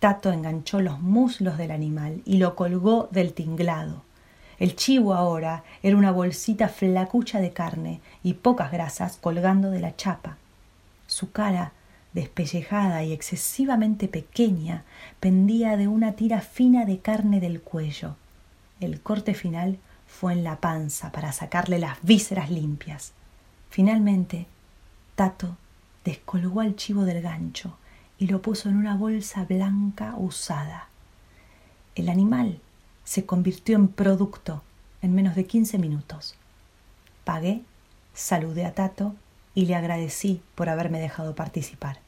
Tato 0.00 0.32
enganchó 0.32 0.80
los 0.80 0.98
muslos 1.00 1.58
del 1.58 1.70
animal 1.70 2.22
y 2.24 2.38
lo 2.38 2.56
colgó 2.56 3.08
del 3.12 3.34
tinglado. 3.34 4.02
El 4.58 4.76
chivo 4.76 5.12
ahora 5.12 5.62
era 5.82 5.96
una 5.96 6.10
bolsita 6.10 6.68
flacucha 6.68 7.38
de 7.38 7.52
carne 7.52 8.00
y 8.22 8.32
pocas 8.32 8.72
grasas 8.72 9.18
colgando 9.18 9.70
de 9.70 9.80
la 9.80 9.94
chapa. 9.94 10.38
Su 11.06 11.32
cara 11.32 11.72
despellejada 12.18 13.04
y 13.04 13.12
excesivamente 13.12 14.08
pequeña, 14.08 14.82
pendía 15.20 15.76
de 15.76 15.86
una 15.86 16.14
tira 16.14 16.40
fina 16.40 16.84
de 16.84 16.98
carne 16.98 17.38
del 17.38 17.60
cuello. 17.60 18.16
El 18.80 19.00
corte 19.00 19.34
final 19.34 19.78
fue 20.08 20.32
en 20.32 20.42
la 20.42 20.56
panza 20.56 21.12
para 21.12 21.30
sacarle 21.30 21.78
las 21.78 21.98
vísceras 22.02 22.50
limpias. 22.50 23.12
Finalmente, 23.70 24.46
Tato 25.14 25.56
descolgó 26.04 26.60
al 26.60 26.74
chivo 26.74 27.04
del 27.04 27.22
gancho 27.22 27.78
y 28.18 28.26
lo 28.26 28.42
puso 28.42 28.68
en 28.68 28.76
una 28.76 28.96
bolsa 28.96 29.44
blanca 29.44 30.14
usada. 30.16 30.88
El 31.94 32.08
animal 32.08 32.58
se 33.04 33.26
convirtió 33.26 33.76
en 33.76 33.86
producto 33.86 34.64
en 35.02 35.14
menos 35.14 35.36
de 35.36 35.46
quince 35.46 35.78
minutos. 35.78 36.34
Pagué, 37.22 37.62
saludé 38.12 38.66
a 38.66 38.74
Tato 38.74 39.14
y 39.54 39.66
le 39.66 39.76
agradecí 39.76 40.42
por 40.56 40.68
haberme 40.68 40.98
dejado 40.98 41.36
participar. 41.36 42.07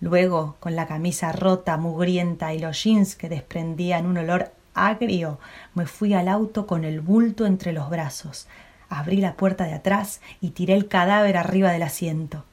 Luego, 0.00 0.56
con 0.60 0.76
la 0.76 0.86
camisa 0.86 1.32
rota, 1.32 1.76
mugrienta 1.76 2.54
y 2.54 2.58
los 2.58 2.82
jeans 2.82 3.16
que 3.16 3.28
desprendían 3.28 4.06
un 4.06 4.18
olor 4.18 4.52
agrio, 4.74 5.38
me 5.74 5.86
fui 5.86 6.14
al 6.14 6.28
auto 6.28 6.66
con 6.66 6.84
el 6.84 7.00
bulto 7.00 7.46
entre 7.46 7.72
los 7.72 7.90
brazos. 7.90 8.46
Abrí 8.88 9.16
la 9.16 9.34
puerta 9.34 9.64
de 9.64 9.74
atrás 9.74 10.20
y 10.40 10.50
tiré 10.50 10.74
el 10.74 10.88
cadáver 10.88 11.36
arriba 11.36 11.72
del 11.72 11.82
asiento. 11.82 12.44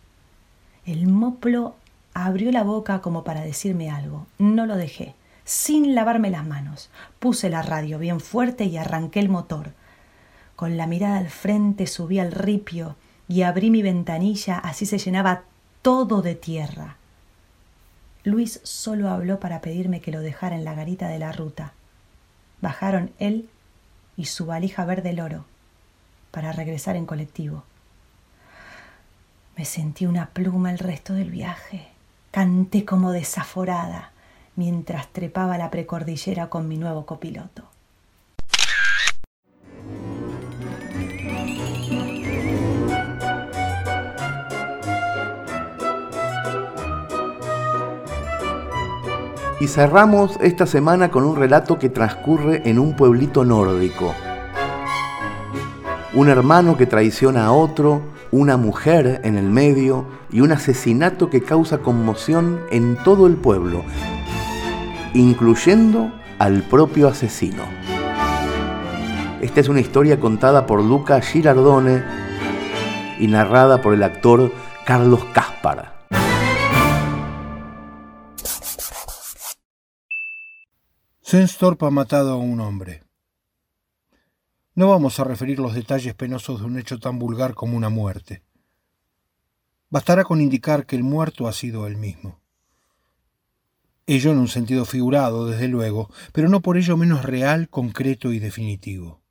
El 0.86 1.08
moplo 1.08 1.76
abrió 2.14 2.52
la 2.52 2.64
boca 2.64 3.02
como 3.02 3.24
para 3.24 3.42
decirme 3.42 3.92
algo. 3.92 4.26
No 4.40 4.66
lo 4.66 4.76
dejé. 4.76 5.14
Sin 5.44 5.94
lavarme 5.94 6.32
las 6.32 6.46
manos, 6.46 6.90
puse 7.20 7.50
la 7.50 7.62
radio 7.62 8.00
bien 8.00 8.20
fuerte 8.20 8.66
y 8.66 8.78
arranqué 8.78 9.20
el 9.20 9.30
motor. 9.30 9.74
Con 10.56 10.78
la 10.78 10.88
mirada 10.88 11.20
al 11.20 11.30
frente 11.30 11.86
subí 11.86 12.18
al 12.18 12.32
ripio 12.32 12.96
y 13.28 13.44
abrí 13.44 13.70
mi 13.70 13.84
ventanilla, 13.84 14.58
así 14.58 14.88
se 14.88 14.98
llenaba 14.98 15.44
todo 15.84 16.24
de 16.24 16.34
tierra. 16.34 16.98
Luis 18.26 18.60
solo 18.64 19.10
habló 19.12 19.40
para 19.40 19.62
pedirme 19.62 20.02
que 20.02 20.12
lo 20.12 20.20
dejara 20.20 20.56
en 20.56 20.66
la 20.66 20.74
garita 20.74 21.08
de 21.08 21.20
la 21.20 21.32
ruta. 21.32 21.74
Bajaron 22.60 23.12
él 23.20 23.48
y 24.18 24.26
su 24.26 24.48
valija 24.48 24.84
verde 24.84 25.14
loro 25.14 25.46
para 26.32 26.52
regresar 26.52 26.96
en 26.96 27.06
colectivo. 27.06 27.64
Me 29.56 29.64
sentí 29.64 30.08
una 30.08 30.32
pluma 30.32 30.72
el 30.72 30.80
resto 30.80 31.14
del 31.14 31.30
viaje. 31.30 31.88
Canté 32.32 32.84
como 32.84 33.12
desaforada 33.12 34.12
mientras 34.56 35.08
trepaba 35.10 35.60
la 35.60 35.70
precordillera 35.70 36.50
con 36.50 36.68
mi 36.68 36.78
nuevo 36.78 37.06
copiloto. 37.06 37.75
Y 49.60 49.68
cerramos 49.68 50.38
esta 50.42 50.66
semana 50.66 51.10
con 51.10 51.24
un 51.24 51.38
relato 51.38 51.80
que 51.80 51.90
transcurre 51.90 52.62
en 52.66 52.78
un 52.78 52.96
pueblito 52.96 53.46
nórdico. 53.46 54.14
Un 56.14 56.28
hermano 56.28 56.76
que 56.76 56.86
traiciona 56.86 57.46
a 57.46 57.52
otro, 57.54 58.02
una 58.32 58.58
mujer 58.58 59.22
en 59.24 59.38
el 59.38 59.50
medio 59.50 60.06
y 60.30 60.42
un 60.42 60.52
asesinato 60.52 61.30
que 61.30 61.42
causa 61.42 61.78
conmoción 61.78 62.60
en 62.70 62.98
todo 62.98 63.28
el 63.28 63.38
pueblo, 63.38 63.84
incluyendo 65.14 66.12
al 66.38 66.62
propio 66.64 67.08
asesino. 67.08 67.64
Esta 69.40 69.62
es 69.62 69.70
una 69.70 69.80
historia 69.80 70.20
contada 70.20 70.66
por 70.66 70.84
Luca 70.84 71.22
Girardone 71.22 72.04
y 73.20 73.28
narrada 73.28 73.82
por 73.82 73.94
el 73.94 74.04
actor 74.04 74.52
Carlos 74.86 75.24
Cáspara. 75.34 75.95
Senstorp 81.28 81.82
ha 81.82 81.90
matado 81.90 82.34
a 82.34 82.36
un 82.36 82.60
hombre. 82.60 83.02
No 84.76 84.90
vamos 84.90 85.20
a 85.20 85.24
referir 85.24 85.58
los 85.58 85.74
detalles 85.74 86.14
penosos 86.14 86.60
de 86.60 86.68
un 86.68 86.78
hecho 86.78 87.00
tan 87.00 87.18
vulgar 87.18 87.56
como 87.56 87.76
una 87.76 87.90
muerte. 87.90 88.44
Bastará 89.90 90.24
con 90.24 90.40
indicar 90.40 90.86
que 90.86 90.96
el 90.96 91.02
muerto 91.02 91.48
ha 91.48 91.54
sido 91.54 91.88
él 91.88 91.98
mismo. 91.98 92.42
Ello 94.06 94.34
en 94.34 94.38
un 94.38 94.48
sentido 94.48 94.86
figurado, 94.86 95.48
desde 95.48 95.68
luego, 95.68 96.12
pero 96.32 96.48
no 96.48 96.62
por 96.62 96.78
ello 96.78 96.96
menos 96.96 97.26
real, 97.26 97.70
concreto 97.70 98.32
y 98.32 98.38
definitivo. 98.38 99.24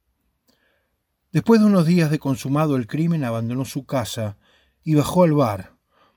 Después 1.31 1.61
de 1.61 1.67
unos 1.67 1.87
días 1.87 2.11
de 2.11 2.19
consumado 2.19 2.75
el 2.75 2.89
crimen, 2.89 3.23
abandonó 3.23 3.65
su 3.65 3.87
casa 3.87 4.37
y 4.83 4.97
bajó 4.97 5.23
al 5.23 5.35
bar, 5.35 5.77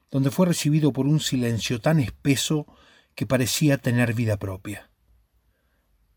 donde 0.09 0.31
fue 0.31 0.47
recibido 0.47 0.91
por 0.91 1.05
un 1.05 1.19
silencio 1.19 1.79
tan 1.79 1.99
espeso 1.99 2.65
que 3.13 3.27
parecía 3.27 3.77
tener 3.77 4.15
vida 4.15 4.37
propia. 4.37 4.86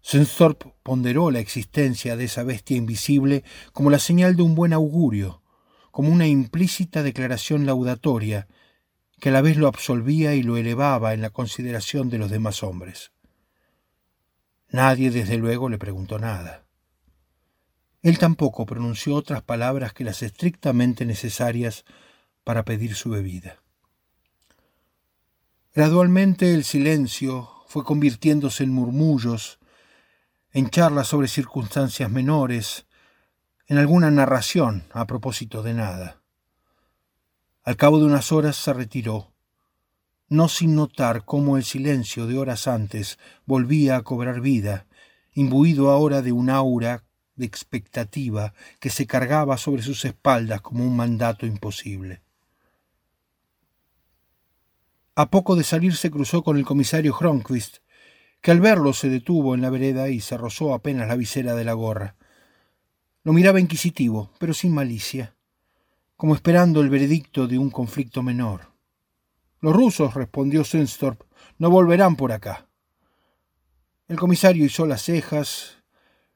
Senstorp 0.03 0.64
ponderó 0.82 1.30
la 1.30 1.40
existencia 1.40 2.16
de 2.16 2.24
esa 2.24 2.42
bestia 2.42 2.76
invisible 2.76 3.44
como 3.72 3.90
la 3.90 3.98
señal 3.98 4.36
de 4.36 4.42
un 4.42 4.55
buen 4.55 4.72
augurio, 4.72 5.42
como 5.90 6.11
una 6.11 6.26
implícita 6.26 7.03
declaración 7.03 7.66
laudatoria 7.66 8.48
que 9.20 9.28
a 9.28 9.32
la 9.32 9.42
vez 9.42 9.57
lo 9.57 9.68
absolvía 9.68 10.34
y 10.34 10.42
lo 10.42 10.57
elevaba 10.57 11.12
en 11.12 11.20
la 11.20 11.30
consideración 11.30 12.09
de 12.09 12.18
los 12.18 12.30
demás 12.30 12.62
hombres. 12.62 13.12
Nadie, 14.70 15.11
desde 15.11 15.36
luego, 15.36 15.68
le 15.68 15.78
preguntó 15.78 16.18
nada. 16.18 16.64
Él 18.03 18.18
tampoco 18.18 18.64
pronunció 18.64 19.14
otras 19.14 19.42
palabras 19.42 19.92
que 19.92 20.05
las 20.05 20.22
estrictamente 20.22 21.05
necesarias 21.05 21.84
para 22.44 22.64
pedir 22.64 22.94
su 22.94 23.11
bebida. 23.11 23.62
Gradualmente 25.74 26.55
el 26.55 26.64
silencio 26.64 27.51
fue 27.66 27.84
convirtiéndose 27.84 28.64
en 28.64 28.72
murmullos 28.72 29.59
en 30.53 30.70
charlas 30.70 31.09
sobre 31.09 31.28
circunstancias 31.28 32.11
menores, 32.11 32.86
en 33.66 33.78
alguna 33.78 34.11
narración 34.11 34.84
a 34.92 35.07
propósito 35.07 35.62
de 35.62 35.74
nada. 35.74 36.20
Al 37.62 37.76
cabo 37.76 37.98
de 37.98 38.07
unas 38.07 38.32
horas 38.32 38.57
se 38.57 38.72
retiró, 38.72 39.32
no 40.28 40.48
sin 40.48 40.74
notar 40.74 41.24
cómo 41.24 41.57
el 41.57 41.64
silencio 41.64 42.26
de 42.26 42.38
horas 42.38 42.66
antes 42.66 43.18
volvía 43.46 43.96
a 43.96 44.03
cobrar 44.03 44.40
vida, 44.40 44.86
imbuido 45.34 45.90
ahora 45.90 46.22
de 46.22 46.32
un 46.32 46.51
aura 46.51 47.05
de 47.36 47.46
expectativa 47.46 48.55
que 48.80 48.90
se 48.90 49.07
cargaba 49.07 49.57
sobre 49.57 49.82
sus 49.82 50.05
espaldas 50.05 50.61
como 50.61 50.84
un 50.84 50.96
mandato 50.96 51.46
imposible. 51.46 52.22
A 55.14 55.30
poco 55.30 55.55
de 55.55 55.64
salir 55.64 55.96
se 55.96 56.11
cruzó 56.11 56.42
con 56.42 56.57
el 56.57 56.64
comisario 56.64 57.14
Hronquist, 57.14 57.78
que 58.41 58.51
al 58.51 58.61
verlo 58.61 58.93
se 58.93 59.09
detuvo 59.09 59.55
en 59.55 59.61
la 59.61 59.70
vereda 59.70 60.09
y 60.09 60.20
se 60.20 60.36
rozó 60.36 60.72
apenas 60.72 61.09
la 61.09 61.16
visera 61.16 61.55
de 61.55 61.64
la 61.64 61.74
gorra. 61.74 62.16
Lo 63.22 63.32
miraba 63.32 63.61
inquisitivo, 63.61 64.32
pero 64.38 64.55
sin 64.55 64.72
malicia, 64.72 65.36
como 66.16 66.34
esperando 66.34 66.80
el 66.80 66.88
veredicto 66.88 67.47
de 67.47 67.59
un 67.59 67.70
conflicto 67.70 68.22
menor. 68.22 68.72
Los 69.61 69.76
rusos, 69.76 70.14
respondió 70.14 70.64
Senstorp, 70.64 71.22
no 71.59 71.68
volverán 71.68 72.16
por 72.16 72.32
acá. 72.32 72.66
El 74.09 74.18
comisario 74.18 74.64
hizo 74.64 74.86
las 74.86 75.03
cejas, 75.03 75.82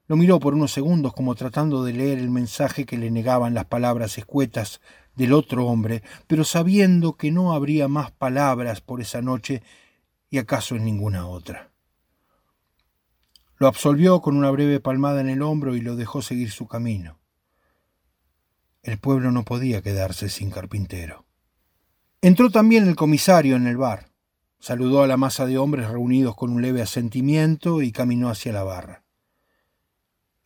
lo 0.07 0.15
miró 0.15 0.39
por 0.39 0.53
unos 0.53 0.71
segundos 0.71 1.13
como 1.13 1.33
tratando 1.33 1.83
de 1.83 1.93
leer 1.93 2.19
el 2.19 2.29
mensaje 2.29 2.85
que 2.85 2.97
le 2.97 3.09
negaban 3.09 3.55
las 3.55 3.65
palabras 3.65 4.19
escuetas 4.19 4.79
del 5.15 5.33
otro 5.33 5.65
hombre, 5.65 6.03
pero 6.27 6.43
sabiendo 6.43 7.13
que 7.13 7.31
no 7.31 7.53
habría 7.53 7.87
más 7.87 8.11
palabras 8.11 8.81
por 8.81 9.01
esa 9.01 9.23
noche 9.23 9.63
y 10.29 10.37
acaso 10.37 10.75
en 10.75 10.85
ninguna 10.85 11.27
otra. 11.27 11.74
Lo 13.57 13.67
absolvió 13.67 14.21
con 14.21 14.35
una 14.35 14.51
breve 14.51 14.79
palmada 14.79 15.21
en 15.21 15.29
el 15.29 15.41
hombro 15.41 15.75
y 15.75 15.81
lo 15.81 15.95
dejó 15.95 16.21
seguir 16.21 16.51
su 16.51 16.67
camino. 16.67 17.19
El 18.83 18.99
pueblo 18.99 19.31
no 19.31 19.43
podía 19.45 19.81
quedarse 19.81 20.29
sin 20.29 20.51
carpintero. 20.51 21.25
Entró 22.21 22.49
también 22.49 22.87
el 22.87 22.95
comisario 22.95 23.55
en 23.55 23.67
el 23.67 23.77
bar. 23.77 24.11
Saludó 24.59 25.03
a 25.03 25.07
la 25.07 25.17
masa 25.17 25.45
de 25.45 25.57
hombres 25.57 25.87
reunidos 25.87 26.35
con 26.35 26.51
un 26.51 26.61
leve 26.61 26.81
asentimiento 26.81 27.81
y 27.81 27.91
caminó 27.91 28.29
hacia 28.29 28.51
la 28.51 28.63
barra. 28.63 29.03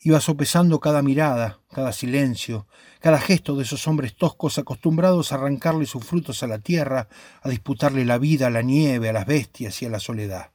Iba 0.01 0.21
sopesando 0.21 0.79
cada 0.79 1.01
mirada, 1.01 1.59
cada 1.69 1.91
silencio, 1.91 2.67
cada 2.99 3.19
gesto 3.19 3.55
de 3.55 3.63
esos 3.63 3.85
hombres 3.87 4.15
toscos 4.15 4.57
acostumbrados 4.57 5.31
a 5.31 5.35
arrancarle 5.35 5.85
sus 5.85 6.05
frutos 6.05 6.41
a 6.43 6.47
la 6.47 6.59
tierra, 6.59 7.09
a 7.41 7.49
disputarle 7.49 8.05
la 8.05 8.17
vida 8.17 8.47
a 8.47 8.49
la 8.49 8.61
nieve, 8.61 9.09
a 9.09 9.13
las 9.13 9.25
bestias 9.25 9.81
y 9.81 9.85
a 9.85 9.89
la 9.89 9.99
soledad. 9.99 10.51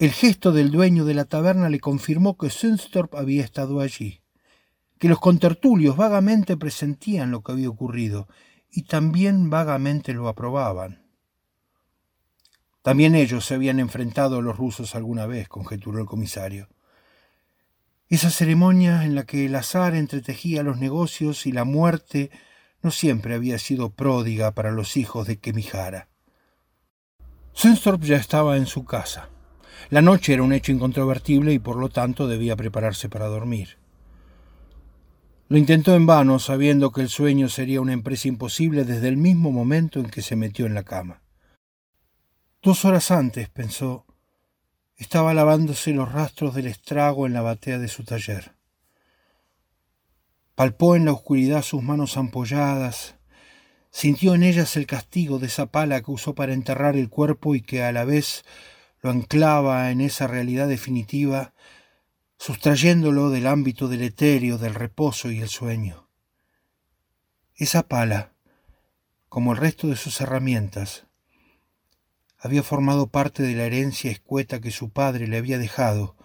El 0.00 0.12
gesto 0.12 0.50
del 0.52 0.70
dueño 0.70 1.04
de 1.04 1.12
la 1.12 1.26
taberna 1.26 1.68
le 1.68 1.78
confirmó 1.78 2.38
que 2.38 2.48
Sunstorp 2.48 3.14
había 3.16 3.44
estado 3.44 3.80
allí, 3.80 4.22
que 4.98 5.10
los 5.10 5.20
contertulios 5.20 5.94
vagamente 5.94 6.56
presentían 6.56 7.30
lo 7.30 7.42
que 7.42 7.52
había 7.52 7.68
ocurrido 7.68 8.26
y 8.70 8.84
también 8.84 9.50
vagamente 9.50 10.14
lo 10.14 10.26
aprobaban. 10.28 11.04
También 12.80 13.14
ellos 13.14 13.44
se 13.44 13.56
habían 13.56 13.78
enfrentado 13.78 14.38
a 14.38 14.40
los 14.40 14.56
rusos 14.56 14.94
alguna 14.94 15.26
vez, 15.26 15.48
conjeturó 15.48 15.98
el 15.98 16.06
comisario. 16.06 16.70
Esa 18.08 18.30
ceremonia 18.30 19.04
en 19.04 19.14
la 19.14 19.24
que 19.24 19.44
el 19.44 19.54
azar 19.54 19.94
entretejía 19.94 20.62
los 20.62 20.78
negocios 20.78 21.44
y 21.44 21.52
la 21.52 21.64
muerte 21.64 22.30
no 22.80 22.90
siempre 22.90 23.34
había 23.34 23.58
sido 23.58 23.90
pródiga 23.90 24.52
para 24.52 24.70
los 24.70 24.96
hijos 24.96 25.26
de 25.26 25.38
Kemijara. 25.38 26.08
Sunstorp 27.52 28.02
ya 28.02 28.16
estaba 28.16 28.56
en 28.56 28.64
su 28.64 28.86
casa. 28.86 29.28
La 29.88 30.02
noche 30.02 30.34
era 30.34 30.42
un 30.42 30.52
hecho 30.52 30.72
incontrovertible 30.72 31.52
y 31.52 31.58
por 31.58 31.76
lo 31.76 31.88
tanto 31.88 32.28
debía 32.28 32.56
prepararse 32.56 33.08
para 33.08 33.26
dormir. 33.26 33.78
Lo 35.48 35.58
intentó 35.58 35.96
en 35.96 36.06
vano, 36.06 36.38
sabiendo 36.38 36.92
que 36.92 37.00
el 37.00 37.08
sueño 37.08 37.48
sería 37.48 37.80
una 37.80 37.92
empresa 37.92 38.28
imposible 38.28 38.84
desde 38.84 39.08
el 39.08 39.16
mismo 39.16 39.50
momento 39.50 39.98
en 39.98 40.08
que 40.08 40.22
se 40.22 40.36
metió 40.36 40.64
en 40.66 40.74
la 40.74 40.84
cama. 40.84 41.22
Dos 42.62 42.84
horas 42.84 43.10
antes, 43.10 43.48
pensó, 43.48 44.06
estaba 44.96 45.34
lavándose 45.34 45.92
los 45.92 46.12
rastros 46.12 46.54
del 46.54 46.66
estrago 46.66 47.26
en 47.26 47.32
la 47.32 47.40
batea 47.40 47.78
de 47.78 47.88
su 47.88 48.04
taller. 48.04 48.52
Palpó 50.54 50.94
en 50.94 51.06
la 51.06 51.12
oscuridad 51.12 51.62
sus 51.62 51.82
manos 51.82 52.16
ampolladas, 52.16 53.16
sintió 53.90 54.34
en 54.34 54.42
ellas 54.42 54.76
el 54.76 54.86
castigo 54.86 55.38
de 55.38 55.46
esa 55.46 55.66
pala 55.66 56.02
que 56.02 56.10
usó 56.10 56.34
para 56.34 56.52
enterrar 56.52 56.96
el 56.96 57.08
cuerpo 57.08 57.54
y 57.54 57.62
que 57.62 57.82
a 57.82 57.92
la 57.92 58.04
vez 58.04 58.44
lo 59.02 59.10
anclaba 59.10 59.90
en 59.90 60.00
esa 60.00 60.26
realidad 60.26 60.68
definitiva, 60.68 61.54
sustrayéndolo 62.38 63.30
del 63.30 63.46
ámbito 63.46 63.88
del 63.88 64.02
etéreo, 64.02 64.58
del 64.58 64.74
reposo 64.74 65.30
y 65.30 65.40
el 65.40 65.48
sueño. 65.48 66.08
Esa 67.54 67.82
pala, 67.82 68.32
como 69.28 69.52
el 69.52 69.58
resto 69.58 69.88
de 69.88 69.96
sus 69.96 70.20
herramientas, 70.20 71.06
había 72.38 72.62
formado 72.62 73.08
parte 73.08 73.42
de 73.42 73.54
la 73.54 73.64
herencia 73.64 74.10
escueta 74.10 74.60
que 74.60 74.70
su 74.70 74.90
padre 74.90 75.28
le 75.28 75.36
había 75.36 75.58
dejado 75.58 76.16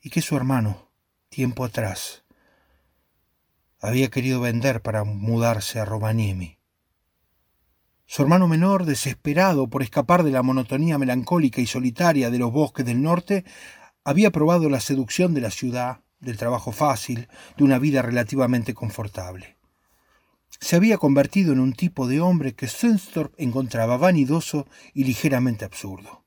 y 0.00 0.10
que 0.10 0.22
su 0.22 0.36
hermano, 0.36 0.88
tiempo 1.28 1.64
atrás, 1.64 2.24
había 3.80 4.08
querido 4.08 4.40
vender 4.40 4.80
para 4.82 5.02
mudarse 5.02 5.80
a 5.80 5.84
Rovaniemi. 5.84 6.61
Su 8.14 8.20
hermano 8.20 8.46
menor, 8.46 8.84
desesperado 8.84 9.68
por 9.68 9.82
escapar 9.82 10.22
de 10.22 10.30
la 10.30 10.42
monotonía 10.42 10.98
melancólica 10.98 11.62
y 11.62 11.66
solitaria 11.66 12.28
de 12.28 12.38
los 12.38 12.52
bosques 12.52 12.84
del 12.84 13.00
norte, 13.00 13.42
había 14.04 14.30
probado 14.30 14.68
la 14.68 14.80
seducción 14.80 15.32
de 15.32 15.40
la 15.40 15.50
ciudad, 15.50 16.00
del 16.20 16.36
trabajo 16.36 16.72
fácil, 16.72 17.28
de 17.56 17.64
una 17.64 17.78
vida 17.78 18.02
relativamente 18.02 18.74
confortable. 18.74 19.56
Se 20.60 20.76
había 20.76 20.98
convertido 20.98 21.54
en 21.54 21.60
un 21.60 21.72
tipo 21.72 22.06
de 22.06 22.20
hombre 22.20 22.54
que 22.54 22.68
Sunstorp 22.68 23.32
encontraba 23.38 23.96
vanidoso 23.96 24.66
y 24.92 25.04
ligeramente 25.04 25.64
absurdo. 25.64 26.21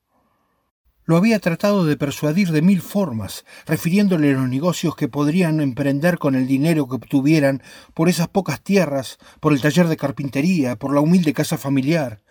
Lo 1.08 1.18
había 1.18 1.40
tratado 1.40 1.86
de 1.86 1.98
persuadir 1.98 2.52
de 2.52 2.64
mil 2.64 2.82
formas, 2.82 3.46
refiriéndole 3.68 4.34
los 4.34 4.50
negocios 4.50 4.96
que 4.96 5.08
podrían 5.08 5.62
emprender 5.62 6.18
con 6.18 6.34
el 6.34 6.48
dinero 6.48 6.88
que 6.88 6.96
obtuvieran 6.96 7.62
por 7.94 8.10
esas 8.10 8.28
pocas 8.28 8.62
tierras, 8.62 9.20
por 9.40 9.54
el 9.54 9.62
taller 9.62 9.88
de 9.88 9.98
carpintería, 9.98 10.78
por 10.78 10.94
la 10.94 11.02
humilde 11.02 11.34
casa 11.34 11.60
familiar. 11.60 12.24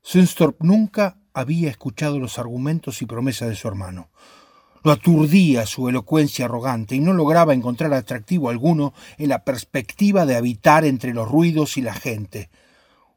Sunstorp 0.00 0.62
nunca 0.62 1.18
había 1.34 1.68
escuchado 1.68 2.18
los 2.18 2.38
argumentos 2.38 3.02
y 3.02 3.06
promesas 3.06 3.50
de 3.50 3.56
su 3.56 3.68
hermano. 3.68 4.08
Lo 4.82 4.92
aturdía 4.92 5.66
su 5.66 5.88
elocuencia 5.88 6.46
arrogante 6.46 6.94
y 6.94 7.00
no 7.00 7.12
lograba 7.12 7.52
encontrar 7.52 7.92
atractivo 7.92 8.48
alguno 8.48 8.94
en 9.18 9.28
la 9.28 9.44
perspectiva 9.44 10.24
de 10.24 10.36
habitar 10.36 10.86
entre 10.86 11.12
los 11.12 11.30
ruidos 11.30 11.76
y 11.76 11.82
la 11.82 11.94
gente. 11.94 12.48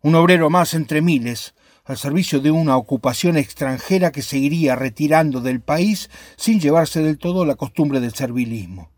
Un 0.01 0.15
obrero 0.15 0.49
más 0.49 0.73
entre 0.73 1.01
miles, 1.01 1.55
al 1.87 1.97
servicio 1.97 2.41
de 2.41 2.51
una 2.51 2.75
ocupación 2.75 3.37
extranjera 3.37 4.11
que 4.11 4.21
seguiría 4.21 4.75
retirando 4.75 5.39
del 5.39 5.61
país 5.61 6.09
sin 6.35 6.59
llevarse 6.59 7.01
del 7.01 7.17
todo 7.17 7.45
la 7.45 7.55
costumbre 7.55 8.01
del 8.01 8.13
servilismo. 8.13 8.91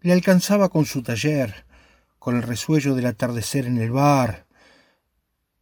Le 0.00 0.12
alcanzaba 0.12 0.68
con 0.68 0.84
su 0.84 1.02
taller, 1.02 1.66
con 2.20 2.36
el 2.36 2.42
resuello 2.42 2.94
del 2.94 3.06
atardecer 3.06 3.66
en 3.66 3.78
el 3.78 3.90
bar, 3.90 4.46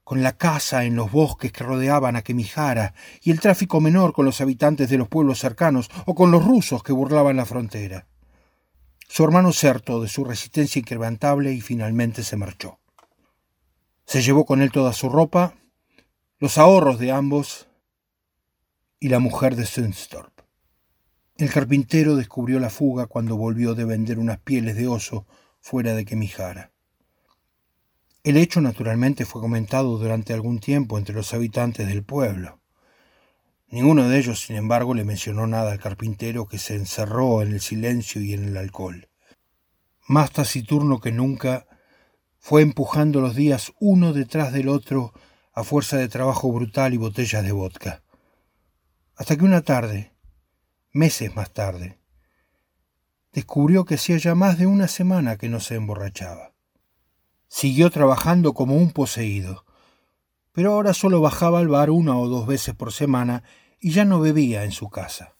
con 0.04 0.22
la 0.22 0.36
casa 0.36 0.84
en 0.84 0.94
los 0.94 1.10
bosques 1.10 1.52
que 1.52 1.64
rodeaban 1.64 2.16
a 2.16 2.22
Quemijara 2.22 2.92
y 3.22 3.30
el 3.30 3.40
tráfico 3.40 3.80
menor 3.80 4.12
con 4.12 4.26
los 4.26 4.42
habitantes 4.42 4.90
de 4.90 4.98
los 4.98 5.08
pueblos 5.08 5.38
cercanos 5.38 5.88
o 6.04 6.14
con 6.14 6.30
los 6.30 6.44
rusos 6.44 6.82
que 6.82 6.92
burlaban 6.92 7.36
la 7.36 7.46
frontera. 7.46 8.06
Su 9.08 9.24
hermano 9.24 9.52
se 9.52 9.72
de 9.72 10.08
su 10.08 10.24
resistencia 10.24 10.80
inquebrantable 10.80 11.52
y 11.52 11.62
finalmente 11.62 12.22
se 12.22 12.36
marchó. 12.36 12.78
Se 14.04 14.20
llevó 14.20 14.44
con 14.44 14.60
él 14.60 14.70
toda 14.70 14.92
su 14.92 15.08
ropa 15.08 15.54
los 16.42 16.58
ahorros 16.58 16.98
de 16.98 17.12
ambos 17.12 17.68
y 18.98 19.10
la 19.10 19.20
mujer 19.20 19.54
de 19.54 19.64
Sunstorp. 19.64 20.40
El 21.36 21.52
carpintero 21.52 22.16
descubrió 22.16 22.58
la 22.58 22.68
fuga 22.68 23.06
cuando 23.06 23.36
volvió 23.36 23.76
de 23.76 23.84
vender 23.84 24.18
unas 24.18 24.40
pieles 24.40 24.74
de 24.74 24.88
oso 24.88 25.24
fuera 25.60 25.94
de 25.94 26.04
Quemijara. 26.04 26.72
El 28.24 28.36
hecho 28.36 28.60
naturalmente 28.60 29.24
fue 29.24 29.40
comentado 29.40 29.98
durante 29.98 30.32
algún 30.32 30.58
tiempo 30.58 30.98
entre 30.98 31.14
los 31.14 31.32
habitantes 31.32 31.86
del 31.86 32.02
pueblo. 32.02 32.58
Ninguno 33.68 34.08
de 34.08 34.18
ellos, 34.18 34.40
sin 34.40 34.56
embargo, 34.56 34.94
le 34.94 35.04
mencionó 35.04 35.46
nada 35.46 35.70
al 35.70 35.78
carpintero 35.78 36.48
que 36.48 36.58
se 36.58 36.74
encerró 36.74 37.42
en 37.42 37.52
el 37.52 37.60
silencio 37.60 38.20
y 38.20 38.32
en 38.32 38.48
el 38.48 38.56
alcohol. 38.56 39.08
Más 40.08 40.32
taciturno 40.32 40.98
que 40.98 41.12
nunca, 41.12 41.68
fue 42.40 42.62
empujando 42.62 43.20
los 43.20 43.36
días 43.36 43.72
uno 43.78 44.12
detrás 44.12 44.52
del 44.52 44.70
otro 44.70 45.12
a 45.54 45.64
fuerza 45.64 45.98
de 45.98 46.08
trabajo 46.08 46.50
brutal 46.50 46.94
y 46.94 46.96
botellas 46.96 47.44
de 47.44 47.52
vodka. 47.52 48.02
Hasta 49.16 49.36
que 49.36 49.44
una 49.44 49.60
tarde, 49.60 50.14
meses 50.92 51.36
más 51.36 51.52
tarde, 51.52 51.98
descubrió 53.32 53.84
que 53.84 53.96
hacía 53.96 54.16
ya 54.16 54.34
más 54.34 54.58
de 54.58 54.66
una 54.66 54.88
semana 54.88 55.36
que 55.36 55.50
no 55.50 55.60
se 55.60 55.74
emborrachaba. 55.74 56.52
Siguió 57.48 57.90
trabajando 57.90 58.54
como 58.54 58.76
un 58.76 58.92
poseído, 58.92 59.66
pero 60.52 60.72
ahora 60.72 60.94
solo 60.94 61.20
bajaba 61.20 61.58
al 61.58 61.68
bar 61.68 61.90
una 61.90 62.16
o 62.16 62.28
dos 62.28 62.46
veces 62.46 62.74
por 62.74 62.90
semana 62.90 63.42
y 63.78 63.90
ya 63.90 64.06
no 64.06 64.20
bebía 64.20 64.64
en 64.64 64.72
su 64.72 64.88
casa. 64.88 65.36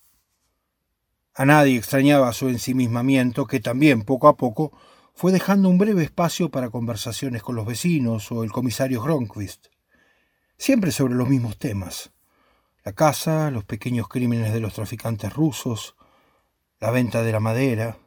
A 1.34 1.46
nadie 1.46 1.78
extrañaba 1.78 2.34
su 2.34 2.50
ensimismamiento, 2.50 3.46
que 3.46 3.60
también 3.60 4.02
poco 4.02 4.28
a 4.28 4.36
poco 4.36 4.72
fue 5.14 5.32
dejando 5.32 5.70
un 5.70 5.78
breve 5.78 6.04
espacio 6.04 6.50
para 6.50 6.68
conversaciones 6.68 7.42
con 7.42 7.56
los 7.56 7.64
vecinos 7.64 8.30
o 8.30 8.44
el 8.44 8.52
comisario 8.52 9.02
Gronquist 9.02 9.68
siempre 10.62 10.92
sobre 10.92 11.14
los 11.14 11.28
mismos 11.28 11.58
temas. 11.58 12.12
La 12.84 12.92
caza, 12.92 13.50
los 13.50 13.64
pequeños 13.64 14.06
crímenes 14.06 14.52
de 14.52 14.60
los 14.60 14.74
traficantes 14.74 15.34
rusos, 15.34 15.96
la 16.78 16.92
venta 16.92 17.24
de 17.24 17.32
la 17.32 17.40
madera. 17.40 17.98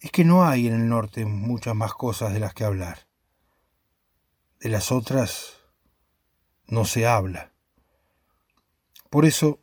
Es 0.00 0.10
que 0.10 0.24
no 0.24 0.46
hay 0.46 0.66
en 0.66 0.72
el 0.72 0.88
norte 0.88 1.26
muchas 1.26 1.74
más 1.74 1.92
cosas 1.92 2.32
de 2.32 2.40
las 2.40 2.54
que 2.54 2.64
hablar. 2.64 3.06
De 4.60 4.70
las 4.70 4.90
otras 4.92 5.58
no 6.68 6.86
se 6.86 7.06
habla. 7.06 7.52
Por 9.10 9.26
eso, 9.26 9.60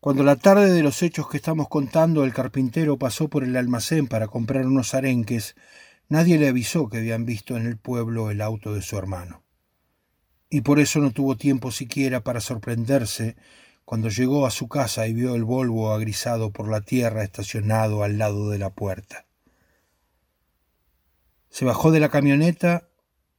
cuando 0.00 0.24
la 0.24 0.34
tarde 0.34 0.72
de 0.72 0.82
los 0.82 1.00
hechos 1.04 1.28
que 1.28 1.36
estamos 1.36 1.68
contando 1.68 2.24
el 2.24 2.34
carpintero 2.34 2.98
pasó 2.98 3.28
por 3.28 3.44
el 3.44 3.56
almacén 3.56 4.08
para 4.08 4.26
comprar 4.26 4.66
unos 4.66 4.94
arenques, 4.94 5.54
nadie 6.08 6.38
le 6.38 6.48
avisó 6.48 6.88
que 6.88 6.98
habían 6.98 7.24
visto 7.24 7.56
en 7.56 7.66
el 7.68 7.78
pueblo 7.78 8.32
el 8.32 8.40
auto 8.40 8.74
de 8.74 8.82
su 8.82 8.98
hermano 8.98 9.44
y 10.50 10.62
por 10.62 10.80
eso 10.80 10.98
no 10.98 11.12
tuvo 11.12 11.36
tiempo 11.36 11.70
siquiera 11.70 12.22
para 12.24 12.40
sorprenderse 12.40 13.36
cuando 13.84 14.08
llegó 14.08 14.46
a 14.46 14.50
su 14.50 14.68
casa 14.68 15.06
y 15.06 15.14
vio 15.14 15.36
el 15.36 15.44
Volvo 15.44 15.92
agrisado 15.94 16.50
por 16.50 16.68
la 16.68 16.80
tierra 16.80 17.22
estacionado 17.22 18.02
al 18.02 18.18
lado 18.18 18.50
de 18.50 18.58
la 18.58 18.70
puerta. 18.70 19.26
Se 21.48 21.64
bajó 21.64 21.90
de 21.92 22.00
la 22.00 22.08
camioneta 22.08 22.88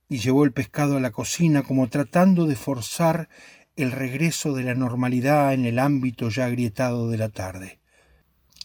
y 0.09 0.17
llevó 0.19 0.43
el 0.43 0.51
pescado 0.51 0.97
a 0.97 0.99
la 1.01 1.11
cocina 1.11 1.63
como 1.63 1.87
tratando 1.87 2.47
de 2.47 2.55
forzar 2.55 3.29
el 3.75 3.91
regreso 3.91 4.53
de 4.53 4.63
la 4.63 4.75
normalidad 4.75 5.53
en 5.53 5.65
el 5.65 5.79
ámbito 5.79 6.29
ya 6.29 6.45
agrietado 6.45 7.09
de 7.09 7.17
la 7.17 7.29
tarde. 7.29 7.79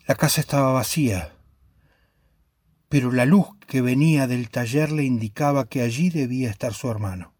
La 0.06 0.14
casa 0.16 0.40
estaba 0.40 0.72
vacía, 0.72 1.36
pero 2.88 3.12
la 3.12 3.26
luz 3.26 3.46
que 3.66 3.80
venía 3.80 4.26
del 4.26 4.50
taller 4.50 4.90
le 4.90 5.04
indicaba 5.04 5.68
que 5.68 5.82
allí 5.82 6.10
debía 6.10 6.50
estar 6.50 6.74
su 6.74 6.90
hermano. 6.90 7.35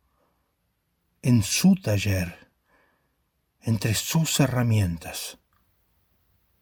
En 1.29 1.43
su 1.43 1.75
taller, 1.75 2.53
entre 3.61 3.95
sus 3.95 4.39
herramientas. 4.39 5.39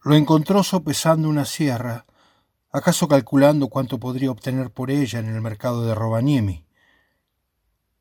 Lo 0.02 0.14
encontró 0.14 0.62
sopesando 0.62 1.28
una 1.28 1.44
sierra, 1.44 2.06
acaso 2.72 3.06
calculando 3.06 3.68
cuánto 3.68 4.00
podría 4.00 4.30
obtener 4.30 4.70
por 4.70 4.90
ella 4.90 5.18
en 5.18 5.26
el 5.26 5.42
mercado 5.42 5.84
de 5.84 5.94
Robaniemi. 5.94 6.64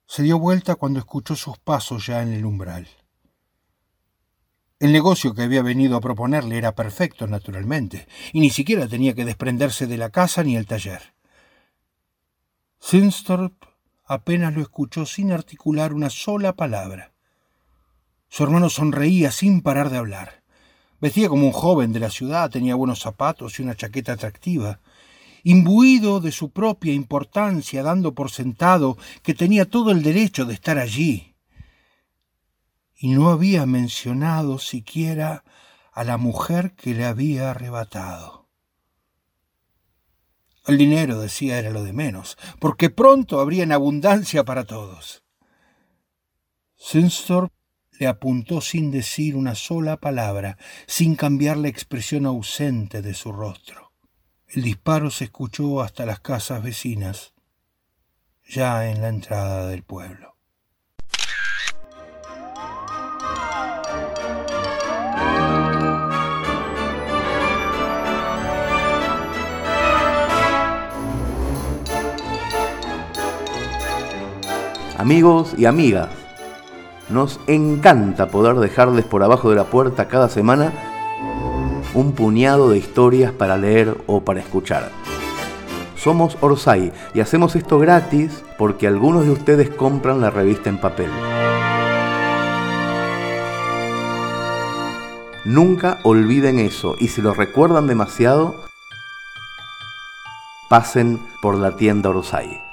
Se 0.06 0.24
dio 0.24 0.40
vuelta 0.40 0.76
cuando 0.76 1.00
escuchó 1.00 1.36
sus 1.36 1.58
pasos 1.58 2.06
ya 2.06 2.24
en 2.24 2.32
el 2.32 2.46
umbral. 2.46 2.88
El 4.80 4.94
negocio 4.94 5.34
que 5.34 5.42
había 5.42 5.64
venido 5.64 5.98
a 5.98 6.00
proponerle 6.00 6.58
era 6.58 6.76
perfecto, 6.76 7.28
naturalmente, 7.28 8.08
y 8.32 8.40
ni 8.40 8.52
siquiera 8.52 8.88
tenía 8.88 9.14
que 9.14 9.26
desprenderse 9.26 9.86
de 9.86 9.98
la 9.98 10.12
casa 10.12 10.46
ni 10.46 10.56
el 10.56 10.66
taller. 10.66 11.14
Sinstorp 12.80 13.73
apenas 14.06 14.54
lo 14.54 14.62
escuchó 14.62 15.06
sin 15.06 15.32
articular 15.32 15.94
una 15.94 16.10
sola 16.10 16.54
palabra. 16.54 17.14
Su 18.30 18.44
hermano 18.44 18.70
sonreía 18.70 19.32
sin 19.32 19.62
parar 19.62 19.90
de 19.90 19.98
hablar. 19.98 20.44
Vestía 21.00 21.30
como 21.30 21.46
un 21.46 21.52
joven 21.52 21.94
de 21.94 22.00
la 22.00 22.10
ciudad, 22.10 22.50
tenía 22.50 22.76
buenos 22.76 23.00
zapatos 23.00 23.60
y 23.60 23.64
una 23.64 23.76
chaqueta 23.76 24.14
atractiva. 24.14 24.80
Imbuido 25.44 26.20
de 26.20 26.32
su 26.32 26.52
propia 26.52 26.94
importancia, 26.94 27.84
dando 27.84 28.14
por 28.14 28.32
sentado 28.32 28.98
que 29.22 29.34
tenía 29.34 29.70
todo 29.70 29.92
el 29.92 30.02
derecho 30.02 30.46
de 30.46 30.54
estar 30.54 30.80
allí 30.80 31.34
y 33.04 33.10
no 33.10 33.32
había 33.32 33.66
mencionado 33.66 34.60
siquiera 34.60 35.44
a 35.92 36.06
la 36.06 36.16
mujer 36.16 36.72
que 36.72 36.94
le 36.94 37.04
había 37.04 37.52
arrebatado. 37.52 38.43
El 40.66 40.78
dinero, 40.78 41.20
decía, 41.20 41.60
era 41.60 41.72
lo 41.72 41.84
de 41.84 41.92
menos, 41.92 42.38
porque 42.60 42.90
pronto 42.90 43.40
habría 43.40 43.64
en 43.64 43.74
abundancia 43.74 44.46
para 44.46 44.64
todos. 44.64 45.24
Sinstorp 46.78 47.52
le 48.00 48.08
apuntó 48.08 48.62
sin 48.62 48.92
decir 48.92 49.36
una 49.36 49.56
sola 49.56 49.98
palabra, 49.98 50.58
sin 50.88 51.16
cambiar 51.16 51.58
la 51.58 51.68
expresión 51.68 52.26
ausente 52.26 53.02
de 53.02 53.14
su 53.14 53.32
rostro. 53.32 53.92
El 54.48 54.64
disparo 54.64 55.10
se 55.10 55.26
escuchó 55.26 55.82
hasta 55.82 56.06
las 56.06 56.20
casas 56.20 56.64
vecinas, 56.64 57.34
ya 58.48 58.90
en 58.90 59.02
la 59.02 59.10
entrada 59.10 59.68
del 59.68 59.84
pueblo. 59.84 60.38
Amigos 74.98 75.56
y 75.58 75.66
amigas, 75.66 76.10
nos 77.10 77.40
encanta 77.48 78.28
poder 78.28 78.58
dejarles 78.58 79.06
por 79.06 79.24
abajo 79.24 79.50
de 79.50 79.56
la 79.56 79.64
puerta 79.66 80.08
cada 80.08 80.30
semana 80.30 80.72
un 81.96 82.14
puñado 82.14 82.70
de 82.70 82.78
historias 82.78 83.32
para 83.32 83.58
leer 83.58 83.98
o 84.06 84.22
para 84.22 84.40
escuchar. 84.40 84.90
Somos 85.96 86.38
Orsay 86.42 86.92
y 87.14 87.22
hacemos 87.22 87.56
esto 87.56 87.80
gratis 87.80 88.44
porque 88.58 88.88
algunos 88.88 89.26
de 89.26 89.32
ustedes 89.32 89.70
compran 89.72 90.22
la 90.22 90.30
revista 90.30 90.70
en 90.70 90.80
papel. 90.80 91.10
Nunca 95.44 96.00
olviden 96.04 96.60
eso 96.60 96.96
y 97.00 97.08
si 97.08 97.22
lo 97.22 97.34
recuerdan 97.34 97.88
demasiado, 97.88 98.56
pasen 100.70 101.20
por 101.42 101.58
la 101.58 101.76
tienda 101.76 102.10
Orsay. 102.10 102.73